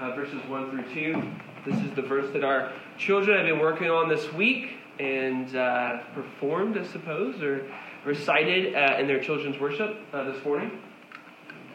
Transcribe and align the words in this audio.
uh, 0.00 0.14
verses 0.14 0.40
1 0.48 0.70
through 0.70 0.94
2. 0.94 1.22
This 1.66 1.78
is 1.80 1.94
the 1.94 2.02
verse 2.02 2.32
that 2.32 2.42
our 2.42 2.72
children 2.96 3.36
have 3.36 3.46
been 3.46 3.58
working 3.58 3.90
on 3.90 4.08
this 4.08 4.32
week 4.32 4.70
and 4.98 5.54
uh, 5.54 5.98
performed, 6.14 6.78
I 6.78 6.84
suppose, 6.84 7.42
or 7.42 7.66
recited 8.04 8.74
uh, 8.74 8.96
in 8.98 9.06
their 9.06 9.20
children's 9.20 9.60
worship 9.60 9.98
uh, 10.12 10.24
this 10.24 10.42
morning. 10.44 10.80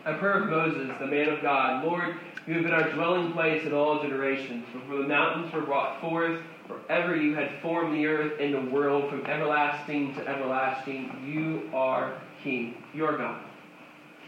A 0.05 0.17
prayer 0.17 0.44
of 0.44 0.50
Moses, 0.50 0.91
the 1.00 1.08
man 1.08 1.30
of 1.30 1.41
God. 1.41 1.84
Lord, 1.84 2.16
you 2.48 2.55
have 2.55 2.64
been 2.64 2.73
our 2.73 2.91
dwelling 2.91 3.31
place 3.31 3.64
in 3.66 3.73
all 3.73 4.02
generations. 4.02 4.66
Before 4.73 4.98
the 4.98 5.08
mountains 5.08 5.53
were 5.53 5.62
brought 5.62 6.02
forth, 6.02 6.42
forever 6.67 7.16
you 7.16 7.36
had 7.36 7.62
formed 7.62 7.95
the 7.95 8.05
earth 8.08 8.34
and 8.39 8.53
the 8.53 8.72
world, 8.72 9.09
from 9.09 9.26
everlasting 9.26 10.16
to 10.16 10.28
everlasting. 10.28 11.12
You 11.26 11.70
are 11.76 12.20
King. 12.44 12.84
You 12.94 13.05
are 13.05 13.17
God. 13.17 13.42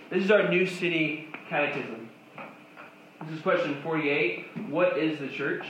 This 0.10 0.24
is 0.24 0.32
our 0.32 0.50
New 0.50 0.66
City 0.66 1.28
Catechism. 1.50 2.07
This 3.26 3.38
is 3.38 3.42
question 3.42 3.82
48. 3.82 4.70
What 4.70 4.98
is 4.98 5.20
the 5.20 5.28
church? 5.28 5.66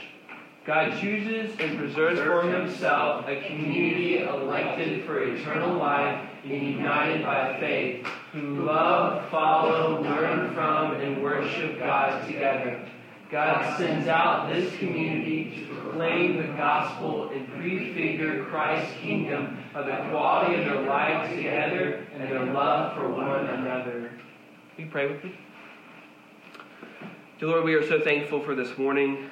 God 0.66 1.00
chooses 1.00 1.58
and 1.58 1.78
preserves 1.78 2.20
for 2.20 2.42
himself 2.42 3.26
a 3.26 3.40
community 3.46 4.18
elected 4.18 5.06
for 5.06 5.22
eternal 5.22 5.78
life 5.78 6.28
and 6.44 6.52
united 6.52 7.24
by 7.24 7.58
faith, 7.58 8.06
who 8.32 8.64
love, 8.66 9.30
follow, 9.30 10.02
learn 10.02 10.52
from, 10.52 10.96
and 10.96 11.22
worship 11.22 11.78
God 11.78 12.26
together. 12.26 12.86
God 13.30 13.78
sends 13.78 14.08
out 14.08 14.52
this 14.52 14.76
community 14.76 15.54
to 15.56 15.74
proclaim 15.74 16.36
the 16.36 16.52
gospel 16.52 17.30
and 17.30 17.48
prefigure 17.54 18.44
Christ's 18.44 18.94
kingdom 19.00 19.56
by 19.72 19.82
the 19.82 20.10
quality 20.10 20.56
of 20.56 20.66
their 20.66 20.82
lives 20.82 21.34
together 21.34 22.06
and 22.12 22.22
their 22.22 22.44
love 22.52 22.94
for 22.94 23.08
one 23.08 23.46
another. 23.46 24.12
Will 24.76 24.84
you 24.84 24.90
pray 24.90 25.10
with 25.10 25.24
me? 25.24 25.34
Dear 27.38 27.50
Lord, 27.50 27.64
we 27.64 27.74
are 27.74 27.86
so 27.86 28.00
thankful 28.00 28.42
for 28.42 28.56
this 28.56 28.76
morning. 28.76 29.30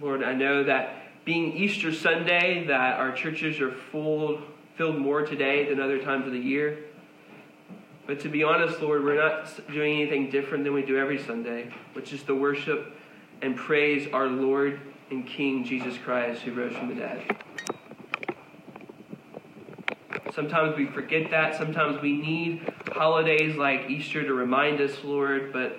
Lord, 0.00 0.24
I 0.24 0.32
know 0.32 0.64
that 0.64 1.24
being 1.26 1.52
Easter 1.52 1.92
Sunday, 1.92 2.64
that 2.68 2.98
our 2.98 3.12
churches 3.12 3.60
are 3.60 3.70
full, 3.70 4.40
filled 4.76 4.96
more 4.96 5.26
today 5.26 5.68
than 5.68 5.78
other 5.78 5.98
times 5.98 6.26
of 6.26 6.32
the 6.32 6.38
year. 6.38 6.78
But 8.06 8.20
to 8.20 8.30
be 8.30 8.42
honest, 8.42 8.80
Lord, 8.80 9.04
we're 9.04 9.22
not 9.22 9.50
doing 9.70 10.00
anything 10.00 10.30
different 10.30 10.64
than 10.64 10.72
we 10.72 10.80
do 10.80 10.96
every 10.96 11.22
Sunday, 11.22 11.70
which 11.92 12.14
is 12.14 12.22
to 12.22 12.34
worship 12.34 12.96
and 13.42 13.54
praise 13.54 14.08
our 14.10 14.26
Lord 14.26 14.80
and 15.10 15.26
King 15.26 15.64
Jesus 15.64 15.98
Christ 15.98 16.40
who 16.40 16.54
rose 16.54 16.74
from 16.74 16.88
the 16.88 16.94
dead. 16.94 17.36
Sometimes 20.34 20.78
we 20.78 20.86
forget 20.86 21.30
that. 21.30 21.56
Sometimes 21.56 22.00
we 22.00 22.16
need 22.16 22.72
holidays 22.90 23.54
like 23.56 23.90
Easter 23.90 24.22
to 24.22 24.32
remind 24.32 24.80
us, 24.80 25.04
Lord, 25.04 25.52
but 25.52 25.78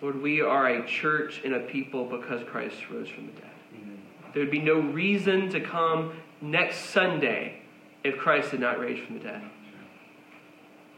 Lord, 0.00 0.22
we 0.22 0.40
are 0.40 0.68
a 0.68 0.86
church 0.86 1.40
and 1.44 1.54
a 1.54 1.60
people 1.60 2.04
because 2.04 2.42
Christ 2.48 2.76
rose 2.90 3.08
from 3.08 3.26
the 3.26 3.32
dead. 3.32 3.50
Amen. 3.74 3.98
There 4.32 4.42
would 4.42 4.50
be 4.50 4.60
no 4.60 4.78
reason 4.78 5.50
to 5.50 5.60
come 5.60 6.12
next 6.40 6.90
Sunday 6.90 7.62
if 8.04 8.16
Christ 8.16 8.52
did 8.52 8.60
not 8.60 8.78
raise 8.78 9.04
from 9.04 9.18
the 9.18 9.24
dead. 9.24 9.42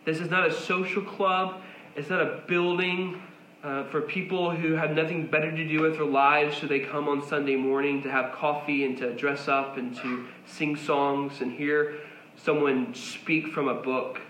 This 0.05 0.21
is 0.21 0.31
not 0.31 0.47
a 0.47 0.53
social 0.53 1.03
club, 1.03 1.61
it's 1.97 2.11
not 2.11 2.21
a 2.21 2.43
building 2.47 3.23
uh, 3.63 3.85
for 3.85 4.01
people 4.01 4.51
who 4.51 4.73
have 4.73 4.93
nothing 4.93 5.27
better 5.27 5.51
to 5.51 5.69
do 5.69 5.83
with 5.83 5.95
their 5.95 6.07
lives, 6.07 6.57
so 6.59 6.67
they 6.67 6.81
come 6.81 7.09
on 7.09 7.27
Sunday 7.27 7.57
morning 7.57 8.03
to 8.03 8.11
have 8.11 8.33
coffee 8.33 8.85
and 8.85 8.97
to 8.99 9.15
dress 9.15 9.49
up 9.49 9.77
and 9.77 9.95
to 9.97 10.27
sing 10.47 10.77
songs 10.77 11.41
and 11.43 11.53
hear 11.53 11.97
someone 12.37 12.95
speak 12.95 13.49
from 13.49 13.69
a 13.69 13.75
book. 13.75 14.21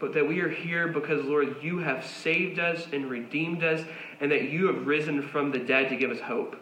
But 0.00 0.14
that 0.14 0.26
we 0.26 0.40
are 0.40 0.48
here 0.48 0.88
because, 0.88 1.24
Lord, 1.24 1.56
you 1.62 1.78
have 1.78 2.04
saved 2.04 2.58
us 2.58 2.88
and 2.92 3.08
redeemed 3.10 3.62
us, 3.62 3.84
and 4.20 4.32
that 4.32 4.44
you 4.44 4.66
have 4.66 4.86
risen 4.86 5.22
from 5.22 5.52
the 5.52 5.58
dead 5.58 5.90
to 5.90 5.96
give 5.96 6.10
us 6.10 6.20
hope. 6.20 6.56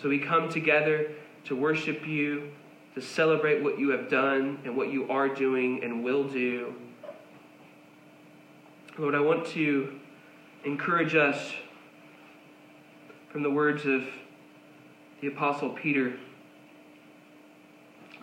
So 0.00 0.08
we 0.08 0.18
come 0.18 0.48
together 0.48 1.12
to 1.44 1.54
worship 1.54 2.06
you, 2.06 2.50
to 2.94 3.00
celebrate 3.00 3.62
what 3.62 3.78
you 3.78 3.90
have 3.90 4.08
done 4.08 4.58
and 4.64 4.76
what 4.76 4.90
you 4.90 5.08
are 5.10 5.28
doing 5.28 5.84
and 5.84 6.02
will 6.02 6.24
do 6.24 6.74
Lord, 8.98 9.14
I 9.14 9.20
want 9.20 9.46
to 9.48 9.98
encourage 10.64 11.14
us 11.14 11.54
from 13.30 13.42
the 13.42 13.50
words 13.50 13.86
of 13.86 14.04
the 15.22 15.28
Apostle 15.28 15.70
Peter. 15.70 16.12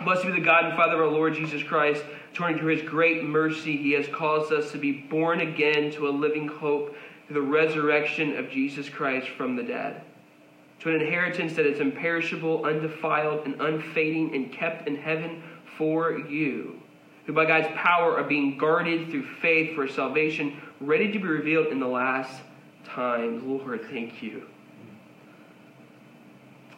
Blessed 0.03 0.25
be 0.25 0.31
the 0.31 0.39
God 0.39 0.65
and 0.65 0.77
Father 0.77 0.93
of 0.93 0.99
our 0.99 1.07
Lord 1.07 1.33
Jesus 1.33 1.63
Christ. 1.63 2.03
According 2.39 2.59
to 2.59 2.67
his 2.67 2.89
great 2.89 3.25
mercy, 3.25 3.75
he 3.75 3.91
has 3.91 4.07
caused 4.07 4.53
us 4.53 4.71
to 4.71 4.77
be 4.77 4.93
born 4.93 5.41
again 5.41 5.91
to 5.91 6.07
a 6.07 6.09
living 6.09 6.47
hope 6.47 6.95
through 7.27 7.33
the 7.33 7.41
resurrection 7.41 8.37
of 8.37 8.49
Jesus 8.49 8.87
Christ 8.87 9.27
from 9.27 9.57
the 9.57 9.63
dead. 9.63 10.03
To 10.79 10.89
an 10.89 11.01
inheritance 11.01 11.57
that 11.57 11.65
is 11.65 11.81
imperishable, 11.81 12.65
undefiled, 12.65 13.45
and 13.45 13.59
unfading, 13.59 14.33
and 14.33 14.53
kept 14.53 14.87
in 14.87 14.95
heaven 14.95 15.43
for 15.77 16.17
you 16.17 16.79
who 17.25 17.33
by 17.33 17.43
God's 17.43 17.67
power 17.75 18.17
are 18.17 18.23
being 18.23 18.57
guarded 18.57 19.11
through 19.11 19.25
faith 19.41 19.75
for 19.75 19.89
salvation, 19.89 20.61
ready 20.79 21.11
to 21.11 21.19
be 21.19 21.27
revealed 21.27 21.67
in 21.67 21.81
the 21.81 21.87
last 21.87 22.41
times. 22.85 23.43
Lord, 23.43 23.85
thank 23.91 24.23
you. 24.23 24.43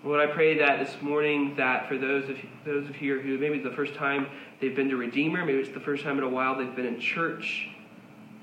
Lord, 0.04 0.20
I 0.20 0.34
pray 0.34 0.58
that 0.58 0.80
this 0.80 1.00
morning 1.00 1.54
that 1.58 1.88
for 1.88 1.96
those 1.96 2.28
of 2.28 2.36
those 2.66 2.90
of 2.90 2.96
here 2.96 3.22
who 3.22 3.38
maybe 3.38 3.58
it's 3.58 3.64
the 3.64 3.76
first 3.76 3.94
time 3.94 4.26
they've 4.60 4.76
been 4.76 4.90
to 4.90 4.98
Redeemer, 4.98 5.46
maybe 5.46 5.60
it's 5.60 5.70
the 5.70 5.80
first 5.80 6.04
time 6.04 6.18
in 6.18 6.24
a 6.24 6.30
while 6.30 6.58
they've 6.58 6.76
been 6.76 6.88
in 6.88 7.00
church, 7.00 7.70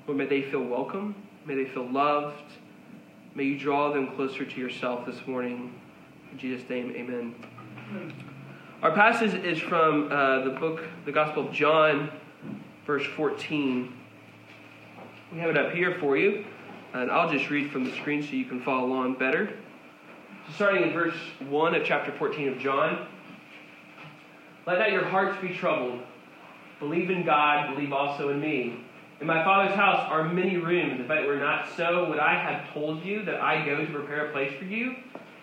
Lord, 0.07 0.17
may 0.17 0.25
they 0.25 0.41
feel 0.41 0.63
welcome, 0.63 1.15
may 1.45 1.55
they 1.55 1.65
feel 1.65 1.85
loved, 1.89 2.53
may 3.35 3.43
you 3.43 3.59
draw 3.59 3.91
them 3.91 4.15
closer 4.15 4.45
to 4.45 4.59
yourself 4.59 5.05
this 5.05 5.27
morning. 5.27 5.77
In 6.31 6.37
Jesus' 6.37 6.67
name, 6.69 6.93
amen. 6.95 7.35
Our 8.81 8.93
passage 8.93 9.33
is 9.33 9.59
from 9.59 10.09
uh, 10.09 10.45
the 10.45 10.51
book, 10.51 10.85
the 11.03 11.11
Gospel 11.11 11.49
of 11.49 11.53
John, 11.53 12.09
verse 12.85 13.05
14. 13.17 13.93
We 15.33 15.39
have 15.39 15.49
it 15.49 15.57
up 15.57 15.73
here 15.73 15.97
for 15.99 16.15
you, 16.15 16.45
and 16.93 17.11
I'll 17.11 17.29
just 17.29 17.49
read 17.49 17.69
from 17.69 17.83
the 17.83 17.91
screen 17.97 18.23
so 18.23 18.29
you 18.29 18.45
can 18.45 18.61
follow 18.61 18.87
along 18.87 19.15
better. 19.15 19.57
Starting 20.55 20.83
in 20.83 20.93
verse 20.93 21.15
1 21.47 21.75
of 21.75 21.85
chapter 21.85 22.11
14 22.11 22.49
of 22.49 22.59
John. 22.59 23.07
Let 24.65 24.79
not 24.79 24.91
your 24.91 25.05
hearts 25.05 25.39
be 25.41 25.53
troubled. 25.55 26.01
Believe 26.79 27.09
in 27.09 27.23
God, 27.23 27.73
believe 27.73 27.93
also 27.93 28.29
in 28.29 28.41
me. 28.41 28.83
In 29.21 29.27
my 29.27 29.43
Father's 29.43 29.75
house 29.75 30.07
are 30.09 30.23
many 30.23 30.57
rooms. 30.57 30.99
If 31.01 31.09
it 31.09 31.27
were 31.27 31.37
not 31.37 31.67
so, 31.77 32.09
would 32.09 32.19
I 32.19 32.33
have 32.33 32.73
told 32.73 33.03
you 33.03 33.23
that 33.25 33.41
I 33.41 33.65
go 33.65 33.85
to 33.85 33.91
prepare 33.91 34.27
a 34.27 34.31
place 34.31 34.57
for 34.57 34.65
you? 34.65 34.95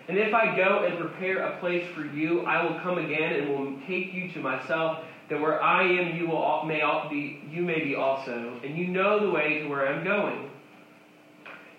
And 0.07 0.17
if 0.17 0.33
I 0.33 0.55
go 0.55 0.85
and 0.85 0.97
prepare 0.97 1.43
a 1.43 1.59
place 1.59 1.87
for 1.93 2.05
you, 2.05 2.41
I 2.41 2.63
will 2.63 2.79
come 2.79 2.97
again 2.97 3.33
and 3.33 3.49
will 3.49 3.79
take 3.87 4.13
you 4.13 4.31
to 4.31 4.39
myself, 4.39 5.03
that 5.29 5.39
where 5.39 5.61
I 5.61 5.83
am, 5.83 6.15
you 6.15 6.27
will 6.27 6.63
may 6.65 6.81
be, 7.09 7.43
you 7.49 7.63
may 7.63 7.83
be 7.83 7.95
also, 7.95 8.59
and 8.63 8.77
you 8.77 8.87
know 8.87 9.19
the 9.19 9.31
way 9.31 9.59
to 9.59 9.67
where 9.67 9.87
I'm 9.87 10.03
going. 10.03 10.49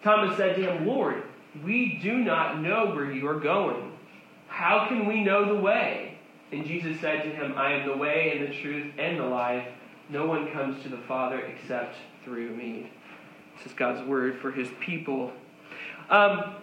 Thomas 0.02 0.36
said 0.36 0.56
to 0.56 0.62
him, 0.62 0.86
Lord, 0.86 1.24
we 1.64 1.98
do 2.02 2.19
not 2.19 2.60
know 2.60 2.86
where 2.94 3.10
you 3.10 3.26
are 3.28 3.38
going. 3.38 3.92
How 4.48 4.86
can 4.88 5.06
we 5.06 5.22
know 5.22 5.54
the 5.54 5.60
way? 5.60 6.19
And 6.50 6.66
Jesus 6.66 7.00
said 7.00 7.22
to 7.22 7.31
him, 7.31 7.55
I 7.56 7.72
am 7.72 7.88
the 7.88 7.96
way 7.96 8.32
and 8.37 8.49
the 8.49 8.60
truth 8.60 8.93
and 8.99 9.19
the 9.19 9.25
life. 9.25 9.66
No 10.08 10.26
one 10.26 10.50
comes 10.52 10.82
to 10.82 10.88
the 10.88 10.99
Father 10.99 11.40
except 11.40 11.96
through 12.25 12.56
me. 12.56 12.90
This 13.56 13.66
is 13.66 13.72
God's 13.72 14.06
word 14.08 14.38
for 14.38 14.50
his 14.50 14.69
people. 14.81 15.32
Um, 16.08 16.55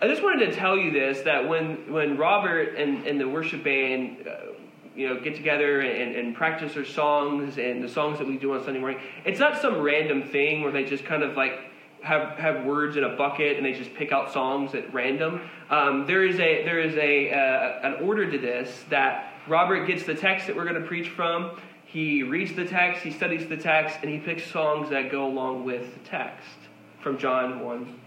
I 0.00 0.08
just 0.08 0.22
wanted 0.22 0.46
to 0.46 0.56
tell 0.56 0.76
you 0.76 0.90
this 0.90 1.22
that 1.22 1.48
when, 1.48 1.92
when 1.92 2.16
Robert 2.16 2.74
and, 2.76 3.06
and 3.06 3.20
the 3.20 3.28
worship 3.28 3.62
band 3.62 4.26
uh, 4.26 4.52
you 4.96 5.08
know, 5.08 5.20
get 5.20 5.36
together 5.36 5.80
and, 5.80 6.16
and 6.16 6.34
practice 6.34 6.74
their 6.74 6.84
songs 6.84 7.58
and 7.58 7.84
the 7.84 7.88
songs 7.88 8.18
that 8.18 8.26
we 8.26 8.36
do 8.38 8.54
on 8.54 8.64
Sunday 8.64 8.80
morning, 8.80 9.00
it's 9.24 9.38
not 9.38 9.60
some 9.60 9.80
random 9.80 10.24
thing 10.24 10.62
where 10.62 10.72
they 10.72 10.84
just 10.84 11.04
kind 11.04 11.22
of 11.22 11.36
like 11.36 11.60
have, 12.06 12.38
have 12.38 12.64
words 12.64 12.96
in 12.96 13.04
a 13.04 13.16
bucket 13.16 13.56
and 13.56 13.66
they 13.66 13.72
just 13.72 13.92
pick 13.94 14.12
out 14.12 14.32
songs 14.32 14.74
at 14.74 14.92
random. 14.94 15.40
Um, 15.68 16.06
there 16.06 16.24
is 16.24 16.36
a 16.36 16.64
there 16.64 16.80
is 16.80 16.94
a 16.96 17.32
uh, 17.32 17.86
an 17.86 18.04
order 18.04 18.30
to 18.30 18.38
this 18.38 18.84
that 18.90 19.32
Robert 19.48 19.86
gets 19.86 20.04
the 20.04 20.14
text 20.14 20.46
that 20.46 20.56
we're 20.56 20.64
going 20.64 20.80
to 20.80 20.86
preach 20.86 21.08
from. 21.08 21.58
He 21.84 22.22
reads 22.22 22.54
the 22.54 22.64
text, 22.64 23.02
he 23.02 23.10
studies 23.10 23.48
the 23.48 23.56
text, 23.56 23.98
and 24.02 24.10
he 24.10 24.18
picks 24.18 24.50
songs 24.50 24.90
that 24.90 25.10
go 25.10 25.26
along 25.26 25.64
with 25.64 25.94
the 25.94 26.08
text 26.08 26.46
from 27.00 27.18
John 27.18 27.60
one, 27.60 27.98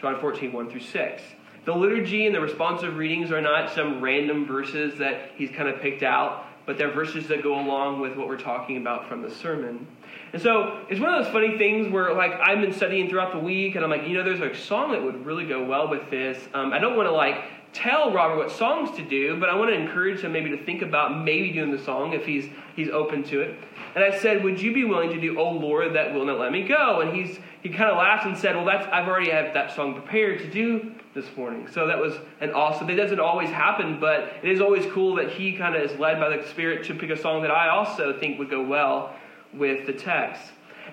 John 0.00 0.20
14, 0.20 0.52
1 0.52 0.70
through 0.70 0.80
6. 0.80 1.22
The 1.64 1.74
liturgy 1.74 2.26
and 2.26 2.34
the 2.34 2.40
responsive 2.40 2.96
readings 2.96 3.30
are 3.30 3.40
not 3.40 3.70
some 3.70 4.00
random 4.00 4.46
verses 4.46 4.98
that 4.98 5.30
he's 5.36 5.50
kind 5.50 5.68
of 5.68 5.80
picked 5.80 6.02
out, 6.02 6.44
but 6.66 6.78
they're 6.78 6.90
verses 6.90 7.28
that 7.28 7.42
go 7.42 7.58
along 7.58 8.00
with 8.00 8.16
what 8.16 8.26
we're 8.26 8.36
talking 8.36 8.76
about 8.76 9.08
from 9.08 9.22
the 9.22 9.30
sermon. 9.30 9.86
And 10.32 10.42
so 10.42 10.84
it's 10.90 11.00
one 11.00 11.14
of 11.14 11.24
those 11.24 11.32
funny 11.32 11.56
things 11.56 11.90
where, 11.90 12.12
like, 12.14 12.32
I've 12.32 12.60
been 12.60 12.72
studying 12.72 13.08
throughout 13.08 13.32
the 13.32 13.38
week, 13.38 13.76
and 13.76 13.84
I'm 13.84 13.90
like, 13.90 14.06
you 14.06 14.14
know, 14.14 14.24
there's 14.24 14.40
a 14.40 14.54
song 14.54 14.92
that 14.92 15.02
would 15.02 15.24
really 15.24 15.46
go 15.46 15.64
well 15.64 15.88
with 15.88 16.10
this. 16.10 16.38
Um, 16.52 16.72
I 16.72 16.78
don't 16.78 16.96
want 16.96 17.08
to 17.08 17.12
like 17.12 17.42
tell 17.72 18.12
Robert 18.12 18.36
what 18.36 18.50
songs 18.50 18.96
to 18.96 19.02
do, 19.02 19.38
but 19.38 19.48
I 19.48 19.54
want 19.54 19.70
to 19.70 19.76
encourage 19.76 20.20
him 20.20 20.32
maybe 20.32 20.50
to 20.50 20.64
think 20.64 20.82
about 20.82 21.24
maybe 21.24 21.52
doing 21.52 21.70
the 21.70 21.82
song 21.82 22.12
if 22.12 22.26
he's 22.26 22.48
he's 22.74 22.88
open 22.88 23.22
to 23.24 23.40
it. 23.40 23.58
And 23.94 24.04
I 24.04 24.18
said, 24.18 24.44
"Would 24.44 24.60
you 24.60 24.72
be 24.72 24.84
willing 24.84 25.10
to 25.10 25.20
do 25.20 25.38
Oh 25.38 25.50
Love, 25.50 25.92
that 25.94 26.12
will 26.12 26.24
not 26.24 26.38
let 26.38 26.52
me 26.52 26.66
go?" 26.66 27.00
And 27.00 27.14
he's 27.14 27.38
he 27.62 27.68
kind 27.68 27.90
of 27.90 27.96
laughed 27.96 28.26
and 28.26 28.36
said, 28.36 28.56
"Well, 28.56 28.64
that's 28.64 28.86
I've 28.92 29.08
already 29.08 29.30
had 29.30 29.54
that 29.54 29.74
song 29.74 29.94
prepared 29.94 30.40
to 30.40 30.50
do 30.50 30.92
this 31.14 31.26
morning." 31.36 31.68
So 31.72 31.86
that 31.86 31.98
was 31.98 32.14
an 32.40 32.52
awesome. 32.52 32.88
It 32.90 32.96
doesn't 32.96 33.20
always 33.20 33.50
happen, 33.50 34.00
but 34.00 34.32
it 34.42 34.50
is 34.50 34.60
always 34.60 34.86
cool 34.92 35.16
that 35.16 35.30
he 35.30 35.52
kind 35.52 35.74
of 35.74 35.82
is 35.82 35.98
led 35.98 36.20
by 36.20 36.36
the 36.36 36.46
Spirit 36.48 36.84
to 36.86 36.94
pick 36.94 37.10
a 37.10 37.16
song 37.16 37.42
that 37.42 37.50
I 37.50 37.68
also 37.68 38.18
think 38.18 38.38
would 38.38 38.50
go 38.50 38.62
well 38.62 39.14
with 39.52 39.86
the 39.86 39.92
text. 39.92 40.42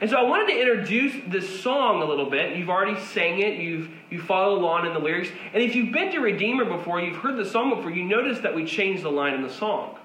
And 0.02 0.10
so 0.10 0.18
I 0.18 0.24
wanted 0.24 0.54
to 0.54 0.60
introduce 0.60 1.14
this 1.28 1.62
song 1.62 2.02
a 2.02 2.06
little 2.06 2.30
bit. 2.30 2.58
You've 2.58 2.70
already 2.70 3.00
sang 3.00 3.40
it, 3.40 3.60
you've 3.60 3.90
you 4.10 4.22
follow 4.22 4.58
along 4.58 4.86
in 4.86 4.94
the 4.94 5.00
lyrics. 5.00 5.30
And 5.54 5.64
if 5.64 5.76
you've 5.76 5.94
been 5.94 6.12
to 6.12 6.20
Redeemer 6.20 6.66
before, 6.66 7.00
you've 7.00 7.18
heard 7.18 7.38
the 7.38 7.46
song 7.46 7.76
before, 7.76 7.92
you 7.92 8.04
notice 8.04 8.40
that 8.40 8.54
we 8.54 8.66
changed 8.66 9.04
the 9.04 9.12
line 9.12 9.34
in 9.34 9.42
the 9.42 9.50
song. 9.50 9.98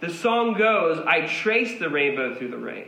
The 0.00 0.10
song 0.10 0.54
goes, 0.54 1.04
I 1.06 1.26
trace 1.26 1.78
the 1.78 1.88
rainbow 1.88 2.34
through 2.34 2.48
the 2.48 2.58
rain. 2.58 2.86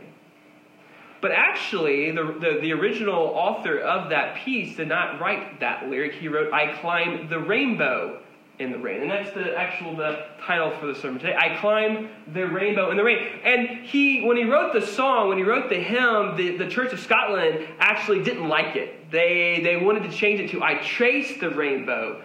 But 1.21 1.31
actually, 1.31 2.11
the, 2.11 2.23
the, 2.23 2.59
the, 2.61 2.73
original 2.73 3.15
author 3.15 3.79
of 3.79 4.09
that 4.09 4.35
piece 4.37 4.75
did 4.75 4.89
not 4.89 5.19
write 5.19 5.61
that 5.61 5.89
lyric. 5.89 6.13
He 6.13 6.27
wrote, 6.27 6.53
I 6.53 6.73
climb 6.73 7.29
the 7.29 7.39
rainbow 7.39 8.19
in 8.59 8.71
the 8.71 8.77
rain. 8.77 9.01
And 9.01 9.11
that's 9.11 9.31
the 9.33 9.55
actual 9.57 9.95
the 9.95 10.25
title 10.45 10.71
for 10.79 10.87
the 10.87 10.95
sermon 10.95 11.19
today. 11.19 11.35
I 11.37 11.57
climb 11.57 12.09
the 12.33 12.47
rainbow 12.47 12.89
in 12.91 12.97
the 12.97 13.03
rain. 13.03 13.27
And 13.43 13.85
he 13.85 14.23
when 14.23 14.37
he 14.37 14.43
wrote 14.43 14.73
the 14.73 14.85
song, 14.85 15.29
when 15.29 15.37
he 15.37 15.43
wrote 15.43 15.69
the 15.69 15.79
hymn, 15.79 16.37
the, 16.37 16.57
the 16.57 16.69
Church 16.69 16.93
of 16.93 16.99
Scotland 16.99 17.67
actually 17.79 18.23
didn't 18.23 18.47
like 18.47 18.75
it. 18.75 19.11
They 19.11 19.61
they 19.63 19.77
wanted 19.77 20.03
to 20.03 20.11
change 20.11 20.39
it 20.39 20.51
to 20.51 20.63
I 20.63 20.75
traced 20.75 21.39
the 21.41 21.49
rainbow 21.49 22.21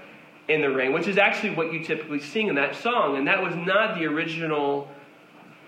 in 0.48 0.60
the 0.62 0.70
rain, 0.70 0.92
which 0.92 1.06
is 1.06 1.18
actually 1.18 1.54
what 1.54 1.72
you 1.72 1.84
typically 1.84 2.20
sing 2.20 2.48
in 2.48 2.54
that 2.56 2.76
song. 2.76 3.16
And 3.16 3.26
that 3.26 3.42
was 3.42 3.54
not 3.54 3.98
the 3.98 4.06
original 4.06 4.88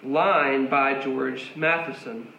line 0.02 0.68
by 0.68 1.00
George 1.00 1.52
Matheson. 1.56 2.32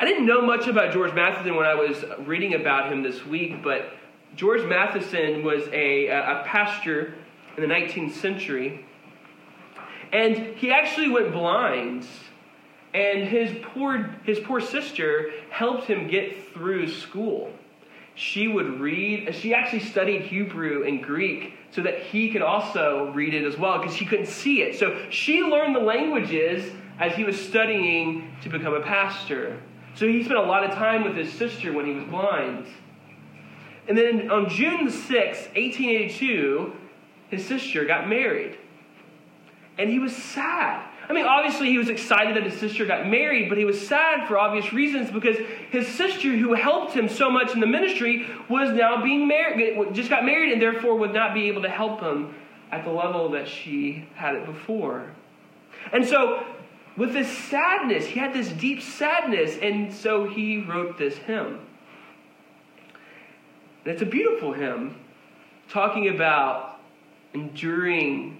I 0.00 0.04
didn't 0.04 0.26
know 0.26 0.42
much 0.42 0.68
about 0.68 0.92
George 0.92 1.12
Matheson 1.12 1.56
when 1.56 1.66
I 1.66 1.74
was 1.74 2.04
reading 2.20 2.54
about 2.54 2.92
him 2.92 3.02
this 3.02 3.24
week, 3.26 3.62
but 3.64 3.92
George 4.38 4.62
Matheson 4.62 5.42
was 5.42 5.64
a, 5.72 6.06
a 6.06 6.44
pastor 6.46 7.14
in 7.56 7.68
the 7.68 7.74
19th 7.74 8.12
century, 8.12 8.86
and 10.12 10.56
he 10.56 10.70
actually 10.70 11.08
went 11.08 11.32
blind. 11.32 12.06
And 12.94 13.28
his 13.28 13.50
poor, 13.74 14.14
his 14.22 14.38
poor 14.38 14.60
sister 14.60 15.32
helped 15.50 15.88
him 15.88 16.06
get 16.06 16.54
through 16.54 16.88
school. 16.88 17.52
She 18.14 18.46
would 18.46 18.78
read, 18.78 19.34
she 19.34 19.54
actually 19.54 19.80
studied 19.80 20.22
Hebrew 20.22 20.86
and 20.86 21.02
Greek 21.02 21.54
so 21.72 21.82
that 21.82 22.00
he 22.00 22.30
could 22.30 22.40
also 22.40 23.12
read 23.12 23.34
it 23.34 23.44
as 23.44 23.58
well 23.58 23.78
because 23.78 23.96
he 23.96 24.06
couldn't 24.06 24.26
see 24.26 24.62
it. 24.62 24.78
So 24.78 24.96
she 25.10 25.42
learned 25.42 25.74
the 25.74 25.80
languages 25.80 26.72
as 27.00 27.14
he 27.16 27.24
was 27.24 27.38
studying 27.38 28.32
to 28.42 28.48
become 28.48 28.74
a 28.74 28.82
pastor. 28.82 29.60
So 29.96 30.06
he 30.06 30.22
spent 30.22 30.38
a 30.38 30.42
lot 30.42 30.62
of 30.62 30.70
time 30.74 31.02
with 31.02 31.16
his 31.16 31.32
sister 31.32 31.72
when 31.72 31.86
he 31.86 31.92
was 31.92 32.04
blind. 32.04 32.66
And 33.88 33.96
then 33.96 34.30
on 34.30 34.50
June 34.50 34.90
6, 34.90 35.08
1882, 35.08 36.72
his 37.30 37.46
sister 37.46 37.86
got 37.86 38.08
married. 38.08 38.58
And 39.78 39.88
he 39.88 39.98
was 39.98 40.14
sad. 40.14 40.84
I 41.08 41.14
mean, 41.14 41.24
obviously, 41.24 41.68
he 41.68 41.78
was 41.78 41.88
excited 41.88 42.36
that 42.36 42.42
his 42.42 42.60
sister 42.60 42.84
got 42.84 43.08
married, 43.08 43.48
but 43.48 43.56
he 43.56 43.64
was 43.64 43.88
sad 43.88 44.28
for 44.28 44.38
obvious 44.38 44.74
reasons 44.74 45.10
because 45.10 45.38
his 45.70 45.88
sister, 45.88 46.36
who 46.36 46.52
helped 46.52 46.92
him 46.92 47.08
so 47.08 47.30
much 47.30 47.54
in 47.54 47.60
the 47.60 47.66
ministry, 47.66 48.26
was 48.50 48.76
now 48.76 49.02
being 49.02 49.26
married, 49.26 49.94
just 49.94 50.10
got 50.10 50.24
married, 50.24 50.52
and 50.52 50.60
therefore 50.60 50.96
would 50.96 51.14
not 51.14 51.32
be 51.32 51.48
able 51.48 51.62
to 51.62 51.70
help 51.70 52.02
him 52.02 52.34
at 52.70 52.84
the 52.84 52.90
level 52.90 53.30
that 53.30 53.48
she 53.48 54.06
had 54.14 54.34
it 54.34 54.44
before. 54.44 55.10
And 55.94 56.06
so, 56.06 56.44
with 56.98 57.14
this 57.14 57.30
sadness, 57.30 58.04
he 58.04 58.20
had 58.20 58.34
this 58.34 58.50
deep 58.50 58.82
sadness, 58.82 59.56
and 59.62 59.94
so 59.94 60.28
he 60.28 60.58
wrote 60.58 60.98
this 60.98 61.16
hymn. 61.16 61.60
And 63.88 63.94
it's 63.94 64.02
a 64.02 64.06
beautiful 64.06 64.52
hymn 64.52 64.96
talking 65.70 66.14
about 66.14 66.78
enduring 67.32 68.36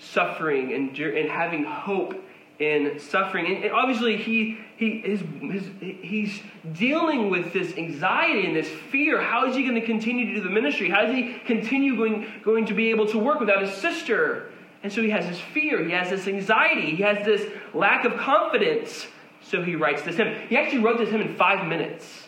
suffering 0.00 0.72
and, 0.72 0.98
and 0.98 1.30
having 1.30 1.62
hope 1.62 2.20
in 2.58 2.98
suffering. 2.98 3.46
And, 3.46 3.62
and 3.66 3.72
obviously, 3.72 4.16
he, 4.16 4.58
he, 4.76 4.98
his, 4.98 5.22
his, 5.40 5.64
he's 5.80 6.42
dealing 6.72 7.30
with 7.30 7.52
this 7.52 7.78
anxiety 7.78 8.44
and 8.48 8.56
this 8.56 8.68
fear. 8.90 9.22
How 9.22 9.48
is 9.48 9.54
he 9.54 9.62
going 9.62 9.76
to 9.76 9.86
continue 9.86 10.26
to 10.26 10.34
do 10.34 10.40
the 10.40 10.50
ministry? 10.50 10.90
How 10.90 11.04
is 11.04 11.14
he 11.14 11.38
continue 11.46 11.96
going, 11.96 12.26
going 12.42 12.66
to 12.66 12.74
be 12.74 12.90
able 12.90 13.06
to 13.10 13.18
work 13.18 13.38
without 13.38 13.62
his 13.62 13.72
sister? 13.72 14.50
And 14.82 14.92
so 14.92 15.02
he 15.02 15.10
has 15.10 15.24
this 15.24 15.38
fear, 15.38 15.84
he 15.84 15.92
has 15.92 16.10
this 16.10 16.26
anxiety, 16.26 16.96
he 16.96 17.02
has 17.04 17.24
this 17.24 17.48
lack 17.72 18.04
of 18.04 18.16
confidence. 18.16 19.06
So 19.40 19.62
he 19.62 19.76
writes 19.76 20.02
this 20.02 20.16
hymn. 20.16 20.34
He 20.48 20.56
actually 20.56 20.82
wrote 20.82 20.98
this 20.98 21.10
hymn 21.10 21.20
in 21.20 21.36
five 21.36 21.68
minutes. 21.68 22.26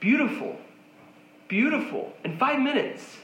Beautiful 0.00 0.58
beautiful 1.48 2.12
in 2.24 2.36
five 2.38 2.60
minutes. 2.60 3.18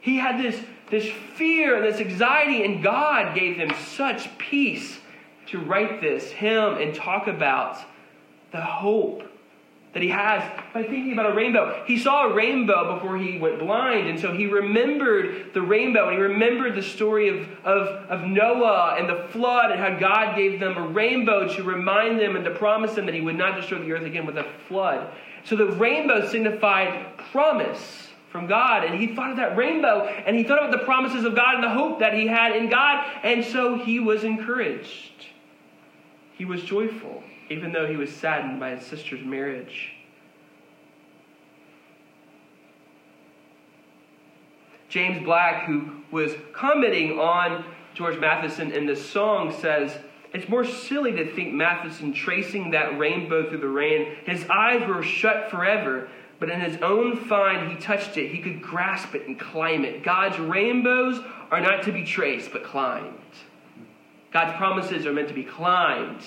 He 0.00 0.16
had 0.16 0.40
this, 0.40 0.60
this 0.90 1.10
fear 1.34 1.76
and 1.76 1.84
this 1.84 2.00
anxiety, 2.00 2.64
and 2.64 2.82
God 2.82 3.34
gave 3.34 3.56
him 3.56 3.72
such 3.88 4.36
peace 4.38 4.98
to 5.46 5.58
write 5.58 6.00
this 6.00 6.30
hymn 6.30 6.74
and 6.74 6.94
talk 6.94 7.26
about 7.26 7.78
the 8.52 8.60
hope 8.60 9.22
that 9.96 10.02
he 10.02 10.10
has 10.10 10.42
by 10.74 10.82
thinking 10.82 11.14
about 11.14 11.32
a 11.32 11.34
rainbow. 11.34 11.82
He 11.86 11.98
saw 11.98 12.28
a 12.28 12.34
rainbow 12.34 12.96
before 12.96 13.16
he 13.16 13.38
went 13.38 13.58
blind, 13.58 14.08
and 14.08 14.20
so 14.20 14.30
he 14.30 14.44
remembered 14.44 15.54
the 15.54 15.62
rainbow, 15.62 16.08
and 16.08 16.18
he 16.18 16.22
remembered 16.22 16.74
the 16.74 16.82
story 16.82 17.30
of, 17.30 17.48
of, 17.64 17.88
of 18.10 18.28
Noah 18.28 18.96
and 18.98 19.08
the 19.08 19.26
flood, 19.30 19.70
and 19.70 19.80
how 19.80 19.98
God 19.98 20.36
gave 20.36 20.60
them 20.60 20.76
a 20.76 20.86
rainbow 20.86 21.48
to 21.48 21.62
remind 21.62 22.20
them 22.20 22.36
and 22.36 22.44
to 22.44 22.50
promise 22.50 22.92
them 22.92 23.06
that 23.06 23.14
he 23.14 23.22
would 23.22 23.38
not 23.38 23.58
destroy 23.58 23.78
the 23.78 23.92
earth 23.92 24.04
again 24.04 24.26
with 24.26 24.36
a 24.36 24.44
flood. 24.68 25.10
So 25.44 25.56
the 25.56 25.66
rainbow 25.66 26.28
signified 26.28 27.15
promise 27.32 28.08
from 28.30 28.46
God. 28.46 28.84
And 28.84 29.00
he 29.00 29.14
thought 29.14 29.30
of 29.30 29.36
that 29.36 29.56
rainbow 29.56 30.04
and 30.04 30.36
he 30.36 30.44
thought 30.44 30.58
about 30.58 30.70
the 30.78 30.84
promises 30.84 31.24
of 31.24 31.34
God 31.34 31.54
and 31.54 31.64
the 31.64 31.70
hope 31.70 32.00
that 32.00 32.14
he 32.14 32.26
had 32.26 32.54
in 32.54 32.68
God. 32.68 33.04
And 33.22 33.44
so 33.44 33.76
he 33.76 33.98
was 34.00 34.24
encouraged. 34.24 35.12
He 36.34 36.44
was 36.44 36.62
joyful, 36.62 37.22
even 37.48 37.72
though 37.72 37.86
he 37.86 37.96
was 37.96 38.14
saddened 38.14 38.60
by 38.60 38.76
his 38.76 38.84
sister's 38.86 39.24
marriage. 39.24 39.92
James 44.88 45.24
Black, 45.24 45.64
who 45.64 46.02
was 46.10 46.32
commenting 46.52 47.18
on 47.18 47.64
George 47.94 48.18
Matheson 48.18 48.70
in 48.70 48.86
this 48.86 49.08
song, 49.08 49.54
says, 49.60 49.96
it's 50.32 50.48
more 50.48 50.64
silly 50.64 51.12
to 51.12 51.34
think 51.34 51.54
Matheson 51.54 52.12
tracing 52.12 52.72
that 52.72 52.98
rainbow 52.98 53.48
through 53.48 53.58
the 53.58 53.68
rain. 53.68 54.16
His 54.26 54.44
eyes 54.50 54.86
were 54.86 55.02
shut 55.02 55.50
forever, 55.50 56.08
but 56.38 56.50
in 56.50 56.60
his 56.60 56.80
own 56.82 57.16
find 57.16 57.70
he 57.70 57.76
touched 57.78 58.16
it. 58.16 58.30
He 58.30 58.38
could 58.38 58.60
grasp 58.60 59.14
it 59.14 59.26
and 59.26 59.38
climb 59.38 59.84
it. 59.84 60.02
God's 60.02 60.38
rainbows 60.38 61.20
are 61.50 61.60
not 61.60 61.82
to 61.84 61.92
be 61.92 62.04
traced, 62.04 62.52
but 62.52 62.64
climbed. 62.64 63.18
God's 64.32 64.56
promises 64.56 65.06
are 65.06 65.12
meant 65.12 65.28
to 65.28 65.34
be 65.34 65.44
climbed, 65.44 66.20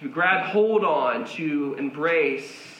to 0.00 0.08
grabbed 0.08 0.46
hold 0.50 0.84
on, 0.84 1.24
to 1.36 1.74
embrace. 1.78 2.75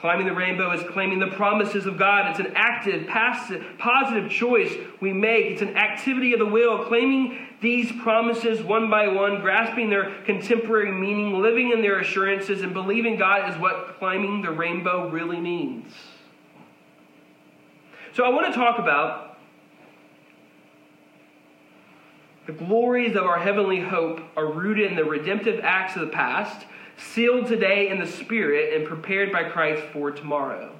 Climbing 0.00 0.26
the 0.26 0.32
rainbow 0.32 0.72
is 0.72 0.82
claiming 0.90 1.18
the 1.18 1.26
promises 1.26 1.84
of 1.84 1.98
God. 1.98 2.30
It's 2.30 2.40
an 2.40 2.54
active, 2.54 3.06
passive, 3.06 3.62
positive 3.78 4.30
choice 4.30 4.72
we 4.98 5.12
make. 5.12 5.46
It's 5.46 5.60
an 5.60 5.76
activity 5.76 6.32
of 6.32 6.38
the 6.38 6.46
will, 6.46 6.86
claiming 6.86 7.46
these 7.60 7.92
promises 8.00 8.62
one 8.62 8.88
by 8.88 9.08
one, 9.08 9.42
grasping 9.42 9.90
their 9.90 10.22
contemporary 10.24 10.90
meaning, 10.90 11.42
living 11.42 11.70
in 11.70 11.82
their 11.82 11.98
assurances, 11.98 12.62
and 12.62 12.72
believing 12.72 13.18
God 13.18 13.50
is 13.50 13.60
what 13.60 13.98
climbing 13.98 14.40
the 14.40 14.50
rainbow 14.50 15.10
really 15.10 15.38
means. 15.38 15.92
So 18.14 18.24
I 18.24 18.30
want 18.30 18.46
to 18.46 18.58
talk 18.58 18.78
about 18.78 19.38
the 22.46 22.52
glories 22.52 23.16
of 23.16 23.24
our 23.24 23.38
heavenly 23.38 23.80
hope 23.80 24.20
are 24.34 24.50
rooted 24.50 24.90
in 24.90 24.96
the 24.96 25.04
redemptive 25.04 25.60
acts 25.62 25.94
of 25.94 26.00
the 26.00 26.12
past 26.12 26.64
sealed 27.00 27.46
today 27.46 27.88
in 27.88 27.98
the 27.98 28.06
Spirit 28.06 28.74
and 28.74 28.86
prepared 28.86 29.32
by 29.32 29.44
Christ 29.44 29.82
for 29.92 30.10
tomorrow. 30.10 30.76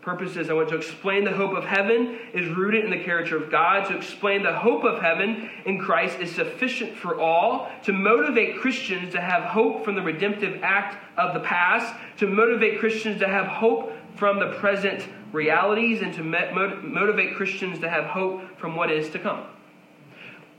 Purposes 0.00 0.50
I 0.50 0.52
want 0.52 0.68
to 0.68 0.76
explain 0.76 1.24
the 1.24 1.32
hope 1.32 1.56
of 1.56 1.64
heaven 1.64 2.18
is 2.34 2.48
rooted 2.54 2.84
in 2.84 2.90
the 2.90 3.02
character 3.02 3.36
of 3.36 3.50
God. 3.50 3.88
To 3.88 3.96
explain 3.96 4.42
the 4.42 4.52
hope 4.52 4.84
of 4.84 5.00
heaven 5.00 5.48
in 5.64 5.80
Christ 5.80 6.18
is 6.20 6.30
sufficient 6.34 6.94
for 6.94 7.18
all. 7.18 7.70
To 7.84 7.92
motivate 7.92 8.60
Christians 8.60 9.12
to 9.12 9.20
have 9.20 9.44
hope 9.44 9.82
from 9.82 9.94
the 9.94 10.02
redemptive 10.02 10.62
act 10.62 11.02
of 11.16 11.32
the 11.32 11.40
past. 11.40 11.94
To 12.18 12.26
motivate 12.26 12.80
Christians 12.80 13.20
to 13.20 13.28
have 13.28 13.46
hope 13.46 13.94
from 14.16 14.38
the 14.40 14.52
present 14.58 15.08
realities. 15.32 16.02
And 16.02 16.12
to 16.14 16.22
motivate 16.22 17.36
Christians 17.36 17.78
to 17.78 17.88
have 17.88 18.04
hope 18.04 18.58
from 18.58 18.76
what 18.76 18.90
is 18.90 19.08
to 19.10 19.18
come. 19.18 19.46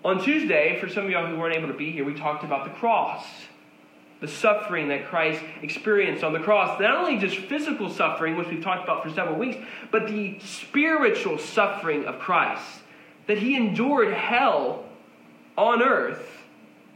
On 0.03 0.23
Tuesday, 0.23 0.79
for 0.79 0.89
some 0.89 1.05
of 1.05 1.11
y'all 1.11 1.27
who 1.27 1.37
weren't 1.37 1.55
able 1.55 1.67
to 1.67 1.77
be 1.77 1.91
here, 1.91 2.03
we 2.03 2.15
talked 2.15 2.43
about 2.43 2.63
the 2.63 2.71
cross 2.71 3.23
the 4.25 4.31
suffering 4.31 4.87
that 4.87 5.05
Christ 5.05 5.39
experienced 5.61 6.23
on 6.23 6.33
the 6.33 6.39
cross. 6.39 6.79
Not 6.79 6.97
only 6.97 7.17
just 7.19 7.37
physical 7.37 7.91
suffering, 7.91 8.35
which 8.35 8.47
we've 8.47 8.63
talked 8.63 8.83
about 8.83 9.03
for 9.03 9.11
several 9.11 9.37
weeks, 9.37 9.57
but 9.91 10.07
the 10.07 10.39
spiritual 10.39 11.37
suffering 11.37 12.05
of 12.05 12.17
Christ. 12.17 12.81
That 13.27 13.37
he 13.37 13.55
endured 13.55 14.11
hell 14.13 14.85
on 15.55 15.83
earth 15.83 16.27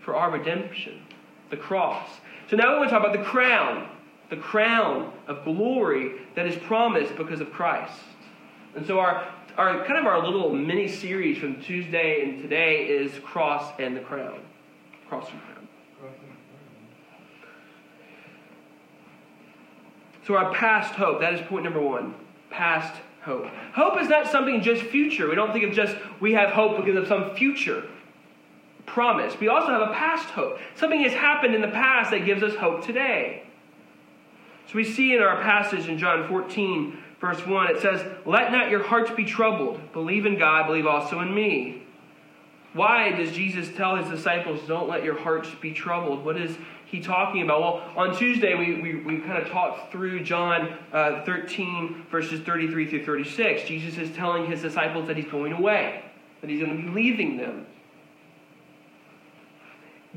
for 0.01 0.15
our 0.15 0.31
redemption, 0.31 1.01
the 1.51 1.57
cross. 1.57 2.09
So 2.49 2.55
now 2.55 2.73
we 2.73 2.79
want 2.79 2.89
to 2.89 2.95
talk 2.95 3.05
about 3.05 3.15
the 3.15 3.23
crown, 3.23 3.87
the 4.31 4.37
crown 4.37 5.13
of 5.27 5.43
glory 5.43 6.13
that 6.35 6.47
is 6.47 6.55
promised 6.63 7.15
because 7.15 7.41
of 7.41 7.51
Christ. 7.51 7.99
And 8.75 8.87
so 8.87 8.99
our, 8.99 9.27
our 9.55 9.85
kind 9.85 9.99
of 9.99 10.07
our 10.07 10.23
little 10.23 10.51
mini 10.51 10.87
series 10.87 11.37
from 11.37 11.61
Tuesday 11.61 12.23
and 12.23 12.41
today 12.41 12.87
is 12.87 13.11
cross 13.23 13.71
and 13.79 13.95
the 13.95 14.01
crown. 14.01 14.39
Cross 15.07 15.29
and 15.29 15.41
crown. 15.41 15.67
So 20.29 20.35
our 20.35 20.53
past 20.53 20.93
hope, 20.93 21.21
that 21.21 21.33
is 21.33 21.41
point 21.47 21.63
number 21.63 21.81
one. 21.81 22.13
Past 22.51 22.93
hope. 23.23 23.47
Hope 23.73 23.99
is 23.99 24.07
not 24.07 24.27
something 24.27 24.61
just 24.61 24.83
future. 24.83 25.27
We 25.27 25.33
don't 25.33 25.51
think 25.51 25.65
of 25.65 25.73
just 25.73 25.95
we 26.19 26.33
have 26.33 26.51
hope 26.51 26.77
because 26.77 26.95
of 26.97 27.07
some 27.07 27.35
future 27.35 27.83
promise. 28.85 29.39
We 29.39 29.47
also 29.47 29.71
have 29.71 29.81
a 29.81 29.91
past 29.91 30.25
hope. 30.25 30.59
Something 30.75 31.01
has 31.01 31.13
happened 31.13 31.55
in 31.55 31.61
the 31.61 31.69
past 31.69 32.11
that 32.11 32.25
gives 32.25 32.43
us 32.43 32.53
hope 32.53 32.85
today. 32.85 33.41
So 34.67 34.75
we 34.75 34.83
see 34.83 35.15
in 35.15 35.21
our 35.23 35.41
passage 35.41 35.89
in 35.89 35.97
John 35.97 36.27
14, 36.27 36.95
verse 37.19 37.43
1, 37.43 37.75
it 37.75 37.81
says, 37.81 38.05
Let 38.23 38.51
not 38.51 38.69
your 38.69 38.83
hearts 38.83 39.09
be 39.09 39.25
troubled. 39.25 39.79
Believe 39.93 40.27
in 40.27 40.37
God, 40.37 40.67
believe 40.67 40.85
also 40.85 41.21
in 41.21 41.33
me. 41.33 41.87
Why 42.73 43.09
does 43.13 43.31
Jesus 43.31 43.75
tell 43.75 43.95
his 43.95 44.07
disciples, 44.07 44.59
Don't 44.67 44.87
let 44.87 45.03
your 45.03 45.17
hearts 45.17 45.49
be 45.59 45.73
troubled? 45.73 46.23
What 46.23 46.37
is 46.37 46.55
he 46.89 46.99
talking 46.99 47.43
about? 47.43 47.61
Well, 47.61 47.93
on 47.95 48.17
Tuesday, 48.17 48.55
we, 48.55 48.81
we, 48.81 49.03
we 49.03 49.19
kind 49.19 49.41
of 49.41 49.49
talked 49.49 49.91
through 49.91 50.23
John 50.23 50.73
uh, 50.91 51.23
13, 51.23 52.07
verses 52.09 52.41
33 52.41 52.89
through 52.89 53.05
36. 53.05 53.67
Jesus 53.67 53.97
is 53.97 54.15
telling 54.15 54.47
his 54.47 54.61
disciples 54.61 55.07
that 55.07 55.15
he's 55.15 55.27
going 55.27 55.53
away, 55.53 56.03
that 56.41 56.49
he's 56.49 56.59
going 56.59 56.75
to 56.75 56.83
be 56.83 56.89
leaving 56.89 57.37
them. 57.37 57.67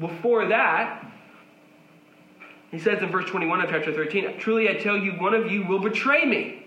Before 0.00 0.46
that, 0.48 1.06
he 2.70 2.78
says 2.78 3.02
in 3.02 3.10
verse 3.10 3.28
21 3.28 3.60
of 3.60 3.68
chapter 3.68 3.92
13, 3.92 4.38
Truly 4.38 4.70
I 4.70 4.74
tell 4.74 4.96
you, 4.96 5.12
one 5.12 5.34
of 5.34 5.52
you 5.52 5.66
will 5.66 5.80
betray 5.80 6.24
me. 6.24 6.66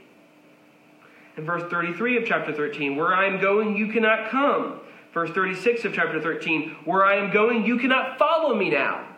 In 1.35 1.45
verse 1.45 1.63
33 1.71 2.17
of 2.17 2.27
chapter 2.27 2.53
13, 2.53 2.95
Where 2.95 3.13
I 3.13 3.25
am 3.25 3.41
going, 3.41 3.75
you 3.75 3.91
cannot 3.91 4.29
come. 4.29 4.81
Verse 5.15 5.31
36 5.31 5.85
of 5.85 5.95
chapter 5.95 6.21
13, 6.21 6.77
Where 6.85 7.03
I 7.03 7.15
am 7.15 7.33
going, 7.33 7.65
you 7.65 7.79
cannot 7.79 8.19
follow 8.19 8.53
me 8.53 8.69
now. 8.69 9.14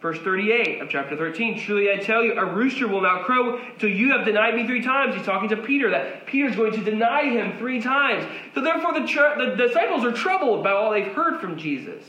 Verse 0.00 0.18
38 0.18 0.82
of 0.82 0.90
chapter 0.90 1.16
13, 1.16 1.58
Truly 1.60 1.90
I 1.90 1.96
tell 1.96 2.22
you, 2.22 2.34
a 2.34 2.44
rooster 2.44 2.86
will 2.86 3.00
not 3.00 3.24
crow 3.24 3.56
until 3.56 3.88
you 3.88 4.12
have 4.12 4.26
denied 4.26 4.54
me 4.54 4.66
three 4.66 4.82
times. 4.82 5.14
He's 5.14 5.24
talking 5.24 5.48
to 5.48 5.56
Peter, 5.56 5.90
that 5.90 6.26
Peter's 6.26 6.54
going 6.54 6.72
to 6.72 6.84
deny 6.84 7.24
him 7.24 7.56
three 7.58 7.80
times. 7.80 8.26
So 8.54 8.60
therefore, 8.60 8.92
the, 8.92 9.00
the 9.00 9.56
disciples 9.56 10.04
are 10.04 10.12
troubled 10.12 10.62
by 10.62 10.72
all 10.72 10.90
they've 10.90 11.12
heard 11.12 11.40
from 11.40 11.56
Jesus. 11.56 12.04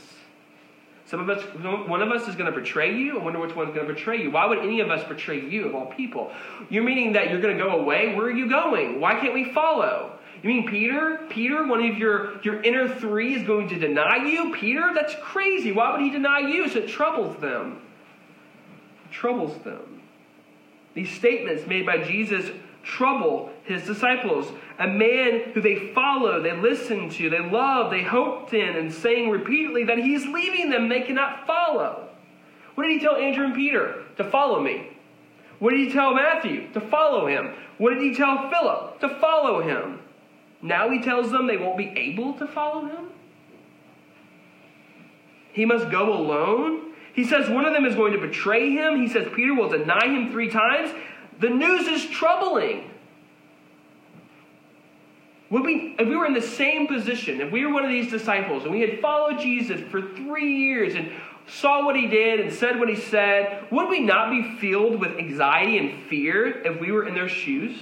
Some 1.06 1.20
of 1.20 1.30
us, 1.30 1.42
one 1.88 2.02
of 2.02 2.10
us 2.10 2.28
is 2.28 2.36
going 2.36 2.52
to 2.52 2.60
betray 2.60 2.94
you. 2.94 3.18
I 3.18 3.24
wonder 3.24 3.38
which 3.38 3.56
one's 3.56 3.74
going 3.74 3.88
to 3.88 3.94
betray 3.94 4.22
you. 4.22 4.30
Why 4.30 4.44
would 4.44 4.58
any 4.58 4.80
of 4.80 4.90
us 4.90 5.08
betray 5.08 5.40
you, 5.40 5.66
of 5.66 5.74
all 5.74 5.86
people? 5.86 6.30
You're 6.68 6.84
meaning 6.84 7.14
that 7.14 7.30
you're 7.30 7.40
going 7.40 7.56
to 7.56 7.64
go 7.64 7.80
away? 7.80 8.14
Where 8.14 8.26
are 8.26 8.30
you 8.30 8.50
going? 8.50 9.00
Why 9.00 9.18
can't 9.18 9.32
we 9.32 9.50
follow? 9.54 10.17
You 10.42 10.48
mean 10.48 10.68
Peter? 10.68 11.20
Peter, 11.28 11.66
one 11.66 11.84
of 11.84 11.98
your, 11.98 12.40
your 12.42 12.62
inner 12.62 12.88
three, 12.88 13.34
is 13.34 13.46
going 13.46 13.68
to 13.68 13.78
deny 13.78 14.24
you? 14.24 14.54
Peter? 14.54 14.90
That's 14.94 15.14
crazy. 15.20 15.72
Why 15.72 15.92
would 15.92 16.00
he 16.00 16.10
deny 16.10 16.40
you? 16.40 16.68
So 16.68 16.78
it 16.78 16.88
troubles 16.88 17.40
them. 17.40 17.82
It 19.04 19.12
troubles 19.12 19.58
them. 19.64 20.02
These 20.94 21.10
statements 21.10 21.66
made 21.66 21.86
by 21.86 22.04
Jesus 22.04 22.50
trouble 22.84 23.50
his 23.64 23.84
disciples. 23.84 24.50
A 24.78 24.86
man 24.86 25.52
who 25.52 25.60
they 25.60 25.92
follow, 25.92 26.40
they 26.40 26.56
listen 26.56 27.10
to, 27.10 27.28
they 27.28 27.40
love, 27.40 27.90
they 27.90 28.02
hoped 28.02 28.54
in, 28.54 28.76
and 28.76 28.92
saying 28.92 29.30
repeatedly 29.30 29.84
that 29.84 29.98
he's 29.98 30.24
leaving 30.26 30.70
them, 30.70 30.88
they 30.88 31.00
cannot 31.00 31.46
follow. 31.46 32.08
What 32.74 32.84
did 32.84 32.92
he 32.92 33.00
tell 33.00 33.16
Andrew 33.16 33.44
and 33.44 33.54
Peter? 33.54 34.04
To 34.16 34.24
follow 34.30 34.60
me. 34.60 34.88
What 35.58 35.70
did 35.70 35.80
he 35.80 35.92
tell 35.92 36.14
Matthew? 36.14 36.72
To 36.72 36.80
follow 36.80 37.26
him. 37.26 37.52
What 37.78 37.94
did 37.94 38.02
he 38.02 38.14
tell 38.14 38.48
Philip? 38.48 39.00
To 39.00 39.08
follow 39.20 39.60
him. 39.60 39.98
Now 40.60 40.90
he 40.90 41.02
tells 41.02 41.30
them 41.30 41.46
they 41.46 41.56
won't 41.56 41.78
be 41.78 41.92
able 41.96 42.34
to 42.34 42.46
follow 42.46 42.86
him? 42.86 43.10
He 45.52 45.64
must 45.64 45.90
go 45.90 46.12
alone? 46.12 46.92
He 47.14 47.24
says 47.24 47.48
one 47.48 47.64
of 47.64 47.72
them 47.72 47.84
is 47.84 47.94
going 47.94 48.12
to 48.12 48.20
betray 48.20 48.70
him. 48.70 49.00
He 49.00 49.08
says 49.08 49.28
Peter 49.34 49.54
will 49.54 49.68
deny 49.68 50.06
him 50.06 50.30
three 50.30 50.50
times. 50.50 50.90
The 51.40 51.48
news 51.48 51.86
is 51.86 52.06
troubling. 52.06 52.90
Would 55.50 55.62
we, 55.62 55.96
if 55.98 56.06
we 56.06 56.14
were 56.14 56.26
in 56.26 56.34
the 56.34 56.42
same 56.42 56.86
position, 56.86 57.40
if 57.40 57.50
we 57.50 57.64
were 57.64 57.72
one 57.72 57.84
of 57.84 57.90
these 57.90 58.10
disciples 58.10 58.64
and 58.64 58.72
we 58.72 58.82
had 58.82 59.00
followed 59.00 59.40
Jesus 59.40 59.80
for 59.90 60.02
three 60.02 60.58
years 60.58 60.94
and 60.94 61.10
saw 61.46 61.84
what 61.84 61.96
he 61.96 62.06
did 62.06 62.40
and 62.40 62.52
said 62.52 62.78
what 62.78 62.88
he 62.88 62.96
said, 62.96 63.64
would 63.70 63.88
we 63.88 64.00
not 64.00 64.30
be 64.30 64.56
filled 64.58 65.00
with 65.00 65.16
anxiety 65.16 65.78
and 65.78 66.06
fear 66.08 66.62
if 66.62 66.78
we 66.80 66.92
were 66.92 67.06
in 67.06 67.14
their 67.14 67.28
shoes? 67.28 67.78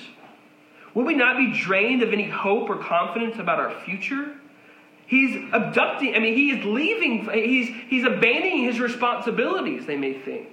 Would 0.97 1.05
we 1.05 1.15
not 1.15 1.37
be 1.37 1.53
drained 1.53 2.03
of 2.03 2.15
any 2.15 2.27
hope 2.27 2.71
or 2.71 2.79
confidence 2.79 3.39
about 3.39 3.59
our 3.59 3.71
future? 3.85 4.33
He's 5.07 5.37
abducting, 5.53 6.15
I 6.15 6.21
mean, 6.21 6.33
he 6.33 6.53
is 6.53 6.65
leaving, 6.65 7.29
he's, 7.31 7.69
he's 7.89 8.05
abandoning 8.05 8.65
his 8.65 8.81
responsibilities, 8.81 9.85
they 9.85 9.99
may 9.99 10.15
think. 10.15 10.49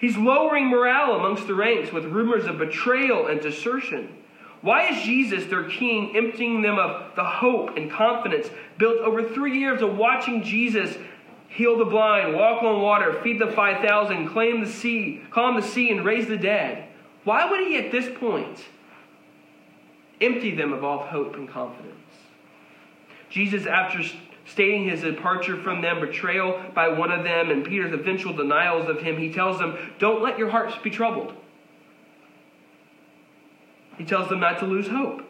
He's 0.00 0.16
lowering 0.16 0.66
morale 0.66 1.14
amongst 1.14 1.46
the 1.46 1.54
ranks 1.54 1.92
with 1.92 2.06
rumors 2.06 2.46
of 2.46 2.58
betrayal 2.58 3.28
and 3.28 3.40
desertion. 3.40 4.16
Why 4.62 4.88
is 4.88 5.04
Jesus, 5.04 5.46
their 5.46 5.70
king, 5.70 6.16
emptying 6.16 6.60
them 6.60 6.76
of 6.76 7.14
the 7.14 7.22
hope 7.22 7.76
and 7.76 7.88
confidence 7.88 8.50
built 8.78 8.98
over 8.98 9.28
three 9.28 9.60
years 9.60 9.80
of 9.80 9.96
watching 9.96 10.42
Jesus 10.42 10.98
heal 11.50 11.78
the 11.78 11.84
blind, 11.84 12.34
walk 12.34 12.64
on 12.64 12.82
water, 12.82 13.20
feed 13.22 13.40
the 13.40 13.52
5,000, 13.52 14.28
claim 14.28 14.60
the 14.60 14.70
sea, 14.70 15.22
calm 15.30 15.54
the 15.54 15.62
sea, 15.62 15.92
and 15.92 16.04
raise 16.04 16.26
the 16.26 16.36
dead? 16.36 16.88
Why 17.22 17.48
would 17.48 17.60
he 17.60 17.76
at 17.76 17.92
this 17.92 18.08
point 18.18 18.58
empty 20.20 20.54
them 20.54 20.72
of 20.72 20.84
all 20.84 20.98
hope 20.98 21.34
and 21.34 21.48
confidence? 21.48 21.94
Jesus, 23.30 23.66
after 23.66 24.02
stating 24.46 24.88
his 24.88 25.02
departure 25.02 25.56
from 25.62 25.82
them, 25.82 26.00
betrayal 26.00 26.60
by 26.74 26.88
one 26.88 27.12
of 27.12 27.24
them, 27.24 27.50
and 27.50 27.64
Peter's 27.64 27.92
eventual 27.92 28.32
denials 28.32 28.88
of 28.88 29.00
him, 29.00 29.18
he 29.18 29.32
tells 29.32 29.58
them, 29.58 29.76
Don't 29.98 30.22
let 30.22 30.38
your 30.38 30.50
hearts 30.50 30.76
be 30.82 30.90
troubled. 30.90 31.34
He 33.98 34.04
tells 34.04 34.28
them 34.28 34.40
not 34.40 34.60
to 34.60 34.66
lose 34.66 34.88
hope. 34.88 35.22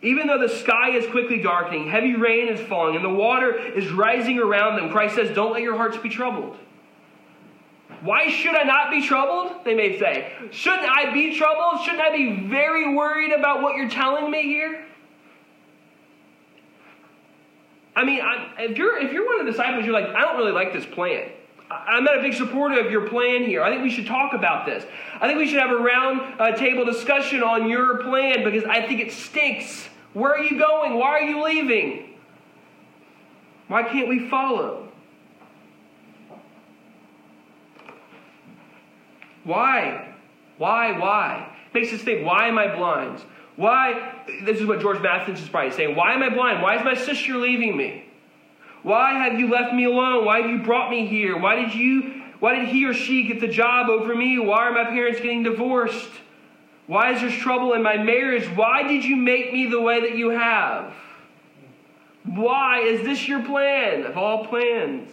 Even 0.00 0.28
though 0.28 0.38
the 0.38 0.48
sky 0.48 0.90
is 0.90 1.10
quickly 1.10 1.42
darkening, 1.42 1.90
heavy 1.90 2.14
rain 2.14 2.48
is 2.48 2.60
falling, 2.68 2.94
and 2.94 3.04
the 3.04 3.10
water 3.10 3.52
is 3.54 3.90
rising 3.90 4.38
around 4.38 4.76
them, 4.76 4.90
Christ 4.90 5.16
says, 5.16 5.34
Don't 5.34 5.52
let 5.52 5.62
your 5.62 5.76
hearts 5.76 5.96
be 5.96 6.08
troubled. 6.08 6.56
Why 8.02 8.30
should 8.30 8.54
I 8.54 8.62
not 8.62 8.90
be 8.90 9.06
troubled? 9.06 9.64
They 9.64 9.74
may 9.74 9.98
say. 9.98 10.32
Shouldn't 10.50 10.88
I 10.88 11.12
be 11.12 11.36
troubled? 11.36 11.84
Shouldn't 11.84 12.02
I 12.02 12.16
be 12.16 12.46
very 12.48 12.94
worried 12.94 13.32
about 13.32 13.62
what 13.62 13.76
you're 13.76 13.90
telling 13.90 14.30
me 14.30 14.42
here? 14.42 14.84
I 17.96 18.04
mean, 18.04 18.20
I, 18.20 18.54
if 18.60 18.78
you're 18.78 18.96
if 18.98 19.12
you're 19.12 19.26
one 19.26 19.40
of 19.40 19.46
the 19.46 19.50
disciples, 19.50 19.84
you're 19.84 19.92
like, 19.92 20.08
I 20.14 20.20
don't 20.20 20.36
really 20.36 20.52
like 20.52 20.72
this 20.72 20.86
plan. 20.86 21.30
I'm 21.70 22.04
not 22.04 22.16
a 22.16 22.22
big 22.22 22.34
supporter 22.34 22.80
of 22.80 22.90
your 22.90 23.08
plan 23.08 23.44
here. 23.44 23.62
I 23.62 23.70
think 23.70 23.82
we 23.82 23.90
should 23.90 24.06
talk 24.06 24.32
about 24.32 24.64
this. 24.64 24.84
I 25.20 25.26
think 25.26 25.38
we 25.38 25.48
should 25.48 25.60
have 25.60 25.70
a 25.70 25.76
round 25.76 26.40
uh, 26.40 26.52
table 26.52 26.84
discussion 26.84 27.42
on 27.42 27.68
your 27.68 27.98
plan 28.04 28.44
because 28.44 28.64
I 28.64 28.86
think 28.86 29.00
it 29.00 29.12
stinks. 29.12 29.88
Where 30.14 30.32
are 30.32 30.42
you 30.42 30.58
going? 30.58 30.94
Why 30.94 31.08
are 31.08 31.22
you 31.22 31.44
leaving? 31.44 32.16
Why 33.66 33.82
can't 33.82 34.08
we 34.08 34.28
follow? 34.30 34.88
Why? 39.48 40.14
Why? 40.58 40.98
Why? 40.98 41.56
Makes 41.72 41.94
us 41.94 42.02
think, 42.02 42.26
why 42.26 42.48
am 42.48 42.58
I 42.58 42.76
blind? 42.76 43.18
Why? 43.56 44.12
This 44.44 44.60
is 44.60 44.66
what 44.66 44.80
George 44.80 45.00
Mathis 45.00 45.40
is 45.40 45.48
probably 45.48 45.70
saying. 45.70 45.96
Why 45.96 46.12
am 46.12 46.22
I 46.22 46.28
blind? 46.28 46.60
Why 46.60 46.76
is 46.76 46.84
my 46.84 46.94
sister 46.94 47.34
leaving 47.34 47.74
me? 47.74 48.04
Why 48.82 49.14
have 49.14 49.40
you 49.40 49.48
left 49.48 49.72
me 49.72 49.84
alone? 49.84 50.26
Why 50.26 50.42
have 50.42 50.50
you 50.50 50.58
brought 50.58 50.90
me 50.90 51.06
here? 51.06 51.38
Why 51.38 51.56
did 51.56 51.74
you 51.74 52.24
why 52.40 52.56
did 52.56 52.68
he 52.68 52.84
or 52.84 52.92
she 52.92 53.22
get 53.22 53.40
the 53.40 53.48
job 53.48 53.88
over 53.88 54.14
me? 54.14 54.38
Why 54.38 54.68
are 54.68 54.72
my 54.72 54.84
parents 54.84 55.18
getting 55.18 55.44
divorced? 55.44 56.10
Why 56.86 57.14
is 57.14 57.22
there 57.22 57.30
trouble 57.30 57.72
in 57.72 57.82
my 57.82 57.96
marriage? 57.96 58.44
Why 58.54 58.86
did 58.86 59.02
you 59.02 59.16
make 59.16 59.50
me 59.50 59.66
the 59.66 59.80
way 59.80 60.02
that 60.02 60.14
you 60.14 60.28
have? 60.28 60.92
Why 62.24 62.80
is 62.80 63.00
this 63.00 63.26
your 63.26 63.42
plan 63.42 64.04
of 64.04 64.18
all 64.18 64.44
plans? 64.46 65.08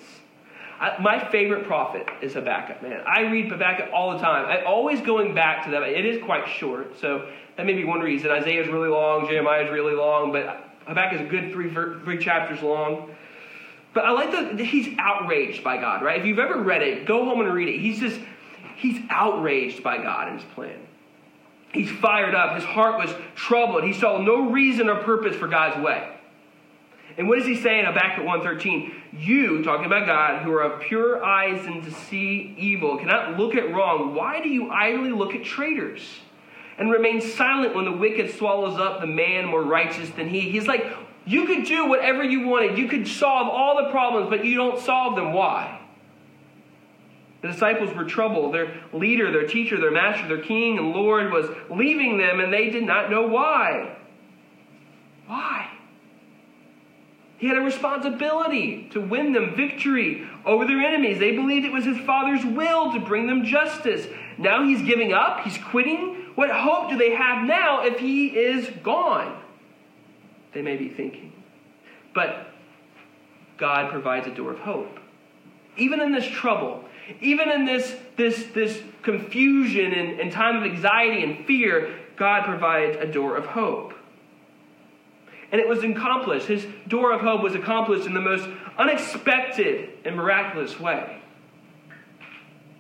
I, 0.80 1.02
my 1.02 1.30
favorite 1.32 1.66
prophet 1.66 2.08
is 2.22 2.34
Habakkuk, 2.34 2.82
man. 2.82 3.02
I 3.08 3.22
read 3.22 3.50
Habakkuk 3.50 3.90
all 3.94 4.14
the 4.14 4.20
time. 4.20 4.46
I 4.46 4.64
always 4.64 5.02
going 5.02 5.34
back 5.34 5.66
to 5.66 5.72
that. 5.72 5.84
It 5.84 6.06
is 6.06 6.24
quite 6.24 6.48
short, 6.48 7.00
so 7.00 7.30
that 7.56 7.66
may 7.66 7.74
be 7.74 7.86
one 7.86 8.02
reason. 8.02 8.30
Isaiah 8.32 8.64
is 8.64 8.68
really 8.68 8.90
long, 8.90 9.28
Jeremiah 9.28 9.64
is 9.64 9.72
really 9.72 9.96
long, 9.96 10.32
but 10.32 10.70
Habakkuk 10.88 11.22
is 11.22 11.28
a 11.28 11.30
good 11.30 11.52
three, 11.54 11.74
three 11.74 12.18
chapters 12.18 12.62
long. 12.62 13.16
But 13.94 14.04
I 14.04 14.12
like 14.12 14.32
that 14.32 14.60
he's 14.60 14.94
outraged 15.00 15.64
by 15.64 15.78
God, 15.78 16.04
right? 16.04 16.20
If 16.20 16.26
you've 16.26 16.40
ever 16.40 16.62
read 16.62 16.82
it, 16.82 17.06
go 17.06 17.24
home 17.24 17.40
and 17.40 17.54
read 17.54 17.70
it. 17.70 17.80
He's 17.80 18.00
just, 18.00 18.20
he's 18.76 19.02
outraged 19.10 19.82
by 19.82 19.98
God 19.98 20.28
and 20.28 20.42
his 20.42 20.52
plan. 20.54 20.80
He's 21.72 21.90
fired 21.90 22.36
up. 22.36 22.56
His 22.56 22.66
heart 22.66 22.98
was 22.98 23.14
troubled. 23.36 23.84
He 23.86 23.94
saw 23.94 24.18
no 24.18 24.50
reason 24.50 24.90
or 24.90 25.02
purpose 25.04 25.36
for 25.36 25.48
God's 25.48 25.82
way. 25.84 26.15
And 27.18 27.30
what 27.30 27.40
is 27.40 27.46
he 27.46 27.56
saying 27.56 27.86
back 27.94 28.18
at 28.18 28.26
113? 28.26 28.94
You, 29.18 29.64
talking 29.64 29.86
about 29.86 30.06
God, 30.06 30.44
who 30.44 30.52
are 30.52 30.64
of 30.64 30.82
pure 30.82 31.24
eyes 31.24 31.66
and 31.66 31.84
to 31.84 31.92
see 31.92 32.54
evil, 32.58 32.98
cannot 32.98 33.38
look 33.38 33.56
at 33.56 33.74
wrong. 33.74 34.14
Why 34.14 34.42
do 34.42 34.50
you 34.50 34.70
idly 34.70 35.12
look 35.12 35.34
at 35.34 35.44
traitors? 35.44 36.02
And 36.78 36.92
remain 36.92 37.22
silent 37.22 37.74
when 37.74 37.86
the 37.86 37.94
wicked 37.94 38.36
swallows 38.36 38.78
up 38.78 39.00
the 39.00 39.08
man 39.08 39.46
more 39.46 39.64
righteous 39.64 40.10
than 40.10 40.28
he. 40.28 40.42
He's 40.42 40.68
like, 40.68 40.86
you 41.26 41.46
could 41.46 41.66
do 41.66 41.88
whatever 41.88 42.22
you 42.22 42.48
wanted. 42.48 42.78
You 42.78 42.90
could 42.90 43.08
solve 43.08 43.48
all 43.48 43.84
the 43.84 43.92
problems, 43.92 44.30
but 44.30 44.44
you 44.44 44.56
don't 44.56 44.80
solve 44.80 45.16
them. 45.16 45.32
Why? 45.32 45.80
The 47.42 47.48
disciples 47.48 47.96
were 47.96 48.04
troubled. 48.04 48.54
Their 48.54 48.74
leader, 48.92 49.32
their 49.32 49.48
teacher, 49.48 49.80
their 49.80 49.92
master, 49.92 50.28
their 50.28 50.44
king 50.44 50.78
and 50.78 50.92
Lord 50.92 51.32
was 51.32 51.46
leaving 51.70 52.18
them, 52.18 52.42
and 52.42 52.52
they 52.52 52.70
did 52.70 52.84
not 52.84 53.10
know 53.10 53.28
why. 53.28 53.96
Why? 55.28 55.70
He 57.38 57.48
had 57.48 57.58
a 57.58 57.62
responsibility 57.62 58.88
to 58.92 59.02
win 59.02 59.34
them 59.34 59.56
victory 59.56 60.28
over 60.46 60.66
their 60.66 60.80
enemies. 60.80 61.20
They 61.20 61.36
believed 61.36 61.66
it 61.66 61.74
was 61.74 61.84
his 61.84 61.98
Father's 62.00 62.46
will 62.46 62.94
to 62.94 63.00
bring 63.00 63.28
them 63.28 63.44
justice. 63.44 64.08
Now 64.38 64.64
he's 64.64 64.82
giving 64.82 65.14
up, 65.14 65.42
he's 65.42 65.58
quitting. 65.58 66.32
What 66.36 66.50
hope 66.50 66.90
do 66.90 66.98
they 66.98 67.12
have 67.12 67.46
now 67.46 67.86
if 67.86 68.00
he 68.00 68.28
is 68.28 68.70
gone? 68.84 69.42
They 70.54 70.62
may 70.62 70.78
be 70.78 70.90
thinking. 70.90 71.34
But 72.14 72.48
God 73.58 73.92
provides 73.92 74.28
a 74.28 74.32
door 74.32 74.52
of 74.52 74.60
hope. 74.60 75.00
Even 75.78 76.00
in 76.00 76.14
this 76.14 76.26
trouble, 76.26 76.86
even 77.22 77.50
in 77.52 77.66
this, 77.66 77.96
this, 78.16 78.46
this 78.54 78.82
confusion 79.02 79.92
and, 79.92 80.20
and 80.20 80.32
time 80.32 80.56
of 80.56 80.64
anxiety 80.64 81.24
and 81.24 81.46
fear, 81.46 81.94
God 82.16 82.46
provides 82.46 82.98
a 82.98 83.06
door 83.06 83.36
of 83.36 83.46
hope. 83.46 83.94
And 85.52 85.62
it 85.62 85.68
was 85.68 85.84
accomplished. 85.84 86.48
His 86.48 86.66
door 86.88 87.12
of 87.12 87.22
hope 87.22 87.42
was 87.42 87.56
accomplished 87.56 88.08
in 88.08 88.14
the 88.14 88.22
most 88.22 88.48
unexpected 88.78 89.90
and 90.04 90.16
miraculous 90.16 90.80
way. 90.80 91.22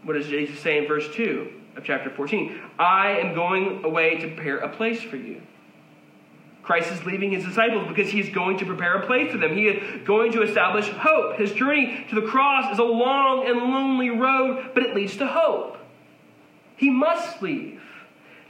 What 0.03 0.13
does 0.13 0.27
Jesus 0.27 0.59
say 0.59 0.77
in 0.77 0.87
verse 0.87 1.07
2 1.13 1.51
of 1.77 1.83
chapter 1.83 2.09
14? 2.09 2.61
I 2.77 3.11
am 3.19 3.33
going 3.33 3.83
away 3.83 4.17
to 4.19 4.27
prepare 4.27 4.59
a 4.59 4.69
place 4.69 5.01
for 5.01 5.17
you. 5.17 5.41
Christ 6.65 6.91
is 6.91 7.05
leaving 7.05 7.31
his 7.31 7.45
disciples 7.45 7.87
because 7.87 8.09
he 8.09 8.19
is 8.19 8.29
going 8.29 8.57
to 8.57 8.65
prepare 8.65 8.95
a 8.95 9.05
place 9.05 9.31
for 9.31 9.37
them. 9.37 9.55
He 9.55 9.67
is 9.67 10.01
going 10.03 10.31
to 10.31 10.41
establish 10.41 10.89
hope. 10.89 11.37
His 11.37 11.51
journey 11.51 12.05
to 12.09 12.15
the 12.15 12.23
cross 12.23 12.73
is 12.73 12.79
a 12.79 12.83
long 12.83 13.47
and 13.47 13.57
lonely 13.57 14.09
road, 14.09 14.71
but 14.73 14.81
it 14.81 14.95
leads 14.95 15.15
to 15.17 15.27
hope. 15.27 15.77
He 16.75 16.89
must 16.89 17.41
leave. 17.41 17.81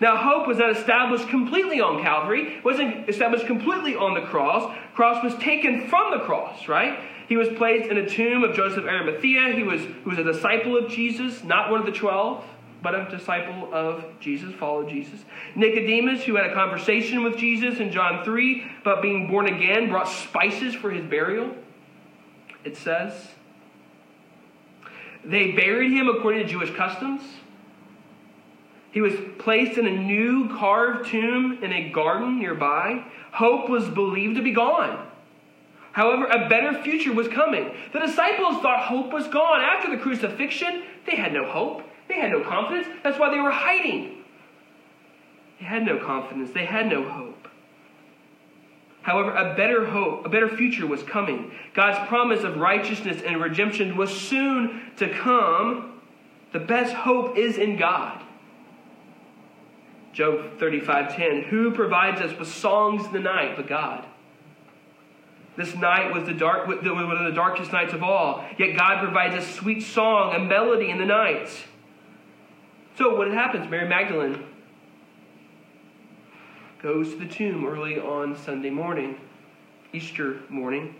Now, 0.02 0.18
hope 0.18 0.48
was 0.48 0.58
not 0.58 0.72
established 0.72 1.30
completely 1.30 1.80
on 1.80 2.02
Calvary, 2.02 2.58
it 2.58 2.66
wasn't 2.66 3.08
established 3.08 3.48
completely 3.48 3.96
on 3.96 4.14
the 4.14 4.22
cross. 4.22 4.76
Cross 4.94 5.24
was 5.24 5.36
taken 5.36 5.88
from 5.88 6.12
the 6.12 6.20
cross, 6.26 6.68
right? 6.68 7.00
He 7.28 7.38
was 7.38 7.48
placed 7.50 7.90
in 7.90 7.98
a 7.98 8.08
tomb 8.08 8.44
of 8.44 8.56
Joseph 8.56 8.86
Arimathea. 8.86 9.54
He 9.56 9.64
was, 9.64 9.82
he 9.82 10.10
was 10.10 10.20
a 10.20 10.24
disciple 10.24 10.78
of 10.78 10.90
Jesus, 10.90 11.44
not 11.44 11.72
one 11.72 11.80
of 11.80 11.86
the 11.86 11.92
twelve, 11.92 12.46
but 12.84 12.94
a 12.94 13.10
disciple 13.10 13.74
of 13.74 14.06
Jesus, 14.20 14.54
followed 14.54 14.90
Jesus. 14.90 15.22
Nicodemus, 15.56 16.24
who 16.24 16.36
had 16.36 16.46
a 16.46 16.54
conversation 16.54 17.24
with 17.24 17.36
Jesus 17.36 17.80
in 17.80 17.92
John 17.92 18.24
3 18.24 18.72
about 18.82 19.02
being 19.02 19.28
born 19.28 19.48
again, 19.48 19.90
brought 19.90 20.08
spices 20.08 20.76
for 20.76 20.92
his 20.92 21.04
burial, 21.04 21.56
it 22.64 22.78
says. 22.78 23.30
They 25.24 25.52
buried 25.54 25.92
him 25.92 26.08
according 26.08 26.46
to 26.46 26.52
Jewish 26.52 26.76
customs. 26.76 27.24
He 28.96 29.02
was 29.02 29.14
placed 29.40 29.78
in 29.78 29.88
a 29.88 29.92
new 29.92 30.48
carved 30.58 31.10
tomb 31.10 31.60
in 31.62 31.74
a 31.74 31.90
garden 31.90 32.40
nearby. 32.40 33.04
Hope 33.34 33.70
was 33.70 33.90
believed 33.90 34.38
to 34.38 34.42
be 34.42 34.54
gone. 34.54 35.06
However, 35.92 36.28
a 36.28 36.48
better 36.48 36.82
future 36.82 37.12
was 37.12 37.28
coming. 37.28 37.76
The 37.92 38.00
disciples 38.00 38.62
thought 38.62 38.86
hope 38.86 39.12
was 39.12 39.28
gone. 39.28 39.60
After 39.60 39.92
the 39.92 40.02
crucifixion, 40.02 40.84
they 41.06 41.18
had 41.18 41.34
no 41.34 41.46
hope. 41.46 41.84
They 42.08 42.14
had 42.14 42.32
no 42.32 42.42
confidence. 42.42 42.88
That's 43.04 43.20
why 43.20 43.32
they 43.32 43.42
were 43.42 43.52
hiding. 43.52 44.24
They 45.60 45.66
had 45.66 45.86
no 45.86 46.00
confidence. 46.00 46.52
They 46.52 46.64
had 46.64 46.88
no 46.88 47.04
hope. 47.04 47.50
However, 49.02 49.36
a 49.36 49.56
better 49.58 49.88
hope, 49.88 50.26
a 50.26 50.30
better 50.30 50.48
future 50.48 50.88
was 50.88 51.04
coming. 51.04 51.52
God's 51.74 52.08
promise 52.08 52.46
of 52.46 52.56
righteousness 52.56 53.22
and 53.26 53.42
redemption 53.42 53.98
was 53.98 54.10
soon 54.10 54.84
to 54.96 55.10
come. 55.10 56.00
The 56.54 56.60
best 56.60 56.94
hope 56.94 57.38
is 57.38 57.58
in 57.58 57.76
God. 57.76 58.22
Job 60.16 60.58
35:10, 60.60 61.44
who 61.50 61.72
provides 61.72 62.22
us 62.22 62.40
with 62.40 62.48
songs 62.48 63.06
in 63.06 63.12
the 63.12 63.20
night 63.20 63.58
but 63.58 63.68
God? 63.68 64.06
This 65.58 65.76
night 65.76 66.14
was 66.14 66.26
the 66.26 66.34
dark 66.34 66.68
one 66.68 66.78
of 66.78 67.26
the 67.26 67.36
darkest 67.36 67.74
nights 67.74 67.94
of 67.94 68.02
all. 68.02 68.46
Yet 68.58 68.78
God 68.78 69.04
provides 69.04 69.36
a 69.36 69.42
sweet 69.42 69.82
song, 69.82 70.34
a 70.34 70.40
melody 70.40 70.90
in 70.90 71.00
the 71.00 71.06
night. 71.06 71.50
So 72.98 73.14
what 73.14 73.30
happens? 73.30 73.70
Mary 73.70 73.88
Magdalene 73.88 74.42
goes 76.82 77.10
to 77.12 77.20
the 77.20 77.26
tomb 77.26 77.66
early 77.66 78.00
on 78.00 78.38
Sunday 78.38 78.70
morning, 78.70 79.18
Easter 79.92 80.40
morning. 80.48 80.96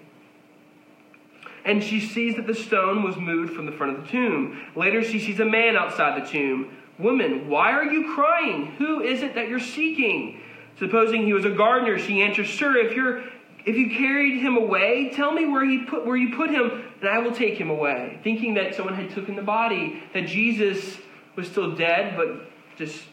And 1.64 1.82
she 1.82 2.02
sees 2.02 2.36
that 2.36 2.48
the 2.48 2.54
stone 2.54 3.02
was 3.02 3.16
moved 3.16 3.54
from 3.54 3.66
the 3.66 3.72
front 3.72 3.98
of 3.98 4.04
the 4.04 4.12
tomb. 4.12 4.60
Later, 4.76 5.02
she 5.04 5.20
sees 5.20 5.40
a 5.40 5.46
man 5.46 5.78
outside 5.78 6.22
the 6.22 6.28
tomb 6.28 6.70
Woman, 6.98 7.50
why 7.50 7.72
are 7.72 7.86
you 7.86 8.14
crying? 8.14 8.68
Who 8.78 9.02
is 9.02 9.22
it 9.22 9.36
that 9.36 9.50
you're 9.50 9.60
seeking? 9.60 10.42
Supposing 10.80 11.26
he 11.26 11.34
was 11.34 11.46
a 11.46 11.52
gardener, 11.52 11.98
she 12.00 12.22
answers, 12.22 12.50
Sir, 12.50 12.78
if 12.78 12.94
you're 12.94 13.24
if 13.66 13.76
you 13.76 13.90
carried 13.90 14.42
him 14.42 14.58
away, 14.58 15.10
tell 15.16 15.32
me 15.32 15.48
where 15.48 15.66
he 15.66 15.80
put 15.80 16.06
where 16.06 16.16
you 16.16 16.36
put 16.36 16.52
him, 16.52 16.84
and 17.02 17.10
I 17.10 17.18
will 17.20 17.34
take 17.34 17.58
him 17.58 17.70
away. 17.70 18.20
Thinking 18.24 18.54
that 18.56 18.76
someone 18.76 18.94
had 18.94 19.10
taken 19.10 19.36
the 19.36 19.42
body, 19.42 20.04
that 20.14 20.28
Jesus 20.28 20.98
was 21.36 21.48
still 21.48 21.76
dead, 21.76 22.16
but 22.16 22.48
just 22.78 23.04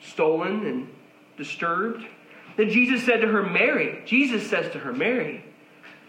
stolen 0.00 0.66
and 0.66 0.88
disturbed. 1.36 2.04
Then 2.56 2.70
Jesus 2.70 3.04
said 3.04 3.20
to 3.20 3.28
her, 3.28 3.42
Mary. 3.42 4.02
Jesus 4.06 4.48
says 4.48 4.72
to 4.72 4.78
her, 4.78 4.92
Mary. 4.92 5.44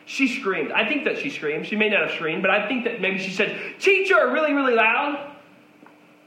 She 0.05 0.27
screamed. 0.39 0.71
I 0.71 0.87
think 0.87 1.03
that 1.03 1.17
she 1.17 1.29
screamed. 1.29 1.65
She 1.65 1.75
may 1.75 1.89
not 1.89 2.07
have 2.07 2.11
screamed, 2.11 2.41
but 2.41 2.49
I 2.51 2.67
think 2.67 2.85
that 2.85 3.01
maybe 3.01 3.19
she 3.19 3.31
said, 3.31 3.59
Teacher, 3.79 4.31
really, 4.31 4.53
really 4.53 4.73
loud. 4.73 5.35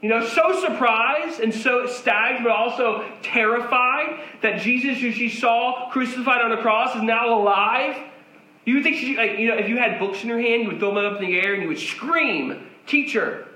You 0.01 0.09
know, 0.09 0.25
so 0.25 0.59
surprised 0.59 1.39
and 1.39 1.53
so 1.53 1.83
ecstatic, 1.83 2.41
but 2.43 2.51
also 2.51 3.05
terrified 3.21 4.19
that 4.41 4.61
Jesus, 4.61 4.99
who 4.99 5.11
she 5.11 5.29
saw 5.29 5.89
crucified 5.91 6.41
on 6.41 6.51
a 6.51 6.61
cross, 6.61 6.95
is 6.95 7.03
now 7.03 7.39
alive. 7.39 7.95
You 8.65 8.75
would 8.75 8.83
think 8.83 8.97
she, 8.97 9.15
like, 9.15 9.37
you 9.37 9.47
know, 9.47 9.57
if 9.57 9.69
you 9.69 9.77
had 9.77 9.99
books 9.99 10.23
in 10.23 10.29
your 10.29 10.39
hand, 10.39 10.63
you 10.63 10.69
would 10.69 10.79
throw 10.79 10.95
them 10.95 11.05
up 11.05 11.21
in 11.21 11.27
the 11.27 11.39
air 11.39 11.53
and 11.53 11.61
you 11.61 11.69
would 11.69 11.79
scream, 11.79 12.67
Teacher. 12.87 13.47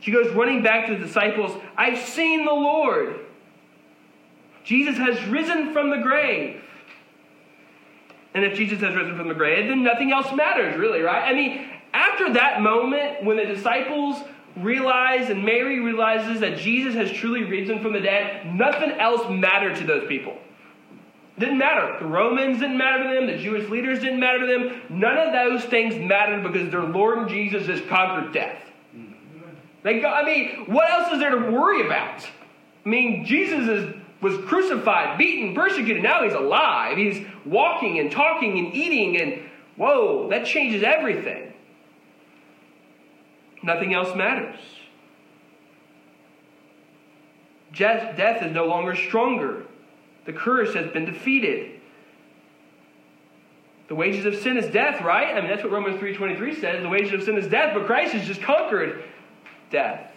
She 0.00 0.10
goes 0.10 0.32
running 0.32 0.62
back 0.62 0.86
to 0.86 0.96
the 0.96 1.04
disciples, 1.04 1.52
I've 1.76 1.98
seen 1.98 2.44
the 2.44 2.52
Lord. 2.52 3.20
Jesus 4.64 4.96
has 4.96 5.22
risen 5.28 5.72
from 5.72 5.90
the 5.90 5.98
grave. 5.98 6.62
And 8.34 8.44
if 8.44 8.56
Jesus 8.56 8.80
has 8.80 8.94
risen 8.94 9.16
from 9.16 9.28
the 9.28 9.34
grave, 9.34 9.68
then 9.68 9.82
nothing 9.82 10.12
else 10.12 10.32
matters, 10.34 10.76
really, 10.76 11.00
right? 11.00 11.22
I 11.22 11.34
mean, 11.34 11.70
after 11.92 12.32
that 12.34 12.60
moment, 12.60 13.24
when 13.24 13.36
the 13.36 13.46
disciples 13.46 14.22
realize 14.56 15.30
and 15.30 15.44
Mary 15.44 15.80
realizes 15.80 16.40
that 16.40 16.58
Jesus 16.58 16.94
has 16.94 17.10
truly 17.10 17.44
risen 17.44 17.80
from 17.80 17.92
the 17.92 18.00
dead, 18.00 18.46
nothing 18.54 18.92
else 18.92 19.22
mattered 19.30 19.76
to 19.76 19.84
those 19.84 20.08
people. 20.08 20.36
Didn't 21.38 21.58
matter. 21.58 21.98
The 22.00 22.06
Romans 22.06 22.60
didn't 22.60 22.78
matter 22.78 23.02
to 23.04 23.14
them. 23.14 23.26
The 23.26 23.42
Jewish 23.42 23.68
leaders 23.68 24.00
didn't 24.00 24.20
matter 24.20 24.40
to 24.40 24.46
them. 24.46 24.82
None 24.88 25.18
of 25.18 25.32
those 25.32 25.64
things 25.64 25.94
mattered 25.96 26.42
because 26.42 26.70
their 26.70 26.84
Lord 26.84 27.28
Jesus 27.28 27.66
has 27.66 27.80
conquered 27.88 28.32
death. 28.32 28.62
They 29.82 30.00
go, 30.00 30.08
I 30.08 30.24
mean, 30.24 30.64
what 30.66 30.90
else 30.90 31.12
is 31.12 31.20
there 31.20 31.30
to 31.30 31.50
worry 31.50 31.84
about? 31.84 32.26
I 32.84 32.88
mean, 32.88 33.24
Jesus 33.24 33.68
is, 33.68 33.94
was 34.20 34.36
crucified, 34.46 35.18
beaten, 35.18 35.54
persecuted. 35.54 36.02
Now 36.02 36.24
he's 36.24 36.32
alive. 36.32 36.96
He's 36.96 37.24
walking 37.44 37.98
and 37.98 38.10
talking 38.10 38.58
and 38.58 38.74
eating, 38.74 39.20
and 39.20 39.42
whoa, 39.76 40.28
that 40.30 40.46
changes 40.46 40.82
everything. 40.82 41.45
Nothing 43.66 43.92
else 43.94 44.14
matters. 44.14 44.60
Death 47.74 48.42
is 48.42 48.52
no 48.52 48.66
longer 48.66 48.94
stronger. 48.94 49.64
The 50.24 50.32
curse 50.32 50.72
has 50.74 50.92
been 50.92 51.04
defeated. 51.04 51.80
The 53.88 53.96
wages 53.96 54.24
of 54.24 54.36
sin 54.36 54.56
is 54.56 54.72
death, 54.72 55.02
right? 55.02 55.36
I 55.36 55.40
mean, 55.40 55.50
that's 55.50 55.64
what 55.64 55.72
Romans 55.72 56.00
3.23 56.00 56.60
says. 56.60 56.82
The 56.82 56.88
wages 56.88 57.12
of 57.12 57.24
sin 57.24 57.36
is 57.36 57.48
death, 57.48 57.74
but 57.74 57.86
Christ 57.86 58.12
has 58.12 58.24
just 58.24 58.40
conquered 58.40 59.02
death. 59.70 60.12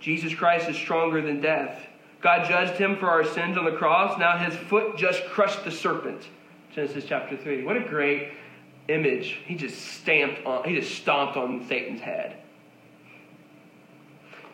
Jesus 0.00 0.34
Christ 0.34 0.68
is 0.68 0.76
stronger 0.76 1.22
than 1.22 1.40
death. 1.40 1.80
God 2.20 2.48
judged 2.48 2.78
him 2.78 2.96
for 2.96 3.08
our 3.08 3.24
sins 3.24 3.56
on 3.56 3.64
the 3.64 3.72
cross. 3.72 4.18
Now 4.18 4.36
his 4.36 4.56
foot 4.68 4.96
just 4.96 5.24
crushed 5.26 5.64
the 5.64 5.70
serpent. 5.70 6.26
Genesis 6.74 7.04
chapter 7.06 7.36
3. 7.36 7.64
What 7.64 7.76
a 7.76 7.80
great 7.80 8.32
image. 8.88 9.40
He 9.44 9.54
just 9.54 9.80
stamped 9.80 10.44
on, 10.44 10.64
he 10.64 10.78
just 10.78 10.94
stomped 10.94 11.36
on 11.36 11.66
Satan's 11.66 12.00
head. 12.00 12.36